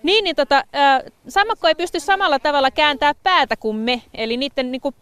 Niin, 0.03 0.23
niin 0.23 0.35
tota, 0.35 0.63
äh, 0.75 1.01
sammakko 1.27 1.67
ei 1.67 1.75
pysty 1.75 1.99
samalla 1.99 2.39
tavalla 2.39 2.71
kääntää 2.71 3.13
päätä 3.23 3.55
kuin 3.57 3.75
me. 3.75 4.01
Eli 4.13 4.37
niiden 4.37 4.71
niin 4.71 4.81
kuin, 4.81 4.95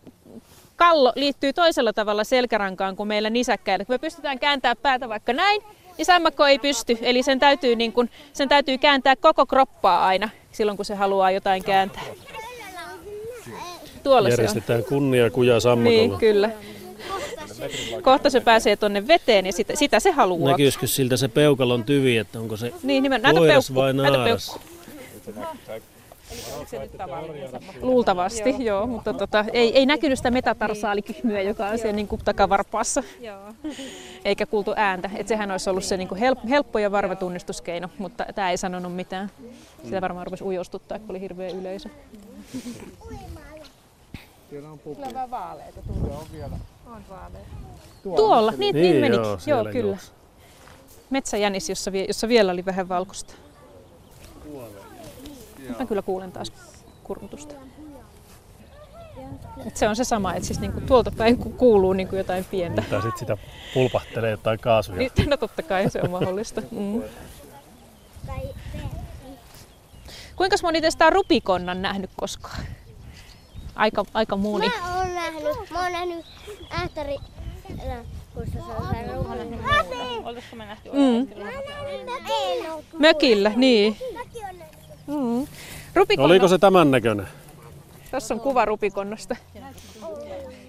kallo 0.81 1.13
liittyy 1.15 1.53
toisella 1.53 1.93
tavalla 1.93 2.23
selkärankaan 2.23 2.95
kuin 2.95 3.07
meillä 3.07 3.29
nisäkkäillä. 3.29 3.85
Kun 3.85 3.93
me 3.93 3.99
pystytään 3.99 4.39
kääntämään 4.39 4.77
päätä 4.77 5.09
vaikka 5.09 5.33
näin, 5.33 5.61
niin 5.97 6.05
sammakko 6.05 6.45
ei 6.45 6.59
pysty. 6.59 6.97
Eli 7.01 7.23
sen 7.23 7.39
täytyy, 7.39 7.75
niin 7.75 7.93
kuin, 7.93 8.09
sen 8.33 8.49
täytyy 8.49 8.77
kääntää 8.77 9.15
koko 9.15 9.45
kroppaa 9.45 10.05
aina 10.05 10.29
silloin, 10.51 10.77
kun 10.77 10.85
se 10.85 10.95
haluaa 10.95 11.31
jotain 11.31 11.63
kääntää. 11.63 12.03
Tuolla 14.03 14.29
Järjestetään 14.29 14.83
kunnia 14.83 15.29
kuja 15.29 15.59
sammakolle. 15.59 16.07
Niin, 16.07 16.17
kyllä. 16.17 16.49
Kohta 18.01 18.29
se 18.29 18.39
pääsee 18.39 18.75
tuonne 18.75 19.07
veteen 19.07 19.45
ja 19.45 19.53
sitä, 19.53 19.75
sitä 19.75 19.99
se 19.99 20.11
haluaa. 20.11 20.51
Näkyisikö 20.51 20.87
siltä 20.87 21.17
se 21.17 21.27
peukalon 21.27 21.83
tyvi, 21.83 22.17
että 22.17 22.39
onko 22.39 22.57
se 22.57 22.73
niin, 22.83 23.03
nimen, 23.03 23.21
koiras 23.21 23.75
vai 23.75 23.93
naaras? 23.93 24.59
Luultavasti, 27.81 28.49
joo, 28.49 28.59
joo 28.59 28.87
mutta 28.87 29.13
tota, 29.13 29.45
ei, 29.53 29.77
ei 29.77 29.85
näkynyt 29.85 30.19
sitä 30.19 30.31
metatarsaalikihmyä, 30.31 31.41
joka 31.41 31.65
on 31.65 31.77
siellä 31.77 31.95
niin 31.95 32.07
kuin 32.07 32.21
takavarpaassa, 32.25 33.03
eikä 34.25 34.45
kuultu 34.45 34.73
ääntä. 34.75 35.09
Et 35.15 35.27
sehän 35.27 35.51
olisi 35.51 35.69
ollut 35.69 35.83
se 35.83 35.97
niin 35.97 36.07
kuin 36.07 36.21
helppo 36.49 36.79
ja 36.79 36.91
varma 36.91 37.15
tunnistuskeino, 37.15 37.89
mutta 37.97 38.25
tämä 38.35 38.51
ei 38.51 38.57
sanonut 38.57 38.95
mitään. 38.95 39.31
Sitä 39.83 40.01
varmaan 40.01 40.27
rupesi 40.27 40.43
ujostuttaa, 40.43 40.99
kun 40.99 41.09
oli 41.09 41.21
hirveä 41.21 41.49
yleisö. 41.49 41.89
Siellä 44.49 44.69
on 44.71 44.79
pupi. 44.79 44.95
Kyllä 44.95 45.13
vähän 45.13 45.31
vaaleita 45.31 45.81
tuolla. 45.81 46.17
on 46.17 46.25
vielä. 46.31 46.57
On 46.85 47.01
vaaleita. 47.09 47.49
Tuolla, 48.03 48.17
tuolla. 48.17 48.51
niin, 48.51 48.75
niin, 48.75 48.83
niin 48.83 49.01
menikin. 49.01 49.25
Joo, 49.25 49.37
joo 49.45 49.65
kyllä. 49.71 49.87
Juoksi. 49.87 50.11
Metsäjänis, 51.09 51.69
jossa, 51.69 51.91
jossa 52.07 52.27
vielä 52.27 52.51
oli 52.51 52.65
vähän 52.65 52.89
valkoista. 52.89 53.33
Mä 55.79 55.85
kyllä 55.85 56.01
kuulen 56.01 56.31
taas 56.31 56.51
kurmutusta. 57.03 57.55
Et 59.65 59.77
se 59.77 59.87
on 59.87 59.95
se 59.95 60.03
sama, 60.03 60.33
että 60.33 60.47
siis 60.47 60.59
niinku 60.59 60.81
tuolta 60.81 61.11
päin 61.17 61.37
kuuluu 61.37 61.93
niinku 61.93 62.15
jotain 62.15 62.45
pientä. 62.45 62.83
Tai 62.89 63.01
sitten 63.01 63.19
sitä 63.19 63.37
pulpahtelee 63.73 64.31
jotain 64.31 64.59
kaasuja. 64.59 64.97
Niin, 64.97 65.11
no 65.29 65.37
totta 65.37 65.63
kai 65.63 65.89
se 65.89 66.01
on 66.01 66.11
mahdollista. 66.11 66.61
Mm. 66.71 67.03
Kuinka 70.35 70.55
moni 70.63 70.81
teistä 70.81 71.05
on 71.05 71.13
rupikonnan 71.13 71.81
nähnyt 71.81 72.09
koskaan? 72.15 72.59
Aika, 73.75 74.05
aika 74.13 74.35
moni. 74.35 74.69
Mä 74.69 74.97
oon 74.97 75.13
nähnyt. 75.15 75.43
Mä 75.71 75.83
oon 75.83 75.91
nähnyt 75.91 76.25
ähtäri... 76.71 77.17
Kun 78.33 78.45
se 78.53 78.59
on 78.59 80.57
me 80.57 80.65
nähty 80.65 80.89
mm. 80.89 81.27
Mökillä, 82.99 83.51
niin. 83.55 83.97
Mm. 85.07 85.47
Rupikonna... 85.95 86.25
Oliko 86.25 86.47
se 86.47 86.57
tämän 86.57 86.91
näköinen? 86.91 87.27
Tässä 88.11 88.33
on 88.33 88.39
kuva 88.39 88.65
rupikonnasta. 88.65 89.35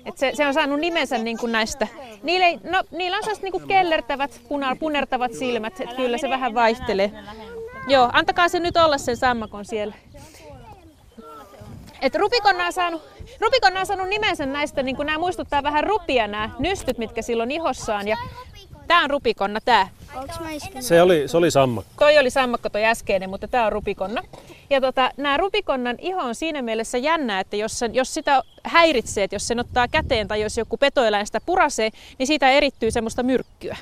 Et 0.05 0.19
se, 0.19 0.33
se 0.35 0.47
on 0.47 0.55
saanut 0.55 0.81
nimensä 0.81 1.19
niin 1.19 1.39
kuin 1.39 1.53
näistä. 1.53 1.87
Niillä, 2.23 2.47
ei, 2.47 2.59
no, 2.65 2.83
niillä 2.91 3.17
on 3.17 3.23
sellaiset 3.23 3.43
niin 3.43 3.53
kuin 3.53 3.69
kellertävät, 3.69 4.41
punar, 4.49 4.77
punertavat 4.77 5.33
silmät. 5.35 5.81
Et 5.81 5.93
kyllä 5.93 6.19
se 6.19 6.29
vähän 6.29 6.55
vaihtelee. 6.55 7.13
Joo, 7.89 8.11
antakaa 8.13 8.49
se 8.49 8.61
nyt 8.61 8.77
olla 8.77 8.99
sen 8.99 9.17
sammakon 9.17 9.65
siellä. 9.65 9.95
Et 12.03 12.15
rupikonna 12.15 12.67
on 12.67 12.73
saanut, 12.73 13.03
rupikonna 13.41 13.81
on 13.81 13.87
saanut 13.87 14.09
nimensä 14.09 14.47
näistä, 14.47 14.83
niin 14.83 14.97
kuin 14.97 15.07
nämä 15.07 15.19
muistuttaa 15.19 15.63
vähän 15.63 15.85
rupia 15.85 16.27
nämä 16.27 16.51
nystyt, 16.59 16.99
mitkä 16.99 17.23
silloin 17.23 17.51
ihossaan. 17.51 18.09
Ja 18.09 18.17
Tämä 18.93 19.05
on 19.05 19.11
rupikonna, 19.11 19.61
tämä. 19.61 19.89
Se 20.81 21.03
oli, 21.03 21.29
se 21.29 21.37
oli 21.37 21.51
sammakko. 21.51 21.93
Toi 21.99 22.19
oli 22.19 22.31
sammakko 22.31 22.69
toi 22.69 22.85
äskeinen, 22.85 23.31
mutta 23.31 23.49
tämä 23.49 23.67
on 23.67 23.73
rupikonna. 23.73 24.23
Ja 24.71 24.81
tota, 24.81 25.11
nämä 25.17 25.37
rupikonnan 25.37 25.97
iho 25.99 26.21
on 26.21 26.35
siinä 26.35 26.63
mielessä 26.63 26.99
jännä, 26.99 27.41
että 27.41 27.57
jos, 27.57 27.79
sen, 27.79 27.95
jos 27.95 28.15
sitä 28.15 28.43
häiritsee, 28.65 29.25
että 29.25 29.35
jos 29.35 29.49
sen 29.49 29.61
ottaa 29.61 29.89
käteen 29.89 30.29
tai 30.29 30.41
jos 30.41 30.59
joku 30.59 30.77
petoeläin 30.77 31.27
sitä 31.27 31.41
purasee, 31.47 31.91
niin 32.19 32.27
siitä 32.27 32.51
erittyy 32.51 32.91
semmoista 32.91 33.23
myrkkyä. 33.23 33.77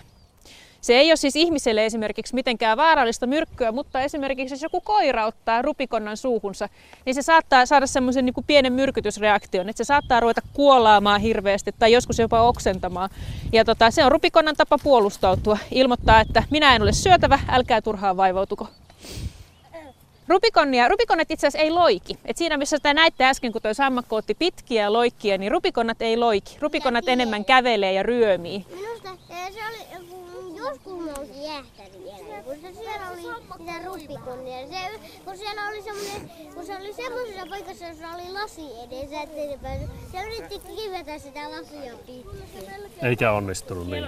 Se 0.80 0.94
ei 0.94 1.10
ole 1.10 1.16
siis 1.16 1.36
ihmiselle 1.36 1.86
esimerkiksi 1.86 2.34
mitenkään 2.34 2.76
vaarallista 2.76 3.26
myrkkyä, 3.26 3.72
mutta 3.72 4.00
esimerkiksi 4.00 4.54
jos 4.54 4.62
joku 4.62 4.80
koira 4.80 5.26
ottaa 5.26 5.62
rupikonnan 5.62 6.16
suuhunsa, 6.16 6.68
niin 7.06 7.14
se 7.14 7.22
saattaa 7.22 7.66
saada 7.66 7.86
semmoisen 7.86 8.24
niin 8.24 8.34
pienen 8.46 8.72
myrkytysreaktion, 8.72 9.68
että 9.68 9.84
se 9.84 9.86
saattaa 9.86 10.20
ruveta 10.20 10.40
kuolaamaan 10.52 11.20
hirveästi 11.20 11.74
tai 11.78 11.92
joskus 11.92 12.18
jopa 12.18 12.42
oksentamaan. 12.42 13.10
Ja 13.52 13.64
tota, 13.64 13.90
se 13.90 14.04
on 14.04 14.12
rupikonnan 14.12 14.56
tapa 14.56 14.78
puolustautua, 14.82 15.58
ilmoittaa, 15.70 16.20
että 16.20 16.42
minä 16.50 16.74
en 16.74 16.82
ole 16.82 16.92
syötävä, 16.92 17.38
älkää 17.48 17.80
turhaan 17.82 18.16
vaivautuko. 18.16 18.68
Rupikonnia, 20.28 20.88
rupikonnat 20.88 21.30
itse 21.30 21.46
asiassa 21.46 21.64
ei 21.64 21.70
loiki. 21.70 22.18
Et 22.24 22.36
siinä 22.36 22.56
missä 22.56 22.76
sitä 22.76 22.94
näitte 22.94 23.24
äsken, 23.24 23.52
kun 23.52 23.62
tuo 23.62 23.74
sammakko 23.74 24.16
otti 24.16 24.34
pitkiä 24.34 24.92
loikkia, 24.92 25.38
niin 25.38 25.52
rupikonnat 25.52 26.02
ei 26.02 26.16
loiki. 26.16 26.56
Rupikonnat 26.60 27.08
enemmän 27.08 27.44
kävelee 27.44 27.92
ja 27.92 28.02
ryömii. 28.02 28.66
Minusta 28.70 29.08
se 29.28 29.60
oli 29.68 30.06
jäähtänyt 31.40 32.04
vielä, 32.04 32.42
kun 32.42 32.54
se 32.60 32.74
siellä 32.74 33.10
oli 33.10 33.22
niitä 33.58 33.84
rupikonnia. 33.84 34.68
Se, 34.68 35.00
kun 35.24 35.36
siellä 35.36 35.68
oli 35.68 35.82
semmoinen, 35.82 36.30
kun 36.54 36.66
se 36.66 36.76
oli 36.76 36.92
semmoisessa 36.92 37.46
paikassa, 37.50 37.86
jossa 37.86 38.08
oli 38.14 38.32
lasi 38.32 38.62
edessä, 38.82 39.20
ettei 39.20 39.48
se 39.48 39.58
pääse. 39.62 39.88
Se 40.12 40.22
yritti 40.22 40.60
kivetä 40.76 41.18
sitä 41.18 41.50
lasia 41.50 41.96
pitkin. 41.96 42.26
Eikä 43.02 43.32
onnistunut 43.32 43.86
niin. 43.86 44.04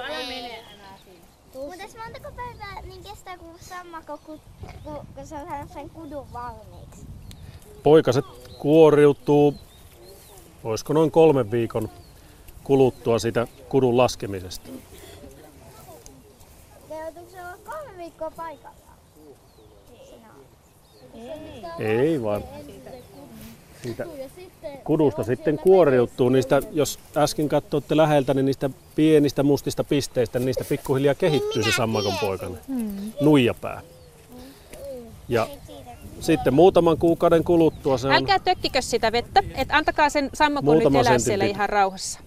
Mutta 1.54 1.84
montako 2.04 2.32
päivää 2.36 2.82
niin 2.82 3.02
kestää, 3.02 3.38
kun 3.38 3.54
sammakko, 3.60 4.18
kun, 4.18 4.40
kun, 4.84 5.06
kun 5.14 5.26
se 5.26 5.34
on 5.34 5.48
saanut 5.48 5.72
sen 5.72 5.90
kudun 5.90 6.32
valmiiksi? 6.32 7.06
Poikaset 7.82 8.24
kuoriutuu, 8.58 9.54
olisiko 10.64 10.92
noin 10.92 11.10
kolmen 11.10 11.50
viikon 11.50 11.88
kuluttua 12.64 13.18
siitä 13.18 13.46
kudun 13.68 13.96
laskemisesta 13.96 14.70
viikkoa 18.02 18.30
paikalla? 18.30 18.76
Ei 21.78 22.22
vaan. 22.22 22.44
Siitä 23.82 24.06
kudusta 24.84 25.24
sitten 25.24 25.58
kuoriutuu 25.58 26.28
niistä, 26.28 26.62
jos 26.72 26.98
äsken 27.16 27.48
katsoitte 27.48 27.96
läheltä, 27.96 28.34
niin 28.34 28.46
niistä 28.46 28.70
pienistä 28.94 29.42
mustista 29.42 29.84
pisteistä, 29.84 30.38
niin 30.38 30.46
niistä 30.46 30.64
pikkuhiljaa 30.64 31.14
kehittyy 31.14 31.62
se 31.62 31.72
sammakon 31.72 32.14
poikainen. 32.20 32.58
Hmm. 32.68 33.12
Nuijapää. 33.20 33.80
Ja 35.28 35.48
sitten 36.20 36.54
muutaman 36.54 36.98
kuukauden 36.98 37.44
kuluttua 37.44 37.98
se 37.98 38.06
on... 38.08 38.14
Älkää 38.14 38.38
tökkikö 38.38 38.82
sitä 38.82 39.12
vettä, 39.12 39.42
että 39.54 39.76
antakaa 39.76 40.10
sen 40.10 40.30
sammakon 40.34 40.78
nyt 40.78 40.94
elää 40.94 41.18
siellä 41.18 41.44
ihan 41.44 41.68
rauhassa. 41.68 42.20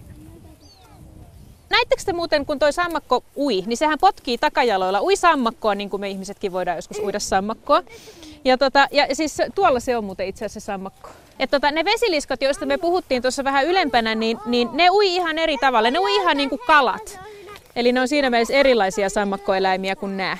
Näittekö 1.70 2.02
te 2.06 2.12
muuten, 2.12 2.46
kun 2.46 2.58
toi 2.58 2.72
sammakko 2.72 3.24
ui, 3.36 3.62
niin 3.66 3.76
sehän 3.76 3.98
potkii 4.00 4.38
takajaloilla. 4.38 5.02
Ui 5.02 5.16
sammakkoa, 5.16 5.74
niin 5.74 5.90
kuin 5.90 6.00
me 6.00 6.08
ihmisetkin 6.08 6.52
voidaan 6.52 6.76
joskus 6.76 6.98
uida 6.98 7.20
sammakkoa. 7.20 7.82
Ja, 8.44 8.58
tota, 8.58 8.88
ja 8.90 9.14
siis 9.14 9.36
tuolla 9.54 9.80
se 9.80 9.96
on 9.96 10.04
muuten 10.04 10.28
itse 10.28 10.44
asiassa 10.44 10.72
sammakko. 10.72 11.08
Et 11.38 11.50
tota, 11.50 11.70
ne 11.70 11.84
vesiliskat, 11.84 12.42
joista 12.42 12.66
me 12.66 12.78
puhuttiin 12.78 13.22
tuossa 13.22 13.44
vähän 13.44 13.66
ylempänä, 13.66 14.14
niin, 14.14 14.38
niin 14.46 14.68
ne 14.72 14.90
ui 14.90 15.14
ihan 15.14 15.38
eri 15.38 15.56
tavalla. 15.58 15.90
Ne 15.90 15.98
ui 15.98 16.14
ihan 16.14 16.36
niin 16.36 16.48
kuin 16.48 16.60
kalat. 16.66 17.18
Eli 17.76 17.92
ne 17.92 18.00
on 18.00 18.08
siinä 18.08 18.30
mielessä 18.30 18.54
erilaisia 18.54 19.08
sammakkoeläimiä 19.08 19.96
kuin 19.96 20.16
nämä. 20.16 20.38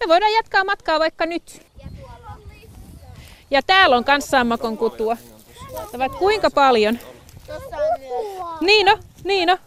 Me 0.00 0.08
voidaan 0.08 0.32
jatkaa 0.32 0.64
matkaa 0.64 0.98
vaikka 0.98 1.26
nyt. 1.26 1.62
Ja 3.50 3.62
täällä 3.62 3.96
on 3.96 4.04
myös 4.06 4.30
sammakon 4.30 4.78
kutua. 4.78 5.16
Kuinka 6.18 6.50
paljon? 6.50 6.98
Niin 8.60 8.86
no, 8.86 8.98
niin 9.24 9.46
no. 9.46 9.58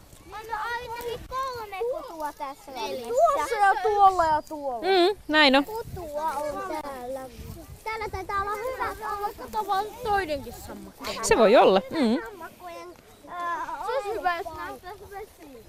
kutua 1.91 2.34
tässä 2.34 2.71
Tuossa 3.07 3.55
ja 3.55 3.81
tuolla 3.84 4.25
ja 4.25 4.41
tuolla. 4.41 4.81
Mm, 4.81 5.17
näin 5.27 5.55
on. 5.55 5.65
Kutua 5.65 6.31
on 6.31 6.81
täällä. 6.81 7.19
Täällä 7.84 8.09
taitaa 8.11 8.41
olla 8.41 8.51
hyvä 8.51 8.95
Kato 9.38 9.67
vaan 9.67 9.86
toinenkin 10.03 10.53
sammakko. 10.67 11.05
Se 11.21 11.38
voi 11.38 11.55
olla. 11.55 11.81
Mm. 11.91 12.17
Se 13.86 13.93
olisi 13.95 14.19
hyvä, 14.19 14.38
jos 14.38 14.47
nähtäisi 14.57 15.03
vesi. 15.11 15.63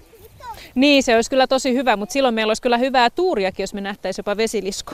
Niin, 0.75 1.03
se 1.03 1.15
olisi 1.15 1.29
kyllä 1.29 1.47
tosi 1.47 1.73
hyvä, 1.73 1.97
mutta 1.97 2.13
silloin 2.13 2.35
meillä 2.35 2.49
olisi 2.49 2.61
kyllä 2.61 2.77
hyvää 2.77 3.09
tuuriakin, 3.09 3.63
jos 3.63 3.73
me 3.73 3.81
nähtäisiin 3.81 4.23
jopa 4.23 4.37
vesilisko. 4.37 4.93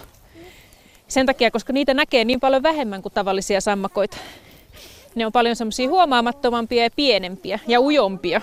Sen 1.08 1.26
takia, 1.26 1.52
koska 1.52 1.74
niitä 1.74 1.94
näkee 1.94 2.26
niin 2.26 2.40
paljon 2.40 2.64
vähemmän 2.64 3.02
kuin 3.02 3.14
tavallisia 3.14 3.62
sammakoita. 3.62 4.18
Ne 5.16 5.26
on 5.26 5.32
paljon 5.32 5.56
semmoisia 5.56 5.90
huomaamattomampia 5.90 6.84
ja 6.84 6.90
pienempiä 6.96 7.60
ja 7.68 7.82
ujompia. 7.82 8.42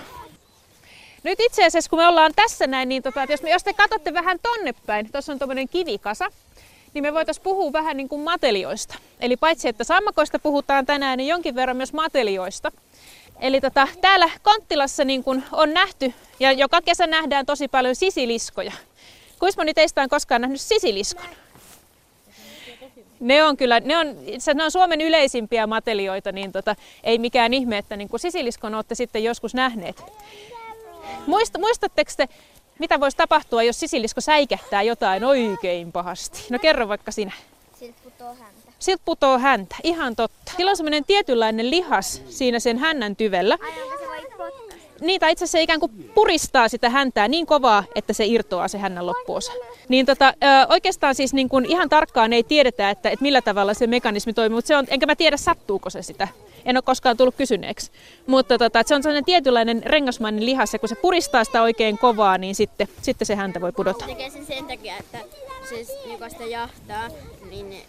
Nyt 1.23 1.39
itse 1.39 1.65
asiassa, 1.65 1.89
kun 1.89 1.99
me 1.99 2.07
ollaan 2.07 2.31
tässä 2.35 2.67
näin, 2.67 2.89
niin 2.89 3.03
tota, 3.03 3.25
jos, 3.29 3.41
me, 3.41 3.49
jos 3.49 3.63
te 3.63 3.73
katsotte 3.73 4.13
vähän 4.13 4.39
tonne 4.43 4.73
päin, 4.85 5.11
tuossa 5.11 5.31
on 5.31 5.39
tuommoinen 5.39 5.69
kivikasa, 5.69 6.31
niin 6.93 7.03
me 7.03 7.13
voitaisiin 7.13 7.43
puhua 7.43 7.73
vähän 7.73 7.97
niin 7.97 8.09
kuin 8.09 8.21
matelioista. 8.21 8.95
Eli 9.19 9.37
paitsi, 9.37 9.69
että 9.69 9.83
sammakoista 9.83 10.39
puhutaan 10.39 10.85
tänään, 10.85 11.17
niin 11.17 11.27
jonkin 11.27 11.55
verran 11.55 11.77
myös 11.77 11.93
matelioista. 11.93 12.71
Eli 13.39 13.61
tota, 13.61 13.87
täällä 14.01 14.29
Konttilassa 14.43 15.05
niin 15.05 15.23
kun 15.23 15.43
on 15.51 15.73
nähty, 15.73 16.13
ja 16.39 16.51
joka 16.51 16.81
kesä 16.81 17.07
nähdään 17.07 17.45
tosi 17.45 17.67
paljon 17.67 17.95
sisiliskoja. 17.95 18.71
Kuinka 19.39 19.61
moni 19.61 19.73
teistä 19.73 20.01
on 20.01 20.09
koskaan 20.09 20.41
nähnyt 20.41 20.61
sisiliskon? 20.61 21.25
Ne 23.19 23.43
on 23.43 23.57
kyllä, 23.57 23.79
ne 23.79 23.97
on, 23.97 24.15
se- 24.37 24.53
ne 24.53 24.63
on 24.63 24.71
Suomen 24.71 25.01
yleisimpiä 25.01 25.67
matelioita, 25.67 26.31
niin 26.31 26.51
tota, 26.51 26.75
ei 27.03 27.17
mikään 27.17 27.53
ihme, 27.53 27.77
että 27.77 27.97
niin 27.97 28.09
kuin 28.09 28.19
sisiliskon 28.19 28.75
olette 28.75 28.95
sitten 28.95 29.23
joskus 29.23 29.53
nähneet. 29.53 30.03
Muista, 31.27 31.59
muistatteko 31.59 32.11
te, 32.17 32.27
mitä 32.79 32.99
voisi 32.99 33.17
tapahtua, 33.17 33.63
jos 33.63 33.79
sisilisko 33.79 34.21
säikähtää 34.21 34.81
jotain 34.81 35.23
oikein 35.23 35.91
pahasti? 35.91 36.45
No 36.49 36.59
kerro 36.59 36.87
vaikka 36.87 37.11
sinä. 37.11 37.31
Siltä 37.79 37.99
putoo 38.03 38.27
häntä. 38.35 38.71
Siltä 38.79 39.01
putoo 39.05 39.39
häntä, 39.39 39.75
ihan 39.83 40.15
totta. 40.15 40.51
Sillä 40.57 40.69
on 40.71 40.77
semmoinen 40.77 41.05
tietynlainen 41.05 41.69
lihas 41.69 42.21
siinä 42.29 42.59
sen 42.59 42.77
hännän 42.77 43.15
tyvellä. 43.15 43.57
Aina 43.61 43.75
se 43.99 44.07
voi 44.07 44.21
potkaista. 44.37 44.88
Niitä 45.01 45.29
itse 45.29 45.43
asiassa 45.43 45.59
ikään 45.59 45.79
kuin 45.79 46.11
puristaa 46.15 46.67
sitä 46.67 46.89
häntää 46.89 47.27
niin 47.27 47.45
kovaa, 47.45 47.83
että 47.95 48.13
se 48.13 48.25
irtoaa 48.25 48.67
se 48.67 48.77
hännän 48.77 49.05
loppuosa. 49.05 49.51
Niin 49.89 50.05
tota, 50.05 50.33
oikeastaan 50.69 51.15
siis 51.15 51.33
niin 51.33 51.49
kuin 51.49 51.65
ihan 51.65 51.89
tarkkaan 51.89 52.33
ei 52.33 52.43
tiedetä, 52.43 52.89
että, 52.89 53.09
että 53.09 53.23
millä 53.23 53.41
tavalla 53.41 53.73
se 53.73 53.87
mekanismi 53.87 54.33
toimii, 54.33 54.55
mutta 54.55 54.67
se 54.67 54.77
on, 54.77 54.85
enkä 54.89 55.05
mä 55.05 55.15
tiedä 55.15 55.37
sattuuko 55.37 55.89
se 55.89 56.01
sitä. 56.01 56.27
En 56.65 56.77
ole 56.77 56.81
koskaan 56.81 57.17
tullut 57.17 57.35
kysyneeksi. 57.35 57.91
Mutta 58.27 58.57
tota, 58.57 58.81
se 58.85 58.95
on 58.95 59.03
sellainen 59.03 59.25
tietynlainen 59.25 59.83
rengasmainen 59.85 60.45
lihas, 60.45 60.73
ja 60.73 60.79
kun 60.79 60.89
se 60.89 60.95
puristaa 60.95 61.43
sitä 61.43 61.61
oikein 61.61 61.97
kovaa, 61.97 62.37
niin 62.37 62.55
sitten, 62.55 62.87
sitten 63.01 63.25
se 63.25 63.35
häntä 63.35 63.61
voi 63.61 63.71
pudota. 63.71 64.05
tekee 64.05 64.29
sen 64.29 64.45
sen 64.45 64.65
takia, 64.65 64.97
että 64.97 65.19
se, 65.69 66.09
joka 66.11 66.29
sitä 66.29 66.45
jahtaa, 66.45 67.07
niin 67.49 67.83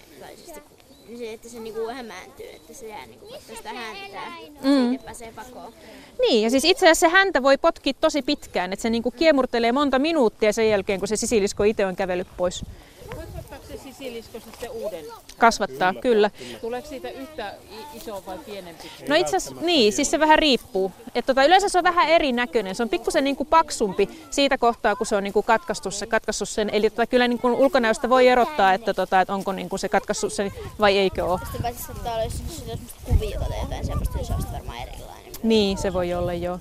siis 1.16 1.20
se, 1.20 1.32
että 1.32 1.48
se 1.48 1.58
niinku 1.60 1.88
hämääntyy, 1.88 2.46
että 2.50 2.74
se 2.74 2.88
jää 2.88 3.06
niinku 3.06 3.26
katsoa 3.26 3.56
sitä 3.56 3.68
häntää, 3.72 4.32
Mm. 4.62 4.88
siitä 4.88 5.04
pääsee 5.04 5.32
pakoon. 5.36 5.72
Niin, 6.20 6.42
ja 6.42 6.50
siis 6.50 6.64
itse 6.64 6.86
asiassa 6.86 7.06
se 7.06 7.12
häntä 7.12 7.42
voi 7.42 7.58
potkia 7.58 7.92
tosi 8.00 8.22
pitkään, 8.22 8.72
että 8.72 8.82
se 8.82 8.90
niinku 8.90 9.10
kiemurtelee 9.10 9.72
monta 9.72 9.98
minuuttia 9.98 10.52
sen 10.52 10.68
jälkeen, 10.70 10.98
kun 10.98 11.08
se 11.08 11.16
sisilisko 11.16 11.64
itse 11.64 11.86
on 11.86 11.96
kävellyt 11.96 12.28
pois. 12.36 12.64
Kasvattaako 13.16 13.64
se 13.68 13.78
sisilisko 13.78 14.40
sitten 14.40 14.70
uuden? 14.70 15.04
Kasvattaa, 15.40 15.94
kyllä. 15.94 16.30
Tuleeko 16.60 16.88
siitä 16.88 17.10
yhtä 17.10 17.54
iso 17.94 18.22
vai 18.26 18.38
pienempi? 18.38 18.90
No 19.08 19.14
itse 19.14 19.36
asiassa, 19.36 19.64
niin, 19.64 19.92
siis 19.92 20.10
se 20.10 20.20
vähän 20.20 20.38
riippuu. 20.38 20.92
Et 21.14 21.26
tota, 21.26 21.44
yleensä 21.44 21.68
se 21.68 21.78
on 21.78 21.84
vähän 21.84 22.08
erinäköinen. 22.08 22.74
Se 22.74 22.82
on 22.82 22.88
pikkusen 22.88 23.24
niin 23.24 23.36
kuin 23.36 23.46
paksumpi 23.46 24.08
siitä 24.30 24.58
kohtaa, 24.58 24.96
kun 24.96 25.06
se 25.06 25.16
on 25.16 25.24
niin 25.24 25.32
kuin 25.32 25.46
katkaissut, 25.46 25.94
se, 25.94 26.06
katkaissut 26.06 26.48
sen. 26.48 26.70
Eli 26.70 26.90
tota, 26.90 27.06
kyllä 27.06 27.28
niin 27.28 27.38
kuin 27.38 27.54
ulkonäöstä 27.54 28.08
voi 28.08 28.28
erottaa, 28.28 28.72
että, 28.72 28.94
tota, 28.94 29.20
että 29.20 29.34
onko 29.34 29.52
niin 29.52 29.68
kuin 29.68 29.78
se 29.78 29.88
katkaissut 29.88 30.32
sen 30.32 30.52
vai 30.80 30.98
eikö 30.98 31.24
ole. 31.24 31.38
Sitten 31.38 31.62
paitsi 31.62 31.82
saattaa 31.82 32.12
olla 32.14 32.24
jos 32.24 32.32
semmoista 32.56 32.94
kuviota 33.04 33.44
tai 33.44 33.60
jotain 33.62 33.86
semmoista, 33.86 34.16
niin 34.16 34.26
se 34.26 34.32
on 34.32 34.44
varmaan 34.52 34.78
erilainen. 34.82 35.32
Niin, 35.42 35.78
se 35.78 35.92
voi 35.92 36.14
olla 36.14 36.34
joo. 36.34 36.58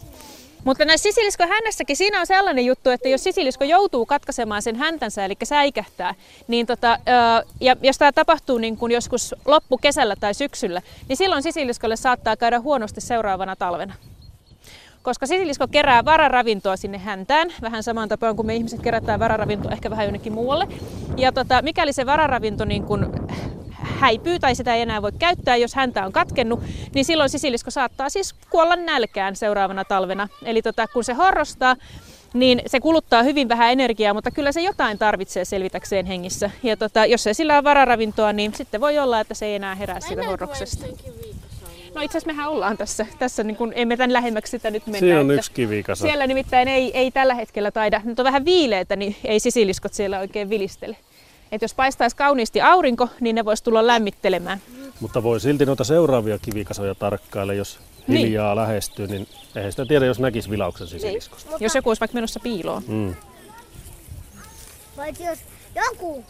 Mutta 0.69 0.85
näissä 0.85 1.03
sisiliskon 1.03 1.49
hännässäkin 1.49 1.97
siinä 1.97 2.19
on 2.19 2.27
sellainen 2.27 2.65
juttu, 2.65 2.89
että 2.89 3.09
jos 3.09 3.23
sisilisko 3.23 3.63
joutuu 3.63 4.05
katkaisemaan 4.05 4.61
sen 4.61 4.75
häntänsä, 4.75 5.25
eli 5.25 5.35
säikähtää, 5.43 6.15
niin 6.47 6.65
tota, 6.65 6.99
ja 7.61 7.75
jos 7.81 7.97
tämä 7.97 8.11
tapahtuu 8.11 8.57
niin 8.57 8.77
kuin 8.77 8.91
joskus 8.91 9.35
loppukesällä 9.45 10.15
tai 10.15 10.33
syksyllä, 10.33 10.81
niin 11.07 11.17
silloin 11.17 11.43
sisiliskolle 11.43 11.95
saattaa 11.95 12.37
käydä 12.37 12.59
huonosti 12.59 13.01
seuraavana 13.01 13.55
talvena. 13.55 13.93
Koska 15.01 15.25
sisilisko 15.25 15.67
kerää 15.67 16.05
vararavintoa 16.05 16.77
sinne 16.77 16.97
häntään, 16.97 17.53
vähän 17.61 17.83
samaan 17.83 18.09
tapaan 18.09 18.35
kuin 18.35 18.45
me 18.45 18.55
ihmiset 18.55 18.81
kerätään 18.81 19.19
vararavintoa 19.19 19.71
ehkä 19.71 19.89
vähän 19.89 20.05
jonnekin 20.05 20.33
muualle. 20.33 20.67
Ja 21.17 21.31
tota, 21.31 21.61
mikäli 21.61 21.93
se 21.93 22.05
vararavinto 22.05 22.65
niin 22.65 22.83
kun 22.83 23.27
häipyy 23.99 24.39
tai 24.39 24.55
sitä 24.55 24.75
ei 24.75 24.81
enää 24.81 25.01
voi 25.01 25.11
käyttää, 25.19 25.55
jos 25.55 25.75
häntä 25.75 26.05
on 26.05 26.11
katkennut, 26.11 26.59
niin 26.93 27.05
silloin 27.05 27.29
sisilisko 27.29 27.71
saattaa 27.71 28.09
siis 28.09 28.33
kuolla 28.49 28.75
nälkään 28.75 29.35
seuraavana 29.35 29.85
talvena. 29.85 30.27
Eli 30.43 30.61
tota, 30.61 30.87
kun 30.87 31.03
se 31.03 31.13
horrostaa, 31.13 31.75
niin 32.33 32.61
se 32.67 32.79
kuluttaa 32.79 33.23
hyvin 33.23 33.49
vähän 33.49 33.71
energiaa, 33.71 34.13
mutta 34.13 34.31
kyllä 34.31 34.51
se 34.51 34.61
jotain 34.61 34.97
tarvitsee 34.97 35.45
selvitäkseen 35.45 36.05
hengissä. 36.05 36.51
Ja 36.63 36.77
tota, 36.77 37.05
jos 37.05 37.27
ei 37.27 37.33
sillä 37.33 37.55
ole 37.55 37.63
vararavintoa, 37.63 38.33
niin 38.33 38.53
sitten 38.53 38.81
voi 38.81 38.99
olla, 38.99 39.19
että 39.19 39.33
se 39.33 39.45
ei 39.45 39.55
enää 39.55 39.75
herää 39.75 39.99
siitä 39.99 40.23
horroksesta. 40.23 40.85
No 41.95 42.01
itse 42.01 42.17
asiassa 42.17 42.33
mehän 42.33 42.49
ollaan 42.49 42.77
tässä, 42.77 43.05
tässä 43.19 43.43
niin 43.43 43.55
kuin, 43.55 43.73
emme 43.75 43.97
tämän 43.97 44.13
lähemmäksi 44.13 44.51
sitä 44.51 44.71
nyt 44.71 44.85
mennä. 44.85 44.99
Siinä 44.99 45.19
on 45.19 45.31
yksi 45.31 45.51
kivikasa. 45.51 46.01
Siellä 46.01 46.27
nimittäin 46.27 46.67
ei, 46.67 46.97
ei 46.97 47.11
tällä 47.11 47.35
hetkellä 47.35 47.71
taida, 47.71 48.01
nyt 48.03 48.19
on 48.19 48.23
vähän 48.23 48.45
viileitä, 48.45 48.95
niin 48.95 49.15
ei 49.23 49.39
sisiliskot 49.39 49.93
siellä 49.93 50.19
oikein 50.19 50.49
vilistele. 50.49 50.97
Et 51.51 51.61
jos 51.61 51.73
paistaisi 51.73 52.15
kauniisti 52.15 52.61
aurinko, 52.61 53.09
niin 53.21 53.35
ne 53.35 53.45
voisi 53.45 53.63
tulla 53.63 53.87
lämmittelemään. 53.87 54.61
Mutta 54.99 55.23
voi 55.23 55.39
silti 55.39 55.65
noita 55.65 55.83
seuraavia 55.83 56.37
kivikasoja 56.39 56.95
tarkkailla, 56.95 57.53
jos 57.53 57.79
Niin. 58.07 58.21
hiljaa 58.25 58.55
lähestyy, 58.55 59.07
niin 59.07 59.27
eihän 59.55 59.71
sitä 59.71 59.85
tiedä, 59.85 60.05
jos 60.05 60.19
näkisi 60.19 60.49
vilauksen 60.49 60.87
sisiliskosta. 60.87 61.51
Jos 61.59 61.75
joku 61.75 61.89
olisi 61.89 61.99
vaikka 61.99 62.15
menossa 62.15 62.39
piiloon. 62.39 62.83
Mm. 62.87 63.15
Paitsi 64.95 65.23
jos 65.23 65.39
joku 65.75 66.25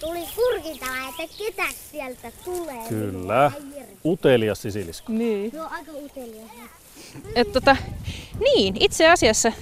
tuli 0.00 0.20
kurkintamaan, 0.36 1.08
että 1.18 1.34
ketä 1.38 1.64
sieltä 1.90 2.32
tulee. 2.44 2.88
Kyllä. 2.88 3.52
Utelias 4.04 4.62
sisilisko. 4.62 5.12
Niin. 5.12 5.60
On 5.60 5.66
aika 5.72 5.92
utelias. 5.92 6.50
Et 7.34 7.52
tota, 7.52 7.76
niin, 8.40 8.76
itse 8.80 9.08
asiassa, 9.10 9.52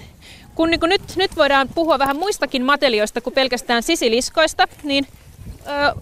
kun 0.60 0.70
niin 0.70 0.80
nyt, 0.82 1.16
nyt 1.16 1.36
voidaan 1.36 1.68
puhua 1.68 1.98
vähän 1.98 2.16
muistakin 2.16 2.64
matelioista 2.64 3.20
kuin 3.20 3.34
pelkästään 3.34 3.82
sisiliskoista, 3.82 4.68
niin 4.82 5.06
ö, 5.66 6.00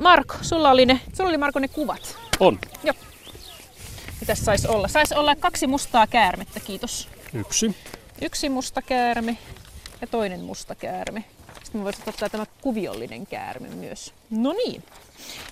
Marko, 0.00 0.34
sulla 0.42 0.70
oli, 0.70 0.86
ne, 0.86 1.00
sulla 1.12 1.28
oli 1.28 1.38
Marko 1.38 1.58
ne 1.58 1.68
kuvat. 1.68 2.16
On. 2.40 2.58
Joo. 2.84 2.94
Mitäs 4.20 4.44
saisi 4.44 4.68
olla? 4.68 4.88
Saisi 4.88 5.14
olla 5.14 5.36
kaksi 5.36 5.66
mustaa 5.66 6.06
käärmettä, 6.06 6.60
kiitos. 6.60 7.08
Yksi. 7.34 7.76
Yksi 8.20 8.48
musta 8.48 8.82
käärme 8.82 9.38
ja 10.00 10.06
toinen 10.06 10.40
musta 10.40 10.74
käärme. 10.74 11.24
Sitten 11.62 11.80
me 11.80 11.84
voitaisiin 11.84 12.08
ottaa 12.14 12.28
tämä 12.28 12.46
kuviollinen 12.60 13.26
käärme 13.26 13.68
myös. 13.68 14.12
No 14.30 14.52
niin. 14.52 14.82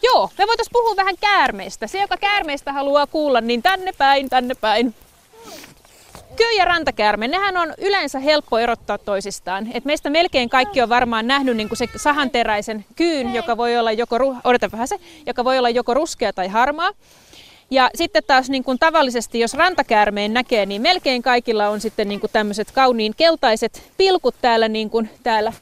Joo, 0.03 0.31
me 0.39 0.47
voitaisiin 0.47 0.73
puhua 0.73 0.97
vähän 0.97 1.17
käärmeistä. 1.21 1.87
Se, 1.87 2.01
joka 2.01 2.17
käärmeistä 2.17 2.73
haluaa 2.73 3.07
kuulla, 3.07 3.41
niin 3.41 3.63
tänne 3.63 3.93
päin, 3.93 4.31
tänne 4.31 4.55
päin. 4.55 4.95
Köy- 6.41 6.57
ja 6.57 6.65
rantakäärme, 6.65 7.29
nehän 7.29 7.57
on 7.57 7.75
yleensä 7.79 8.19
helppo 8.19 8.59
erottaa 8.59 8.99
toisistaan. 8.99 9.69
Et 9.75 9.85
meistä 9.85 10.11
melkein 10.11 10.49
kaikki 10.49 10.83
on 10.83 10.89
varmaan 10.89 11.27
nähnyt 11.27 11.57
niin 11.57 11.69
se 11.75 11.87
sahanteräisen 11.97 12.85
kyyn, 12.97 13.35
joka 13.35 13.57
voi 13.57 13.79
olla 13.79 13.93
joko, 13.93 14.17
odota 14.45 14.73
vähän 14.73 14.89
se, 14.89 14.97
joka 15.27 15.45
voi 15.45 15.59
olla 15.59 15.71
joko 15.71 15.95
ruskea 15.95 16.33
tai 16.33 16.49
harmaa. 16.49 16.91
Ja 17.71 17.91
sitten 17.95 18.23
taas 18.27 18.51
niin 18.51 18.65
kuin 18.65 18.79
tavallisesti, 18.79 19.41
jos 19.41 19.55
rantakäärmeen 19.55 20.35
näkee, 20.35 20.67
niin 20.67 20.83
melkein 20.83 21.23
kaikilla 21.23 21.69
on 21.69 21.81
sitten 21.81 22.09
niin 22.09 22.21
kuin 22.21 22.31
tämmöiset 22.33 22.71
kauniin 22.71 23.15
keltaiset 23.17 23.83
pilkut 23.97 24.35
täällä, 24.43 24.69
niin 24.69 24.91
kuin 24.91 25.11
täällä 25.23 25.53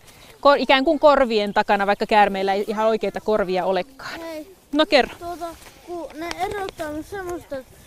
ikään 0.58 0.84
kuin 0.84 0.98
korvien 0.98 1.54
takana, 1.54 1.86
vaikka 1.86 2.06
käärmeillä 2.06 2.54
ei 2.54 2.64
ihan 2.66 2.86
oikeita 2.86 3.20
korvia 3.20 3.64
olekaan. 3.64 4.20
No 4.72 4.86
kerro. 4.86 5.14
tuota, 5.18 5.46
kun 5.86 6.08
ne 6.14 6.28
erottaa 6.40 6.90
nyt 6.92 7.06
semmoista, 7.06 7.56
että 7.56 7.77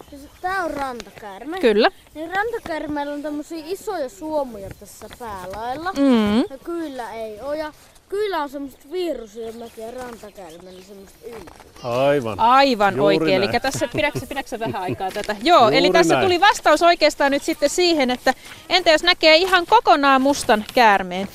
tää 0.41 0.63
on 0.63 0.71
rantakäärme. 0.71 1.59
Kyllä. 1.59 1.89
Niin 2.13 2.31
rantakäärmeellä 2.35 3.13
on 3.13 3.21
tämmöisiä 3.21 3.63
isoja 3.65 4.09
suomuja 4.09 4.69
tässä 4.79 5.07
päälailla. 5.19 5.91
Mm. 5.93 6.37
Ja 6.37 6.57
kyllä 6.63 7.13
ei 7.13 7.41
oo. 7.41 7.53
Ja 7.53 7.73
kyllä 8.09 8.43
on 8.43 8.49
semmoista 8.49 8.85
virusilmäkin 8.91 9.83
ja 9.83 9.91
rantakäärmeellä 9.91 10.81
semmoista 10.87 11.17
ympäri. 11.25 11.69
Aivan. 11.83 12.39
Aivan 12.39 12.95
Juuri 12.97 13.15
oikein. 13.15 13.41
näin. 13.41 13.49
Eli 13.53 13.59
tässä 13.61 13.87
pidäksä, 13.95 14.25
pidäksä 14.27 14.59
vähän 14.59 14.81
aikaa 14.81 15.11
tätä? 15.11 15.35
Joo, 15.43 15.69
eli 15.69 15.77
Juuri 15.87 15.91
tässä 15.99 16.13
näin. 16.13 16.25
tuli 16.25 16.39
vastaus 16.39 16.81
oikeastaan 16.81 17.31
nyt 17.31 17.43
sitten 17.43 17.69
siihen, 17.69 18.09
että 18.09 18.33
entä 18.69 18.91
jos 18.91 19.03
näkee 19.03 19.35
ihan 19.35 19.65
kokonaan 19.65 20.21
mustan 20.21 20.65
käärmeen? 20.73 21.27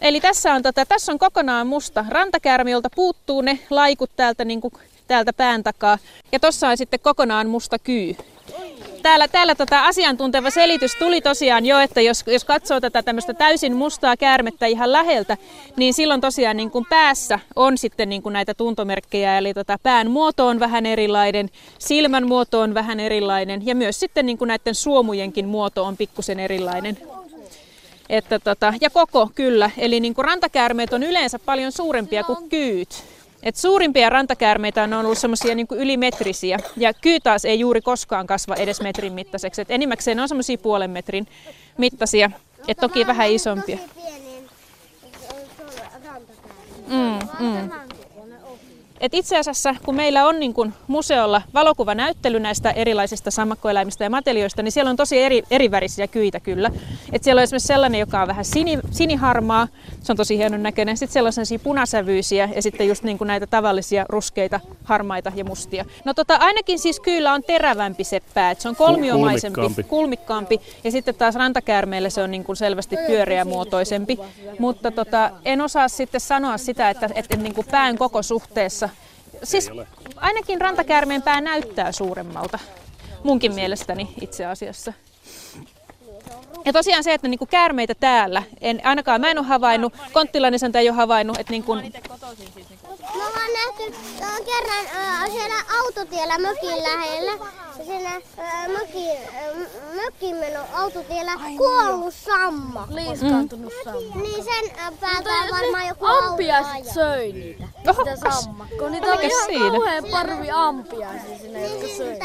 Eli 0.00 0.20
tässä 0.20 0.52
on, 0.54 0.62
tota, 0.62 0.86
tässä 0.86 1.12
on 1.12 1.18
kokonaan 1.18 1.66
musta 1.66 2.04
rantakäärme, 2.08 2.70
jolta 2.70 2.88
puuttuu 2.94 3.40
ne 3.40 3.58
laikut 3.70 4.10
täältä, 4.16 4.44
niin 4.44 4.60
kuin, 4.60 4.72
täältä 5.06 5.32
pään 5.32 5.62
takaa. 5.62 5.98
Ja 6.32 6.40
tossa 6.40 6.68
on 6.68 6.76
sitten 6.76 7.00
kokonaan 7.00 7.48
musta 7.48 7.78
kyy. 7.78 8.16
täällä, 9.02 9.28
täällä 9.28 9.54
tota 9.54 9.86
asiantunteva 9.86 10.50
selitys 10.50 10.94
tuli 10.94 11.20
tosiaan 11.20 11.66
jo, 11.66 11.78
että 11.78 12.00
jos, 12.00 12.24
jos 12.26 12.44
katsoo 12.44 12.80
tätä 12.80 13.02
tämmöistä 13.02 13.34
täysin 13.34 13.76
mustaa 13.76 14.16
käärmettä 14.16 14.66
ihan 14.66 14.92
läheltä, 14.92 15.36
niin 15.76 15.94
silloin 15.94 16.20
tosiaan 16.20 16.56
niin 16.56 16.70
kuin 16.70 16.86
päässä 16.90 17.38
on 17.56 17.78
sitten 17.78 18.08
niin 18.08 18.22
kuin 18.22 18.32
näitä 18.32 18.54
tuntomerkkejä, 18.54 19.38
eli 19.38 19.54
tota 19.54 19.78
pään 19.82 20.10
muoto 20.10 20.46
on 20.46 20.60
vähän 20.60 20.86
erilainen, 20.86 21.50
silmän 21.78 22.26
muoto 22.26 22.60
on 22.60 22.74
vähän 22.74 23.00
erilainen 23.00 23.66
ja 23.66 23.74
myös 23.74 24.00
sitten 24.00 24.26
niin 24.26 24.38
kuin 24.38 24.48
näiden 24.48 24.74
suomujenkin 24.74 25.48
muoto 25.48 25.84
on 25.84 25.96
pikkusen 25.96 26.40
erilainen. 26.40 26.98
Että 28.08 28.38
tota, 28.38 28.74
ja 28.80 28.90
koko 28.90 29.30
kyllä, 29.34 29.70
eli 29.78 30.00
niin 30.00 30.14
kuin 30.14 30.24
rantakäärmeet 30.24 30.92
on 30.92 31.02
yleensä 31.02 31.38
paljon 31.38 31.72
suurempia 31.72 32.24
kuin 32.24 32.48
kyyt. 32.48 33.13
Et 33.44 33.56
suurimpia 33.56 34.10
rantakäärmeitä 34.10 34.82
on 34.82 34.92
ollut 34.92 35.18
semmoisia 35.18 35.54
niin 35.54 35.66
ylimetrisiä 35.70 36.58
ja 36.76 36.94
kyy 36.94 37.20
taas 37.20 37.44
ei 37.44 37.60
juuri 37.60 37.80
koskaan 37.80 38.26
kasva 38.26 38.54
edes 38.54 38.80
metrin 38.80 39.12
mittaiseksi. 39.12 39.62
Et 39.62 39.70
enimmäkseen 39.70 40.16
ne 40.16 40.22
on 40.22 40.28
semmoisia 40.28 40.58
puolen 40.58 40.90
metrin 40.90 41.26
mittaisia, 41.78 42.30
et 42.68 42.76
toki 42.76 43.06
vähän 43.06 43.30
isompia. 43.30 43.78
Mm, 46.88 47.18
mm. 47.38 47.70
Et 49.00 49.14
itse 49.14 49.38
asiassa, 49.38 49.74
kun 49.84 49.94
meillä 49.94 50.26
on 50.26 50.40
niin 50.40 50.54
kun 50.54 50.72
museolla 50.86 51.42
valokuvanäyttely 51.54 52.40
näistä 52.40 52.70
erilaisista 52.70 53.30
sammakkoeläimistä 53.30 54.04
ja 54.04 54.10
matelioista, 54.10 54.62
niin 54.62 54.72
siellä 54.72 54.90
on 54.90 54.96
tosi 54.96 55.22
eri, 55.22 55.42
erivärisiä 55.50 56.06
kyitä 56.06 56.40
kyllä. 56.40 56.70
Et 57.12 57.24
siellä 57.24 57.40
on 57.40 57.42
esimerkiksi 57.42 57.66
sellainen, 57.66 58.00
joka 58.00 58.22
on 58.22 58.28
vähän 58.28 58.44
sini, 58.44 58.78
siniharmaa, 58.90 59.68
se 60.02 60.12
on 60.12 60.16
tosi 60.16 60.38
hienon 60.38 60.62
näköinen. 60.62 60.96
Sitten 60.96 61.12
siellä 61.12 61.26
on 61.26 61.32
sellaisia 61.32 61.58
punasävyisiä 61.58 62.48
ja 62.54 62.62
sitten 62.62 62.88
just 62.88 63.04
niin 63.04 63.18
kuin 63.18 63.28
näitä 63.28 63.46
tavallisia 63.46 64.06
ruskeita, 64.08 64.60
harmaita 64.84 65.32
ja 65.34 65.44
mustia. 65.44 65.84
No 66.04 66.14
tota, 66.14 66.36
ainakin 66.36 66.78
siis 66.78 67.00
kyllä 67.00 67.32
on 67.32 67.42
terävämpi 67.42 68.04
se 68.04 68.22
pää, 68.34 68.50
että 68.50 68.62
se 68.62 68.68
on 68.68 68.76
kolmiomaisempi, 68.76 69.54
kulmikkaampi. 69.54 69.82
kulmikkaampi. 69.88 70.60
Ja 70.84 70.90
sitten 70.90 71.14
taas 71.14 71.34
rantakäärmeelle 71.34 72.10
se 72.10 72.22
on 72.22 72.30
niin 72.30 72.44
kuin 72.44 72.56
selvästi 72.56 72.96
pyöreämuotoisempi. 73.06 74.18
Mutta 74.58 74.90
tota, 74.90 75.30
en 75.44 75.60
osaa 75.60 75.88
sitten 75.88 76.20
sanoa 76.20 76.58
sitä, 76.58 76.90
että, 76.90 77.10
että 77.14 77.36
niin 77.36 77.54
kuin 77.54 77.66
pään 77.70 77.98
koko 77.98 78.22
suhteessa 78.22 78.88
Siis 79.42 79.70
ainakin 80.16 80.60
rantakäärmeen 80.60 81.22
pää 81.22 81.40
näyttää 81.40 81.92
suuremmalta, 81.92 82.58
munkin 83.22 83.54
mielestäni 83.54 84.14
itse 84.20 84.44
asiassa. 84.44 84.92
Ja 86.64 86.72
tosiaan 86.72 87.04
se, 87.04 87.14
että 87.14 87.28
niinku 87.28 87.46
käärmeitä 87.46 87.94
täällä, 87.94 88.42
en, 88.60 88.80
ainakaan 88.84 89.20
mä 89.20 89.30
en 89.30 89.38
ole 89.38 89.46
havainnut, 89.46 89.92
Konttilainen 90.12 90.60
ei 90.78 90.88
ole 90.88 90.96
havainnut, 90.96 91.38
että 91.38 91.50
niinku, 91.50 91.76
Me 93.14 93.26
ollaan 93.26 93.50
nähty 93.52 93.94
äh, 94.22 94.40
kerran 94.44 94.86
äh, 94.96 95.30
siellä 95.30 95.54
autotiellä 95.84 96.38
mökin 96.38 96.82
lähellä. 96.82 97.32
Siinä 97.86 98.20
äh, 98.38 98.68
mökin, 98.68 99.10
äh, 99.10 99.94
mökin 99.94 100.36
meno 100.36 100.60
autotiellä 100.74 101.32
Ai 101.44 101.56
kuollut 101.56 102.14
samma. 102.14 102.88
Liiskaantunut 102.90 103.72
mm. 103.72 103.92
samma. 103.92 104.22
Niin 104.22 104.44
sen 104.44 104.78
äh, 104.78 104.92
päältä 105.00 105.30
on 105.30 105.50
varmaan 105.50 105.88
joku 105.88 106.06
Ampiaiset 106.06 106.92
söi 106.94 107.32
niitä. 107.32 107.64
Oho, 107.88 108.04
sitä 108.04 108.30
sammakkoa. 108.30 108.90
Niitä 108.90 109.06
oli 109.06 109.26
ihan 109.26 109.46
siinä? 109.46 109.70
kauhean 109.70 110.04
parvi 110.10 110.50
ampiaisia 110.50 111.38
sinne, 111.38 111.66
jotka 111.66 111.88
söi. 111.96 112.18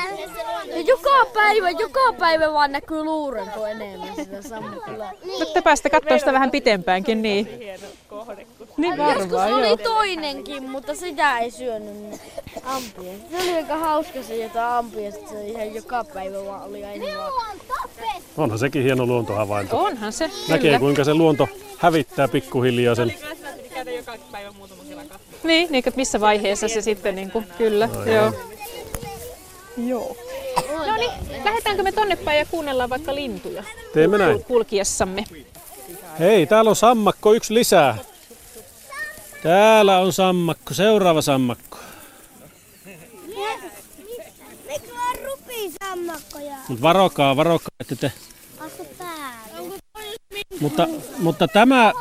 Ja 0.65 0.81
joka 0.81 1.25
päivä, 1.33 1.69
joka 1.69 2.13
päivä 2.19 2.53
vaan 2.53 2.71
näkyy 2.71 3.03
luurenko 3.03 3.65
enemmän 3.65 4.15
sitä 4.15 4.41
sammakkoa. 4.41 5.11
Niin. 5.23 5.39
Mutta 5.39 5.61
päästä 5.61 5.89
katsoa 5.89 6.17
sitä 6.17 6.33
vähän 6.33 6.51
pitempäänkin, 6.51 7.21
niin. 7.21 7.59
Niin 8.79 8.97
varmaan, 8.97 9.19
Joskus 9.19 9.69
oli 9.69 9.77
toinenkin, 9.77 10.69
mutta 10.69 10.95
sitä 10.95 11.39
ei 11.39 11.51
syönyt 11.51 12.21
ampia. 12.63 13.13
Se 13.31 13.37
oli 13.37 13.55
aika 13.55 13.77
hauska 13.77 14.23
se, 14.23 14.35
jota 14.35 14.77
ampia, 14.77 15.11
se 15.11 15.47
ihan 15.47 15.75
joka 15.75 16.03
päivä 16.13 16.45
vaan 16.45 16.63
oli 16.63 16.85
aina 16.85 17.05
vaan. 17.17 17.57
Onhan 18.37 18.59
sekin 18.59 18.83
hieno 18.83 19.05
luontohavainto. 19.05 19.77
Onhan 19.83 20.13
se. 20.13 20.29
Näkee 20.49 20.59
kyllä. 20.59 20.79
kuinka 20.79 21.03
se 21.03 21.13
luonto 21.13 21.47
hävittää 21.77 22.27
pikkuhiljaa 22.27 22.95
sen. 22.95 23.13
Niin, 25.43 25.71
niin 25.71 25.83
että 25.87 25.91
missä 25.97 26.19
vaiheessa 26.19 26.67
se 26.67 26.81
sitten, 26.81 27.15
niin 27.15 27.31
kuin, 27.31 27.45
kyllä, 27.57 27.87
no, 27.87 28.05
joo. 28.05 28.33
Joo. 29.77 30.15
No 30.87 30.95
niin, 30.97 31.11
lähdetäänkö 31.45 31.83
me 31.83 31.91
tonne 31.91 32.15
päin 32.15 32.39
ja 32.39 32.45
kuunnellaan 32.45 32.89
vaikka 32.89 33.15
lintuja? 33.15 33.63
Teemme 33.93 34.17
näin. 34.17 34.43
Kulkiessamme. 34.43 35.23
Hei, 36.19 36.45
täällä 36.45 36.69
on 36.69 36.75
sammakko 36.75 37.33
yksi 37.33 37.53
lisää. 37.53 37.97
Täällä 39.43 39.99
on 39.99 40.13
sammakko, 40.13 40.73
seuraava 40.73 41.21
sammakko. 41.21 41.77
Mutta 46.67 46.81
varokaa, 46.81 47.35
varokaa, 47.35 47.67
että 47.79 47.95
te... 47.95 48.11
Mutta, 50.59 50.87
mutta 51.17 51.47
tämä... 51.47 51.93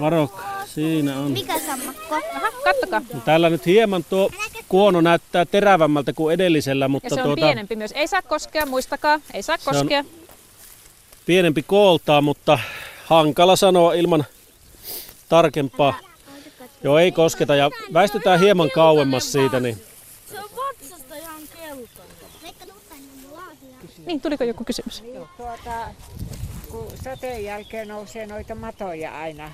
Varokaa, 0.00 0.66
siinä 0.66 1.18
on. 1.18 1.30
Mikä 1.30 1.58
sammakko? 1.58 2.14
Aha, 2.14 2.50
kattokaa. 2.64 3.20
Täällä 3.24 3.50
nyt 3.50 3.66
hieman 3.66 4.04
tuo 4.04 4.30
kuono 4.68 5.00
näyttää 5.00 5.44
terävämmältä 5.44 6.12
kuin 6.12 6.34
edellisellä, 6.34 6.88
mutta 6.88 7.06
ja 7.06 7.14
se 7.14 7.20
on 7.20 7.24
tuota, 7.24 7.46
pienempi 7.46 7.76
myös. 7.76 7.92
Ei 7.94 8.08
saa 8.08 8.22
koskea, 8.22 8.66
muistakaa, 8.66 9.20
ei 9.34 9.42
saa 9.42 9.58
koskea. 9.64 10.04
Pienempi 11.26 11.62
kooltaa, 11.62 12.20
mutta 12.20 12.58
hankala 13.06 13.56
sanoa 13.56 13.94
ilman 13.94 14.24
tarkempaa. 15.28 15.98
Joo, 16.86 16.98
ei 16.98 17.12
kosketa 17.12 17.56
ja 17.56 17.70
väistytään 17.92 18.40
hieman 18.40 18.70
kauemmas 18.70 19.32
siitä. 19.32 19.60
Niin... 19.60 19.82
Se 20.30 20.38
on 20.38 20.50
vatsasta 20.56 21.14
ihan 21.14 21.40
keltainen. 21.52 22.16
Niin, 24.06 24.20
tuliko 24.20 24.44
joku 24.44 24.64
kysymys? 24.64 25.04
Joo, 25.14 25.28
tuota, 25.36 25.88
kun 26.70 26.86
sateen 27.04 27.44
jälkeen 27.44 27.88
nousee 27.88 28.26
noita 28.26 28.54
matoja 28.54 29.18
aina 29.20 29.50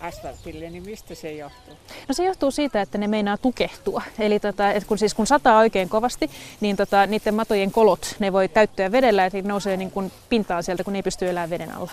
asfaltille, 0.00 0.70
niin 0.70 0.82
mistä 0.82 1.14
se 1.14 1.32
johtuu? 1.32 1.74
No 2.08 2.14
se 2.14 2.24
johtuu 2.24 2.50
siitä, 2.50 2.82
että 2.82 2.98
ne 2.98 3.08
meinaa 3.08 3.36
tukehtua. 3.36 4.02
Eli 4.18 4.40
tota, 4.40 4.72
että 4.72 4.88
kun, 4.88 4.98
siis 4.98 5.14
kun 5.14 5.26
sataa 5.26 5.58
oikein 5.58 5.88
kovasti, 5.88 6.30
niin 6.60 6.76
tota, 6.76 7.06
niiden 7.06 7.34
matojen 7.34 7.72
kolot, 7.72 8.16
ne 8.18 8.32
voi 8.32 8.48
täyttyä 8.48 8.92
vedellä, 8.92 9.26
että 9.26 9.42
nousee 9.42 9.76
niin 9.76 9.90
kuin 9.90 10.12
pintaan 10.28 10.62
sieltä, 10.62 10.84
kun 10.84 10.92
ne 10.92 10.98
ei 10.98 11.02
pysty 11.02 11.28
elämään 11.28 11.50
veden 11.50 11.74
alla. 11.74 11.90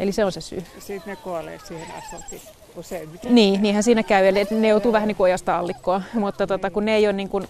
Eli 0.00 0.12
se 0.12 0.24
on 0.24 0.32
se 0.32 0.40
syy. 0.40 0.64
Sitten 0.78 1.10
ne 1.10 1.16
kuolee 1.16 1.60
siihen 1.68 1.88
asfalttiin 1.98 2.42
usein. 2.76 3.08
Niin, 3.28 3.62
niinhän 3.62 3.82
siinä 3.82 4.02
käy. 4.02 4.26
Eli 4.26 4.46
ne 4.50 4.68
joutuu 4.68 4.92
vähän 4.92 5.08
niin 5.08 5.16
kuin 5.16 5.24
ojasta 5.24 5.58
allikkoa. 5.58 6.02
Mutta 6.14 6.46
tota, 6.46 6.70
kun 6.70 6.84
ne 6.84 6.96
ei 6.96 7.06
ole 7.06 7.12
niin 7.12 7.28
kuin, 7.28 7.48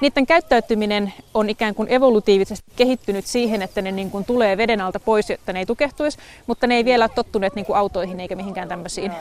niiden 0.00 0.26
käyttäytyminen 0.26 1.12
on 1.34 1.50
ikään 1.50 1.74
kuin 1.74 1.92
evolutiivisesti 1.92 2.72
kehittynyt 2.76 3.26
siihen, 3.26 3.62
että 3.62 3.82
ne 3.82 3.92
niin 3.92 4.10
kuin 4.10 4.24
tulee 4.24 4.56
veden 4.56 4.80
alta 4.80 5.00
pois, 5.00 5.30
jotta 5.30 5.52
ne 5.52 5.58
ei 5.58 5.66
tukehtuisi, 5.66 6.18
mutta 6.46 6.66
ne 6.66 6.76
ei 6.76 6.84
vielä 6.84 7.04
ole 7.04 7.10
tottuneet 7.14 7.54
niin 7.54 7.66
kuin 7.66 7.76
autoihin 7.76 8.20
eikä 8.20 8.36
mihinkään 8.36 8.68
tämmöisiin. 8.68 9.12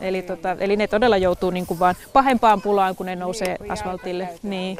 Eli, 0.00 0.22
tota, 0.22 0.56
eli 0.60 0.76
ne 0.76 0.86
todella 0.86 1.16
joutuu 1.16 1.50
niin 1.50 1.66
kuin 1.66 1.80
vaan 1.80 1.94
pahempaan 2.12 2.62
pulaan, 2.62 2.96
kun 2.96 3.06
ne 3.06 3.16
nousee 3.16 3.56
asfaltille. 3.68 4.28
Niin. 4.42 4.78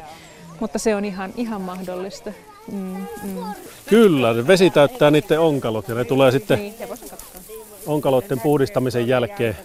Mutta 0.59 0.79
se 0.79 0.95
on 0.95 1.05
ihan, 1.05 1.33
ihan 1.35 1.61
mahdollista. 1.61 2.31
Mm, 2.71 3.05
mm. 3.23 3.43
Kyllä, 3.89 4.47
vesi 4.47 4.69
täyttää 4.69 5.11
niiden 5.11 5.39
onkalot 5.39 5.87
ja 5.87 5.95
ne 5.95 6.05
tulee 6.05 6.31
sitten 6.31 6.59
niin, 6.59 6.73
onkaloiden 7.87 8.39
puhdistamisen 8.39 9.07
jälkeen. 9.07 9.57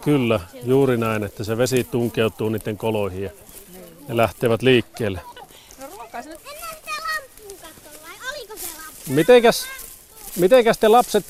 Kyllä, 0.00 0.40
juuri 0.64 0.96
näin, 0.96 1.24
että 1.24 1.44
se 1.44 1.56
vesi 1.56 1.84
tunkeutuu 1.84 2.48
niiden 2.48 2.76
koloihin 2.76 3.22
ja 3.22 3.30
ne 4.08 4.16
lähtevät 4.16 4.62
liikkeelle. 4.62 5.20
Mitenkäs, 9.08 9.66
mitenkäs 10.36 10.78
te 10.78 10.88
lapset, 10.88 11.24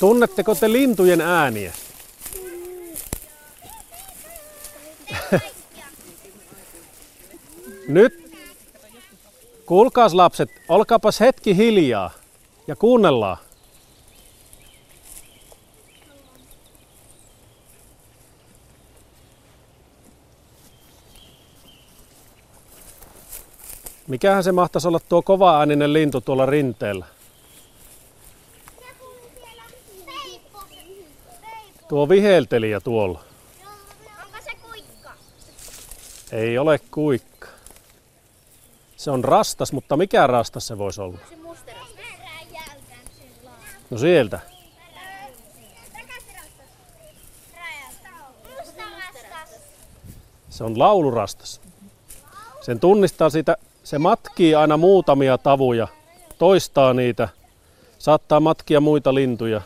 tunnetteko 0.00 0.54
te 0.54 0.72
lintujen 0.72 1.20
ääniä? 1.20 1.72
Nyt, 7.88 8.36
kuulkaas 9.66 10.14
lapset, 10.14 10.50
olkaapas 10.68 11.20
hetki 11.20 11.56
hiljaa 11.56 12.10
ja 12.66 12.76
kuunnellaan. 12.76 13.45
Mikähän 24.06 24.44
se 24.44 24.52
mahtaisi 24.52 24.88
olla 24.88 25.00
tuo 25.00 25.22
kova-ääninen 25.22 25.92
lintu 25.92 26.20
tuolla 26.20 26.46
rinteellä? 26.46 27.06
Tuo 31.88 32.08
viheltelijä 32.08 32.80
tuolla. 32.80 33.24
Onko 34.24 34.38
se 34.44 34.50
kuikka? 34.62 35.10
Ei 36.32 36.58
ole 36.58 36.80
kuikka. 36.90 37.48
Se 38.96 39.10
on 39.10 39.24
rastas, 39.24 39.72
mutta 39.72 39.96
mikä 39.96 40.26
rastas 40.26 40.66
se 40.66 40.78
voisi 40.78 41.00
olla? 41.00 41.18
Se 41.28 41.36
No 43.90 43.98
sieltä. 43.98 44.40
Se 50.50 50.64
on 50.64 50.78
laulurastas. 50.78 51.60
Sen 52.60 52.80
tunnistaa 52.80 53.30
siitä 53.30 53.56
se 53.86 53.98
matkii 53.98 54.54
aina 54.54 54.76
muutamia 54.76 55.38
tavuja, 55.38 55.88
toistaa 56.38 56.94
niitä, 56.94 57.28
saattaa 57.98 58.40
matkia 58.40 58.80
muita 58.80 59.14
lintuja. 59.14 59.60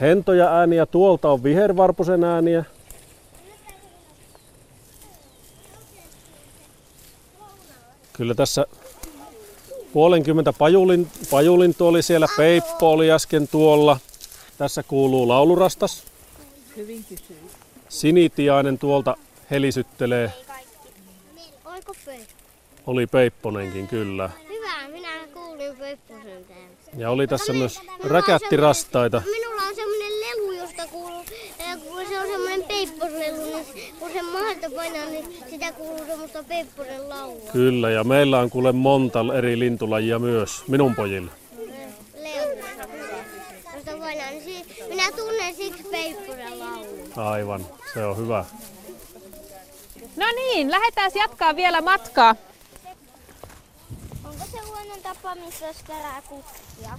Hentoja 0.00 0.46
ääniä, 0.58 0.86
tuolta 0.86 1.30
on 1.30 1.42
vihervarpusen 1.42 2.24
ääniä. 2.24 2.64
Kyllä 8.12 8.34
tässä 8.34 8.66
puolenkymmentä 9.92 10.52
pajulin, 10.52 11.08
pajulintu 11.30 11.86
oli 11.86 12.02
siellä, 12.02 12.26
peippo 12.36 12.90
oli 12.90 13.10
äsken 13.10 13.48
tuolla. 13.48 14.00
Tässä 14.58 14.82
kuuluu 14.82 15.28
laulurastas. 15.28 16.15
Hyvin 16.76 17.04
kysyy. 17.08 17.36
Sinitiainen 17.88 18.78
tuolta 18.78 19.16
helisyttelee. 19.50 20.32
Oliko 21.64 21.94
Peippo? 22.06 22.32
Oli 22.86 23.06
Peipponenkin, 23.06 23.88
kyllä. 23.88 24.30
Hyvä, 24.48 24.88
minä 24.88 25.08
kuulin 25.34 25.76
Peipposen 25.76 26.44
täällä. 26.48 26.66
Ja 26.96 27.10
oli 27.10 27.26
tässä 27.26 27.52
myös 27.52 27.80
räkättirastaita. 28.04 29.22
Minulla 29.24 29.62
on 29.62 29.74
semmonen 29.74 30.12
lelu, 30.20 30.52
josta 30.52 30.86
kuuluu, 30.86 31.24
kun 31.88 32.06
se 32.08 32.20
on 32.20 32.26
semmonen 32.26 32.62
peipposlelu, 32.62 33.64
niin 33.74 33.94
kun 33.98 34.10
se 34.12 34.22
mahalta 34.22 34.70
painaa, 34.76 35.06
niin 35.06 35.44
sitä 35.50 35.72
kuuluu 35.72 36.06
semmoista 36.06 36.42
peipposen 36.42 37.08
laulua. 37.08 37.50
Kyllä, 37.52 37.90
ja 37.90 38.04
meillä 38.04 38.38
on 38.38 38.50
kuule 38.50 38.72
monta 38.72 39.24
eri 39.38 39.58
lintulajia 39.58 40.18
myös, 40.18 40.62
minun 40.68 40.94
pojilla. 40.94 41.32
Lelu. 42.14 42.62
Painaa, 44.06 44.30
niin 44.30 44.44
si- 44.44 44.84
minä 44.88 45.12
tunnen 45.16 45.54
siksi 45.54 45.82
peipposen 45.90 46.58
laulun. 46.58 47.12
Aivan, 47.16 47.66
se 47.94 48.04
on 48.04 48.16
hyvä. 48.16 48.44
No 50.16 50.26
niin, 50.34 50.70
lähdetään 50.70 51.10
jatkaa 51.14 51.56
vielä 51.56 51.80
matkaa. 51.80 52.36
Onko 54.24 54.44
se 54.52 54.58
huono 54.66 54.96
tapa, 55.02 55.34
missä 55.34 55.66
jos 55.66 55.76
kerää 55.86 56.22
kukkia? 56.28 56.98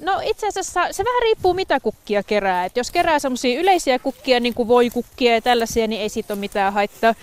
No 0.00 0.20
itse 0.24 0.46
asiassa 0.48 0.80
se 0.90 1.04
vähän 1.04 1.22
riippuu 1.22 1.54
mitä 1.54 1.80
kukkia 1.80 2.22
kerää. 2.22 2.64
Et 2.64 2.76
jos 2.76 2.90
kerää 2.90 3.18
semmoisia 3.18 3.60
yleisiä 3.60 3.98
kukkia, 3.98 4.40
niin 4.40 4.54
kuin 4.54 4.68
voikukkia 4.68 5.34
ja 5.34 5.40
tällaisia, 5.40 5.86
niin 5.86 6.00
ei 6.02 6.08
siitä 6.08 6.32
ole 6.34 6.40
mitään 6.40 6.72
haittaa. 6.72 7.14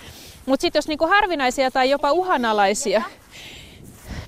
Mutta 0.46 0.60
sitten 0.62 0.78
jos 0.78 0.88
niinku 0.88 1.06
harvinaisia 1.06 1.70
tai 1.70 1.90
jopa 1.90 2.12
uhanalaisia, 2.12 3.02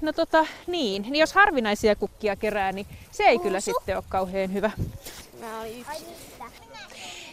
no 0.06 0.12
tota 0.12 0.46
niin, 0.66 1.02
niin 1.02 1.16
jos 1.16 1.32
harvinaisia 1.32 1.96
kukkia 1.96 2.36
kerää, 2.36 2.72
niin 2.72 2.86
se 3.10 3.22
ei 3.22 3.38
kyllä 3.38 3.60
sitten 3.60 3.96
ole 3.96 4.04
kauhean 4.08 4.52
hyvä. 4.52 4.70
Mä 5.40 5.58
oon 5.58 5.68
yksi. 5.68 6.04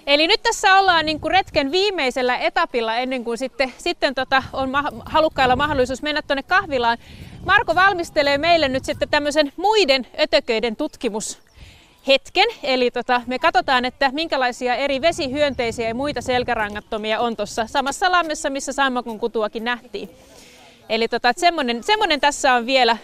Eli 0.07 0.27
nyt 0.27 0.43
tässä 0.43 0.75
ollaan 0.75 1.05
niin 1.05 1.19
kuin 1.19 1.31
retken 1.31 1.71
viimeisellä 1.71 2.37
etapilla 2.37 2.95
ennen 2.95 3.23
kuin 3.23 3.37
sitten, 3.37 3.73
sitten 3.77 4.15
tota 4.15 4.43
on 4.53 4.69
ma- 4.69 4.91
halukkailla 5.05 5.55
mahdollisuus 5.55 6.01
mennä 6.01 6.21
tuonne 6.21 6.43
kahvilaan. 6.43 6.97
Marko 7.45 7.75
valmistelee 7.75 8.37
meille 8.37 8.67
nyt 8.67 8.85
sitten 8.85 9.09
tämmöisen 9.09 9.53
muiden 9.57 10.07
ötököiden 10.19 10.75
tutkimushetken. 10.75 12.47
Eli 12.63 12.91
tota, 12.91 13.21
me 13.27 13.39
katsotaan, 13.39 13.85
että 13.85 14.11
minkälaisia 14.11 14.75
eri 14.75 15.01
vesihyönteisiä 15.01 15.87
ja 15.87 15.95
muita 15.95 16.21
selkärangattomia 16.21 17.19
on 17.19 17.35
tuossa 17.35 17.67
samassa 17.67 18.11
lammessa, 18.11 18.49
missä 18.49 18.73
sammakon 18.73 19.19
kutuakin 19.19 19.63
nähtiin. 19.63 20.09
Eli 20.89 21.07
tota, 21.07 21.29
että 21.29 21.39
semmonen, 21.39 21.83
semmonen 21.83 22.19
tässä 22.19 22.53
on 22.53 22.65
vielä, 22.65 22.97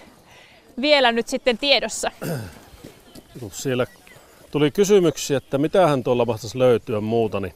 vielä 0.82 1.12
nyt 1.12 1.28
sitten 1.28 1.58
tiedossa. 1.58 2.12
Kun 3.40 3.52
siellä 3.52 3.88
tuli 4.52 4.72
kysymyksiä, 4.72 5.38
että 5.38 5.58
mitähän 5.58 6.04
tuolla 6.04 6.26
mahtaisi 6.26 6.60
löytyä 6.60 7.02
muuta, 7.02 7.40
niin 7.40 7.54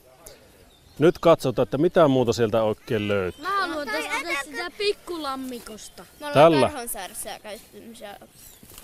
nyt 0.99 1.19
katsotaan, 1.19 1.63
että 1.63 1.77
mitä 1.77 2.07
muuta 2.07 2.33
sieltä 2.33 2.63
oikein 2.63 3.07
löytyy. 3.07 3.41
Mä 3.41 3.67
haluan 3.67 3.87
tästä 3.87 4.43
sitä 4.43 4.71
pikkulammikosta. 4.77 6.05
Tällä. 6.33 6.71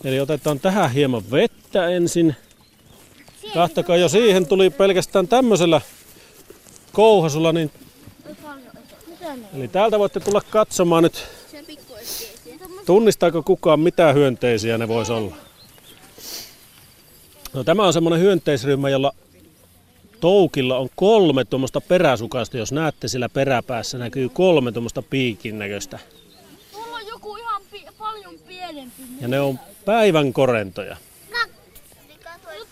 Eli 0.03 0.19
otetaan 0.19 0.59
tähän 0.59 0.91
hieman 0.91 1.31
vettä 1.31 1.87
ensin. 1.87 2.35
Kahtakaa 3.53 3.97
jo 3.97 4.09
siihen 4.09 4.47
tuli 4.47 4.69
pelkästään 4.69 5.27
tämmöisellä 5.27 5.81
kouhasulla, 6.93 7.53
niin 7.53 7.71
Eli 9.53 9.67
täältä 9.67 9.99
voitte 9.99 10.19
tulla 10.19 10.41
katsomaan 10.49 11.03
nyt, 11.03 11.27
tunnistaako 12.86 13.43
kukaan 13.43 13.80
mitä 13.80 14.13
hyönteisiä 14.13 14.77
ne 14.77 14.88
voisi 14.88 15.11
olla. 15.11 15.36
No, 17.53 17.63
tämä 17.63 17.88
on 17.88 17.93
semmoinen 17.93 18.19
hyönteisryhmä, 18.19 18.89
jolla 18.89 19.13
toukilla 20.19 20.77
on 20.77 20.89
kolme 20.95 21.45
tuommoista 21.45 21.82
peräsukasta. 21.82 22.57
Jos 22.57 22.71
näette 22.71 23.07
sillä 23.07 23.30
peräpäässä 23.30 23.97
näkyy 23.97 24.30
kolme 24.30 24.71
tuommoista 24.71 25.01
piikin 25.01 25.59
näköistä. 25.59 25.99
Mulla 26.73 26.95
on 26.95 27.07
joku 27.07 27.36
ihan 27.36 27.61
pi- 27.71 27.86
paljon 27.97 28.36
pienempi. 28.47 29.01
Ja 29.21 29.27
ne 29.27 29.39
on 29.39 29.59
päivän 29.86 30.34
korentoja. 30.34 30.97
No, 31.32 31.38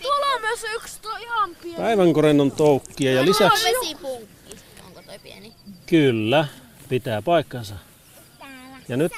tuolla 0.02 0.26
on 0.34 0.40
myös 0.40 0.60
yksi 0.74 1.00
tuo 1.02 1.16
ihan 1.16 1.56
pieni. 1.62 1.76
Päivän 1.76 2.12
korennon 2.12 2.50
toukkia 2.50 3.12
ja 3.12 3.24
lisäksi... 3.24 3.64
Vesipunkki. 3.64 4.37
Kyllä, 5.90 6.46
pitää 6.88 7.22
paikkansa. 7.22 7.74
Ja 8.88 8.96
nyt 8.96 9.12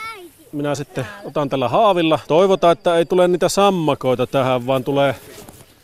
minä 0.52 0.74
sitten 0.74 1.06
otan 1.24 1.48
tällä 1.48 1.68
haavilla. 1.68 2.18
Toivotaan, 2.28 2.72
että 2.72 2.96
ei 2.96 3.06
tule 3.06 3.28
niitä 3.28 3.48
sammakoita 3.48 4.26
tähän, 4.26 4.66
vaan 4.66 4.84
tulee... 4.84 5.14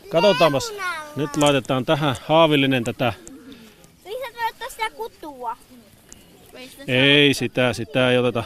Katsotaanpas. 0.09 0.73
Nyt 1.15 1.37
laitetaan 1.37 1.85
tähän 1.85 2.15
haavillinen 2.25 2.83
tätä. 2.83 3.13
Ottaa 4.49 4.69
sitä 4.69 4.89
kutua. 4.89 5.57
Ei 6.87 7.33
sitä, 7.33 7.73
sitä 7.73 8.11
ei 8.11 8.17
oteta. 8.17 8.43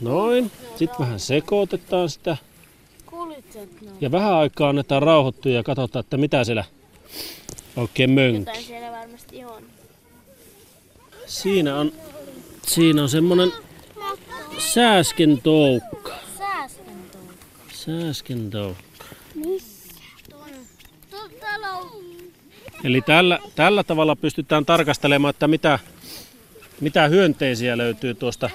Noin. 0.00 0.50
Sitten 0.76 0.98
vähän 0.98 1.20
sekoitetaan 1.20 2.10
sitä. 2.10 2.36
Ja 4.00 4.12
vähän 4.12 4.34
aikaa 4.34 4.68
annetaan 4.68 5.02
rauhoittua 5.02 5.52
ja 5.52 5.62
katsotaan, 5.62 6.00
että 6.00 6.16
mitä 6.16 6.44
siellä 6.44 6.64
oikein 7.76 8.10
mönkii. 8.10 8.40
Jotain 8.40 8.64
siellä 8.64 8.90
varmasti 8.98 9.44
on. 9.44 9.62
Siinä 11.30 11.76
on, 11.76 11.92
siinä 12.66 13.02
on 13.02 13.08
semmonen 13.08 13.52
sääsken 14.58 15.40
toukka. 15.42 16.14
Sääsken 17.72 18.50
toukka. 18.50 19.04
Missä? 19.34 19.94
Eli 22.84 23.00
tällä, 23.00 23.38
tällä 23.54 23.84
tavalla 23.84 24.16
pystytään 24.16 24.66
tarkastelemaan, 24.66 25.30
että 25.30 25.48
mitä, 25.48 25.78
mitä 26.80 27.08
hyönteisiä 27.08 27.78
löytyy 27.78 28.14
tuosta 28.14 28.50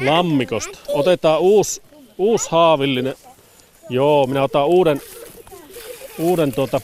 lammikosta. 0.00 0.78
Otetaan 0.88 1.40
uusi, 1.40 1.82
uusi 2.18 2.48
haavillinen. 2.50 3.14
Joo, 3.90 4.26
minä 4.26 4.42
otan 4.42 4.66
uuden, 4.66 5.00
uuden 6.18 6.52
tuota, 6.52 6.80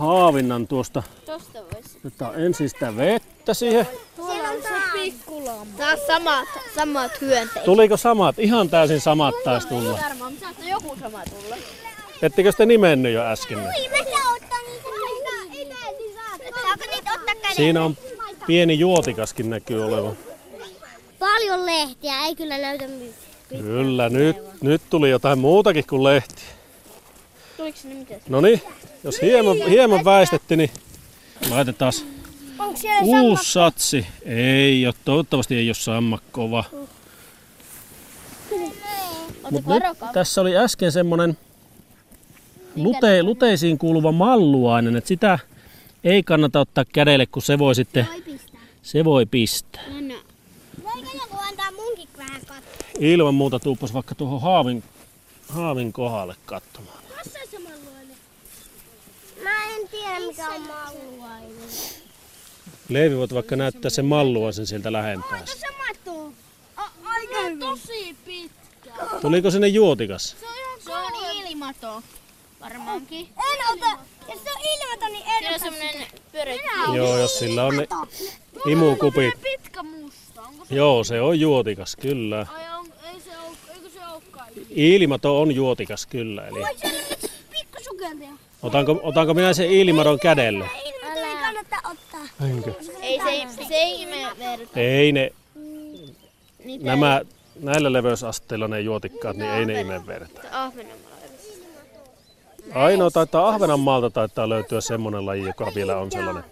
haavinnan 0.00 0.66
tuosta. 0.66 1.02
Tosta 1.26 1.58
voisi. 1.74 1.98
Otetaan 2.06 2.40
ensin 2.44 2.68
sitä 2.68 2.96
vettä 2.96 3.54
siihen. 3.54 3.88
Tuolla 4.16 4.48
on 4.48 4.62
se 4.62 4.68
pikkulamma. 4.92 5.74
Taas 5.78 6.06
samat, 6.06 6.48
samat 6.74 7.20
hyönteiset. 7.20 7.64
Tuliko 7.64 7.96
samat? 7.96 8.38
Ihan 8.38 8.70
täysin 8.70 9.00
samat 9.00 9.34
taisi 9.44 9.68
tulla. 9.68 9.98
Varmaan, 10.02 10.32
mutta 10.32 10.46
saattaa 10.46 10.68
joku 10.68 10.96
sama 11.00 11.22
tulla. 11.24 11.56
Ettekö 12.22 12.52
te 12.52 12.66
nimennyt 12.66 13.12
jo 13.12 13.22
äsken? 13.22 13.58
Ihmeessä 13.58 14.16
ottaa 14.36 14.58
niitä 14.66 14.88
niitä. 15.50 15.74
Saako 16.62 16.84
niitä 16.90 17.10
ottaa 17.14 17.34
kädellä? 17.34 17.54
Siinä 17.54 17.84
on 17.84 17.96
pieni 18.46 18.78
juotikaskin 18.78 19.50
näkyy 19.50 19.84
olevan. 19.84 20.16
Paljon 21.18 21.66
lehtiä, 21.66 22.20
ei 22.26 22.34
kyllä 22.34 22.58
näytä 22.58 22.88
mitään. 22.88 23.62
Kyllä, 23.62 24.08
nyt, 24.08 24.36
nyt 24.62 24.82
tuli 24.90 25.10
jotain 25.10 25.38
muutakin 25.38 25.84
kuin 25.88 26.04
lehti. 26.04 26.42
Tuliko 27.60 27.78
sinne 27.78 27.94
mitään? 27.94 28.20
No 28.28 28.40
niin, 28.40 28.62
jos 29.04 29.22
hieman, 29.22 29.56
hieman 29.56 30.04
väistetti, 30.04 30.56
niin 30.56 30.70
laitetaan 31.50 31.92
Onko 32.58 32.76
siellä 32.76 33.00
uusi 33.02 33.52
satsi. 33.52 34.06
Ei 34.24 34.86
ole, 34.86 34.94
toivottavasti 35.04 35.54
ei 35.54 35.68
ole 35.68 35.74
sammakkova. 35.74 36.64
Mutta 39.50 39.74
nyt 39.74 39.82
tässä 40.12 40.40
oli 40.40 40.56
äsken 40.56 40.92
semmonen 40.92 41.38
lute, 42.76 43.22
luteisiin 43.22 43.78
kuuluva 43.78 44.12
malluainen, 44.12 44.96
että 44.96 45.08
sitä 45.08 45.38
ei 46.04 46.22
kannata 46.22 46.60
ottaa 46.60 46.84
kädelle, 46.92 47.26
kun 47.26 47.42
se 47.42 47.58
voi 47.58 47.74
sitten, 47.74 48.08
se 48.82 49.04
voi 49.04 49.26
pistää. 49.26 49.82
Anna. 49.96 50.14
Voiko 50.84 51.10
joku 51.14 51.36
antaa 51.48 51.70
munkin 51.70 52.08
vähän 52.18 52.40
katsoa? 52.40 52.56
Ilman 52.98 53.34
muuta 53.34 53.58
tuuppas 53.58 53.94
vaikka 53.94 54.14
tuohon 54.14 54.40
haavin, 54.40 54.82
haavin 55.48 55.92
kohdalle 55.92 56.36
katsomaan. 56.46 57.00
Missä 57.24 57.38
se 57.50 57.58
malluainen? 57.58 58.16
Mä 59.42 59.64
en 59.76 59.88
tiedä 60.10 60.26
mikä 60.26 60.48
on 60.48 60.60
malluainen. 60.60 61.68
Leivi 62.88 63.16
voit 63.16 63.34
vaikka 63.34 63.56
näyttää 63.56 63.90
sen 63.90 64.04
malluaisen 64.04 64.66
sieltä 64.66 64.92
lähempää. 64.92 65.46
Se 65.46 65.66
matuu. 65.88 66.34
Aika 67.04 67.36
tosi 67.60 68.16
pitkä. 68.24 68.90
Tuliko 69.20 69.50
sinne 69.50 69.68
juotikas? 69.68 70.36
Se 70.40 70.46
on 70.46 70.54
ihan 70.54 70.80
Se 70.80 70.92
on 70.92 71.46
ilmato. 71.46 72.02
Varmaankin. 72.60 73.28
En 73.36 73.72
ota. 73.72 73.98
Jos 74.28 74.44
se 74.44 74.50
on 74.50 74.60
ilmaton, 74.60 75.12
niin 75.12 75.24
en 75.26 75.54
on 75.54 75.60
semmonen. 75.60 76.06
Joo, 76.94 77.18
jos 77.18 77.38
sillä 77.38 77.64
on 77.64 77.76
ne 77.76 77.88
imukupit. 78.66 79.34
Pitkä 79.42 79.82
musta. 79.82 80.42
Onko 80.42 80.64
se? 80.64 80.74
Joo, 80.74 81.04
se 81.04 81.20
on 81.20 81.40
juotikas, 81.40 81.96
kyllä. 81.96 82.46
Ai 82.54 82.78
on, 82.78 82.92
ei 83.14 83.20
se 83.20 83.38
ole, 83.38 83.56
eikö 83.74 83.90
se 83.90 84.06
olekaan? 84.06 84.48
Iilimato 84.76 85.40
on 85.40 85.54
juotikas, 85.54 86.06
kyllä. 86.06 86.46
Eli 86.46 86.60
Voi 86.60 86.78
siellä 86.78 87.00
nyt 87.10 87.30
pikkusukeltaja. 87.50 88.49
Otanko, 88.62 89.00
otanko 89.02 89.34
minä 89.34 89.52
sen 89.52 89.70
iilimadon 89.70 90.18
kädelle? 90.18 90.64
Ilmaton 90.84 91.24
ei 91.24 91.36
kannata 91.36 91.76
ottaa. 91.90 92.46
Enkö? 92.48 92.72
Ei 93.02 93.18
se, 93.18 93.46
se 93.68 93.74
ei 93.74 94.06
verta. 94.38 94.80
Ei 94.80 95.12
ne, 95.12 95.32
Niitä 96.64 96.84
nämä, 96.84 97.20
näillä 97.60 97.92
leveysasteilla 97.92 98.68
ne 98.68 98.80
juotikkaat, 98.80 99.36
niin 99.36 99.50
ei 99.50 99.66
ne 99.66 99.80
ime 99.80 100.06
verta. 100.06 100.40
Ainoa 102.74 103.10
taitaa 103.10 103.48
Ahvenanmaalta 103.48 104.10
taitaa 104.10 104.48
löytyä 104.48 104.80
semmoinen 104.80 105.26
laji, 105.26 105.46
joka 105.46 105.72
vielä 105.74 105.96
on 105.96 106.12
sellainen, 106.12 106.44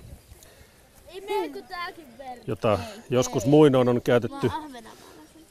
jota 2.46 2.78
joskus 3.10 3.46
muinoin 3.46 3.88
on 3.88 4.02
käytetty. 4.02 4.50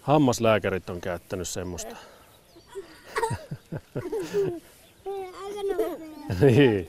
Hammaslääkärit 0.01 0.89
on 0.89 1.01
käyttänyt 1.01 1.47
semmoista. 1.47 1.95
niin. 6.41 6.87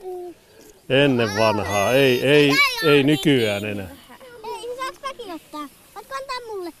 Ennen 0.89 1.29
vanhaa, 1.39 1.93
ei, 1.93 2.27
ei, 2.27 2.51
ei 2.83 3.03
nykyään 3.03 3.65
enää. 3.65 3.89
Ei, 4.43 4.77
mäkin 5.01 5.33
ottaa? 5.33 5.67
Voitko 5.95 6.15
antaa 6.15 6.47
mulle? 6.47 6.71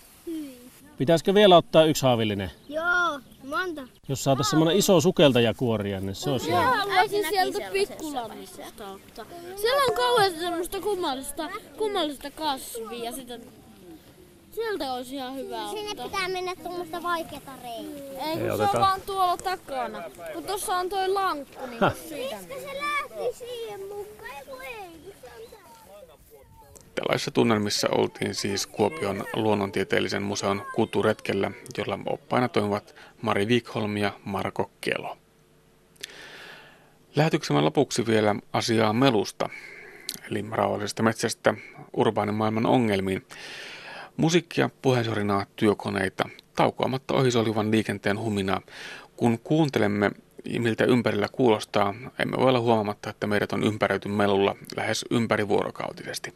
Pitäisikö 0.97 1.33
vielä 1.33 1.57
ottaa 1.57 1.83
yksi 1.83 2.03
haavillinen? 2.03 2.51
Joo, 2.69 3.19
monta. 3.43 3.87
Jos 4.07 4.23
saataisiin 4.23 4.49
semmoinen 4.49 4.77
iso 4.77 5.01
sukeltajakuoria, 5.01 5.99
niin 5.99 6.15
se 6.15 6.29
olisi 6.29 6.47
hyvä. 6.47 6.61
haluaisin 6.61 7.25
sieltä 7.29 7.59
pikkulammista 7.73 8.61
ottaa. 8.67 9.25
Siellä 9.55 9.83
on 9.89 9.95
kauheasti 9.95 10.39
semmoista 10.39 10.81
kummallista, 10.81 11.49
kummallista 11.77 12.31
kasvia. 12.31 13.11
Sitä... 13.11 13.39
Sieltä 14.59 14.93
olisi 14.93 15.15
ihan 15.15 15.35
hyvä 15.35 15.67
Sinne 15.69 15.91
ottaa. 15.91 16.05
pitää 16.09 16.27
mennä 16.29 16.55
tuommoista 16.55 17.03
vaikeata 17.03 17.51
reikää. 17.63 18.29
Ei, 18.29 18.37
kun 18.37 18.51
Ei, 18.51 18.57
se 18.57 18.63
on 18.63 18.81
vaan 18.81 19.01
tuolla 19.01 19.37
takana. 19.37 20.03
Kun 20.33 20.43
tossa 20.43 20.75
on 20.75 20.89
toi 20.89 21.07
lankku, 21.07 21.65
niin 21.65 21.79
siitä 22.09 22.35
Mistä 22.35 22.53
se 22.53 22.77
lähti 22.77 23.37
siihen 23.37 23.81
mukaan? 23.81 24.31
Ei 24.37 24.45
kun 24.45 24.61
ei, 24.61 24.89
kun 25.03 25.13
se 25.21 25.27
on 25.27 25.49
täällä. 25.51 26.17
Tällaisissa 26.95 27.31
tunnelmissa 27.31 27.87
oltiin 27.91 28.35
siis 28.35 28.67
Kuopion 28.67 29.25
luonnontieteellisen 29.33 30.23
museon 30.23 30.65
kuturetkellä, 30.75 31.51
jolla 31.77 31.99
oppaina 32.05 32.47
toimivat 32.47 32.95
Mari 33.21 33.45
Wikholm 33.45 33.97
ja 33.97 34.13
Marko 34.25 34.71
Kelo. 34.81 35.17
Lähetyksemme 37.15 37.61
lopuksi 37.61 38.05
vielä 38.05 38.35
asiaa 38.53 38.93
melusta, 38.93 39.49
eli 40.31 40.45
rauhallisesta 40.51 41.03
metsästä 41.03 41.53
urbaanin 41.93 42.35
maailman 42.35 42.65
ongelmiin. 42.65 43.25
Musiikkia, 44.19 44.69
puheensorinaa, 44.81 45.45
työkoneita, 45.55 46.29
taukoamatta 46.55 47.13
ohisolivan 47.13 47.71
liikenteen 47.71 48.19
huminaa. 48.19 48.61
Kun 49.17 49.39
kuuntelemme, 49.43 50.11
miltä 50.59 50.83
ympärillä 50.83 51.27
kuulostaa, 51.31 51.93
emme 52.19 52.37
voi 52.37 52.49
olla 52.49 52.59
huomaamatta, 52.59 53.09
että 53.09 53.27
meidät 53.27 53.53
on 53.53 53.63
ympäröity 53.63 54.09
melulla 54.09 54.55
lähes 54.75 55.05
ympärivuorokautisesti. 55.11 56.33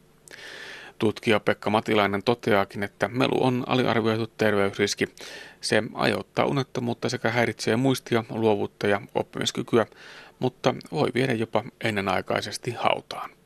Tutkija 1.00 1.40
Pekka 1.40 1.70
Matilainen 1.70 2.24
toteaakin, 2.24 2.84
että 2.84 3.08
melu 3.08 3.44
on 3.44 3.64
aliarvioitu 3.68 4.28
terveysriski. 4.28 5.06
Se 5.62 5.84
aiheuttaa 5.94 6.46
unettomuutta 6.46 7.10
sekä 7.10 7.30
häiritsee 7.30 7.76
muistia, 7.76 8.24
luovuutta 8.30 8.88
ja 8.88 9.02
oppimiskykyä, 9.16 9.86
mutta 10.40 10.76
voi 10.92 11.10
viedä 11.14 11.34
jopa 11.34 11.64
ennenaikaisesti 11.84 12.72
hautaan. 12.72 13.43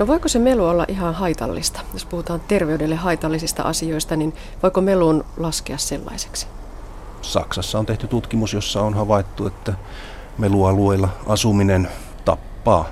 No 0.00 0.06
voiko 0.06 0.28
se 0.28 0.38
melu 0.38 0.66
olla 0.66 0.84
ihan 0.88 1.14
haitallista? 1.14 1.80
Jos 1.92 2.04
puhutaan 2.04 2.40
terveydelle 2.40 2.96
haitallisista 2.96 3.62
asioista, 3.62 4.16
niin 4.16 4.34
voiko 4.62 4.80
meluun 4.80 5.24
laskea 5.36 5.78
sellaiseksi? 5.78 6.46
Saksassa 7.22 7.78
on 7.78 7.86
tehty 7.86 8.08
tutkimus, 8.08 8.52
jossa 8.52 8.82
on 8.82 8.94
havaittu, 8.94 9.46
että 9.46 9.74
melualueilla 10.38 11.08
asuminen 11.26 11.88
tappaa 12.24 12.88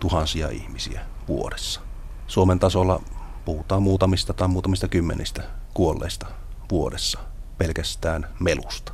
tuhansia 0.00 0.48
ihmisiä 0.48 1.00
vuodessa. 1.28 1.80
Suomen 2.26 2.58
tasolla 2.58 3.02
puhutaan 3.44 3.82
muutamista 3.82 4.32
tai 4.32 4.48
muutamista 4.48 4.88
kymmenistä 4.88 5.42
kuolleista 5.74 6.26
vuodessa 6.70 7.18
pelkästään 7.58 8.28
melusta. 8.40 8.92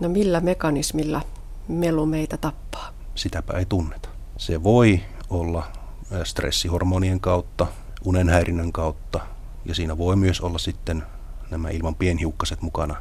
No 0.00 0.08
millä 0.08 0.40
mekanismilla 0.40 1.20
melu 1.68 2.06
meitä 2.06 2.36
tappaa? 2.36 2.88
Sitäpä 3.14 3.58
ei 3.58 3.64
tunneta. 3.64 4.08
Se 4.36 4.62
voi 4.62 5.00
olla 5.30 5.83
stressihormonien 6.24 7.20
kautta, 7.20 7.66
unenhäirinnän 8.04 8.72
kautta 8.72 9.20
ja 9.64 9.74
siinä 9.74 9.98
voi 9.98 10.16
myös 10.16 10.40
olla 10.40 10.58
sitten 10.58 11.02
nämä 11.50 11.68
ilman 11.70 11.94
pienhiukkaset 11.94 12.62
mukana. 12.62 12.96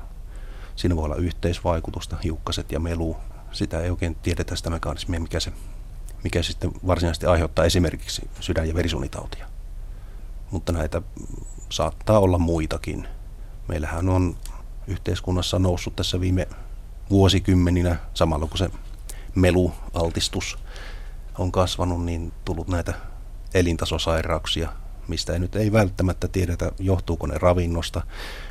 Siinä 0.75 0.95
voi 0.95 1.05
olla 1.05 1.15
yhteisvaikutusta, 1.15 2.17
hiukkaset 2.23 2.71
ja 2.71 2.79
melu. 2.79 3.17
Sitä 3.51 3.79
ei 3.81 3.89
oikein 3.89 4.15
tiedetä 4.15 4.55
sitä 4.55 4.69
mekanismia, 4.69 5.19
mikä 5.19 5.39
se 5.39 5.51
mikä 6.23 6.43
sitten 6.43 6.71
varsinaisesti 6.87 7.25
aiheuttaa 7.25 7.65
esimerkiksi 7.65 8.29
sydän- 8.39 8.67
ja 8.67 8.73
verisuonitautia. 8.73 9.47
Mutta 10.51 10.71
näitä 10.71 11.01
saattaa 11.69 12.19
olla 12.19 12.37
muitakin. 12.37 13.07
Meillähän 13.67 14.09
on 14.09 14.37
yhteiskunnassa 14.87 15.59
noussut 15.59 15.95
tässä 15.95 16.19
viime 16.19 16.47
vuosikymmeninä, 17.09 17.95
samalla 18.13 18.47
kun 18.47 18.57
se 18.57 18.69
melualtistus 19.35 20.57
on 21.37 21.51
kasvanut, 21.51 22.05
niin 22.05 22.33
tullut 22.45 22.67
näitä 22.67 22.93
elintasosairauksia, 23.53 24.69
mistä 25.07 25.33
ei 25.33 25.39
nyt 25.39 25.55
ei 25.55 25.71
välttämättä 25.71 26.27
tiedetä, 26.27 26.71
johtuuko 26.79 27.27
ne 27.27 27.37
ravinnosta, 27.37 28.01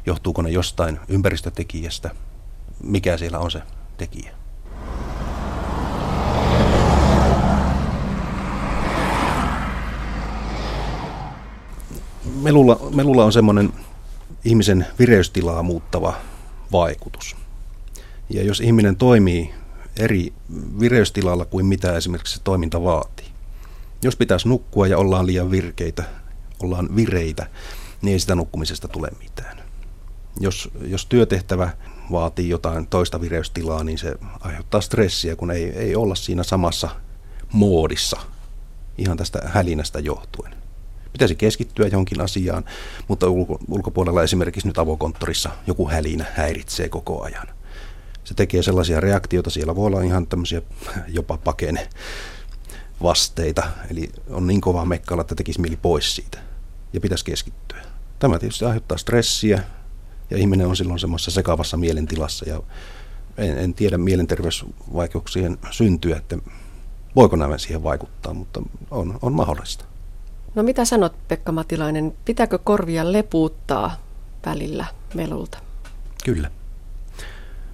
johtuuko 0.06 0.42
ne 0.42 0.50
jostain 0.50 1.00
ympäristötekijästä, 1.08 2.10
mikä 2.82 3.16
siellä 3.16 3.38
on 3.38 3.50
se 3.50 3.62
tekijä. 3.96 4.30
Melulla, 12.42 12.80
melulla 12.94 13.24
on 13.24 13.32
semmoinen 13.32 13.72
ihmisen 14.44 14.86
vireystilaa 14.98 15.62
muuttava 15.62 16.14
vaikutus. 16.72 17.36
Ja 18.30 18.42
jos 18.42 18.60
ihminen 18.60 18.96
toimii 18.96 19.54
eri 19.96 20.32
vireystilalla 20.80 21.44
kuin 21.44 21.66
mitä 21.66 21.96
esimerkiksi 21.96 22.34
se 22.34 22.40
toiminta 22.44 22.84
vaatii. 22.84 23.26
Jos 24.02 24.16
pitäisi 24.16 24.48
nukkua 24.48 24.86
ja 24.86 24.98
ollaan 24.98 25.26
liian 25.26 25.50
virkeitä, 25.50 26.04
ollaan 26.62 26.96
vireitä, 26.96 27.46
niin 28.02 28.12
ei 28.12 28.18
sitä 28.18 28.34
nukkumisesta 28.34 28.88
tule 28.88 29.08
mitään. 29.18 29.62
Jos, 30.40 30.70
jos 30.86 31.06
työtehtävä 31.06 31.70
vaatii 32.10 32.48
jotain 32.48 32.86
toista 32.86 33.20
vireystilaa, 33.20 33.84
niin 33.84 33.98
se 33.98 34.14
aiheuttaa 34.40 34.80
stressiä, 34.80 35.36
kun 35.36 35.50
ei, 35.50 35.64
ei 35.64 35.96
olla 35.96 36.14
siinä 36.14 36.42
samassa 36.42 36.90
moodissa 37.52 38.20
ihan 38.98 39.16
tästä 39.16 39.42
hälinästä 39.44 39.98
johtuen. 39.98 40.54
Pitäisi 41.12 41.34
keskittyä 41.34 41.86
johonkin 41.86 42.20
asiaan, 42.20 42.64
mutta 43.08 43.28
ulko, 43.28 43.58
ulkopuolella 43.68 44.22
esimerkiksi 44.22 44.68
nyt 44.68 44.78
avokonttorissa 44.78 45.50
joku 45.66 45.88
hälinä 45.88 46.24
häiritsee 46.34 46.88
koko 46.88 47.22
ajan. 47.22 47.48
Se 48.24 48.34
tekee 48.34 48.62
sellaisia 48.62 49.00
reaktioita, 49.00 49.50
siellä 49.50 49.76
voi 49.76 49.86
olla 49.86 50.02
ihan 50.02 50.26
tämmöisiä 50.26 50.62
jopa 51.08 51.38
pakene 51.38 51.88
vasteita, 53.02 53.62
eli 53.90 54.10
on 54.30 54.46
niin 54.46 54.60
kova 54.60 54.84
mekkala, 54.84 55.20
että 55.20 55.34
tekisi 55.34 55.60
mieli 55.60 55.76
pois 55.76 56.14
siitä 56.14 56.38
ja 56.92 57.00
pitäisi 57.00 57.24
keskittyä. 57.24 57.82
Tämä 58.18 58.38
tietysti 58.38 58.64
aiheuttaa 58.64 58.98
stressiä 58.98 59.62
ja 60.30 60.36
ihminen 60.38 60.66
on 60.66 60.76
silloin 60.76 60.98
semmoisessa 60.98 61.30
sekavassa 61.30 61.76
mielentilassa 61.76 62.48
ja 62.48 62.62
en, 63.36 63.58
en 63.58 63.74
tiedä 63.74 63.98
mielenterveysvaikeuksien 63.98 65.58
syntyä, 65.70 66.16
että 66.16 66.38
voiko 67.16 67.36
nämä 67.36 67.58
siihen 67.58 67.82
vaikuttaa, 67.82 68.34
mutta 68.34 68.62
on, 68.90 69.18
on 69.22 69.32
mahdollista. 69.32 69.84
No 70.54 70.62
mitä 70.62 70.84
sanot 70.84 71.28
Pekka 71.28 71.52
Matilainen, 71.52 72.16
pitääkö 72.24 72.58
korvia 72.58 73.12
lepuuttaa 73.12 73.96
välillä 74.46 74.86
melulta? 75.14 75.58
Kyllä. 76.24 76.50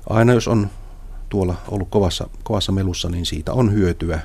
Aina 0.09 0.33
jos 0.33 0.49
on 0.49 0.71
tuolla 1.29 1.55
ollut 1.69 1.89
kovassa, 1.89 2.29
kovassa 2.43 2.73
melussa, 2.73 3.09
niin 3.09 3.27
siitä 3.27 3.53
on 3.53 3.73
hyötyä 3.73 4.21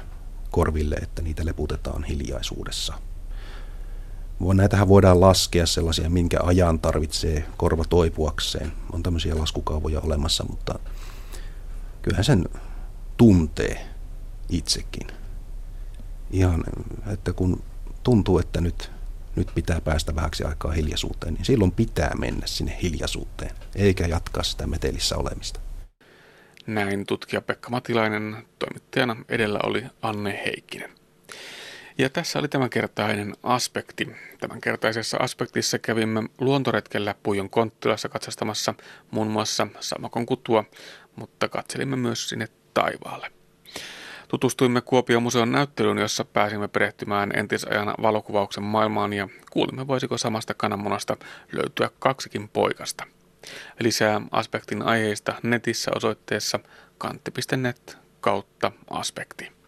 korville, 0.52 0.96
että 0.96 1.22
niitä 1.22 1.46
leputetaan 1.46 2.04
hiljaisuudessa. 2.04 2.94
Näitähän 4.54 4.88
voidaan 4.88 5.22
laskea 5.22 5.66
sellaisia, 5.66 6.10
minkä 6.10 6.40
ajan 6.44 6.80
tarvitsee 6.80 7.46
korva 7.58 7.84
toipuakseen. 7.90 8.72
On 8.94 9.04
tämmöisiä 9.04 9.38
laskukaavoja 9.38 10.00
olemassa, 10.00 10.46
mutta 10.50 10.80
kyllähän 12.02 12.24
sen 12.24 12.46
tuntee 13.18 13.88
itsekin. 14.50 15.08
ihan, 16.32 16.64
että 17.08 17.34
kun 17.34 17.64
tuntuu, 18.04 18.40
että 18.40 18.62
nyt, 18.62 18.92
nyt 19.36 19.52
pitää 19.56 19.82
päästä 19.82 20.16
vähäksi 20.16 20.44
aikaa 20.44 20.72
hiljaisuuteen, 20.72 21.34
niin 21.34 21.46
silloin 21.46 21.72
pitää 21.72 22.12
mennä 22.20 22.48
sinne 22.48 22.78
hiljaisuuteen, 22.82 23.52
eikä 23.76 24.08
jatkaa 24.08 24.44
sitä 24.44 24.68
metelissä 24.68 25.18
olemista. 25.18 25.63
Näin 26.68 27.06
tutkija 27.06 27.42
Pekka 27.42 27.70
Matilainen, 27.70 28.46
toimittajana 28.60 29.16
edellä 29.30 29.60
oli 29.64 29.84
Anne 30.02 30.42
Heikkinen. 30.46 30.90
Ja 31.98 32.10
tässä 32.10 32.40
oli 32.40 32.48
tämänkertainen 32.48 33.36
aspekti. 33.44 34.16
Tämänkertaisessa 34.40 35.18
aspektissa 35.18 35.80
kävimme 35.80 36.24
luontoretkellä 36.40 37.16
Puijon 37.24 37.50
konttilassa 37.50 38.10
katsastamassa 38.10 38.74
muun 39.12 39.28
muassa 39.28 39.68
Samakon 39.80 40.26
kutua, 40.26 40.64
mutta 41.16 41.50
katselimme 41.50 41.96
myös 41.96 42.30
sinne 42.30 42.48
taivaalle. 42.74 43.32
Tutustuimme 44.28 44.82
Kuopion 44.82 45.24
museon 45.24 45.52
näyttelyyn, 45.52 45.98
jossa 45.98 46.26
pääsimme 46.26 46.68
perehtymään 46.68 47.32
entisajan 47.36 47.94
valokuvauksen 48.02 48.64
maailmaan 48.64 49.14
ja 49.14 49.30
kuulimme, 49.52 49.88
voisiko 49.88 50.18
samasta 50.18 50.54
kananmunasta 50.54 51.18
löytyä 51.52 51.90
kaksikin 52.00 52.50
poikasta. 52.50 53.04
Lisää 53.80 54.22
aspektin 54.32 54.82
aiheista 54.82 55.36
netissä 55.44 55.92
osoitteessa 55.96 56.60
kantti.net 56.98 57.98
kautta 58.22 58.72
aspekti. 58.90 59.63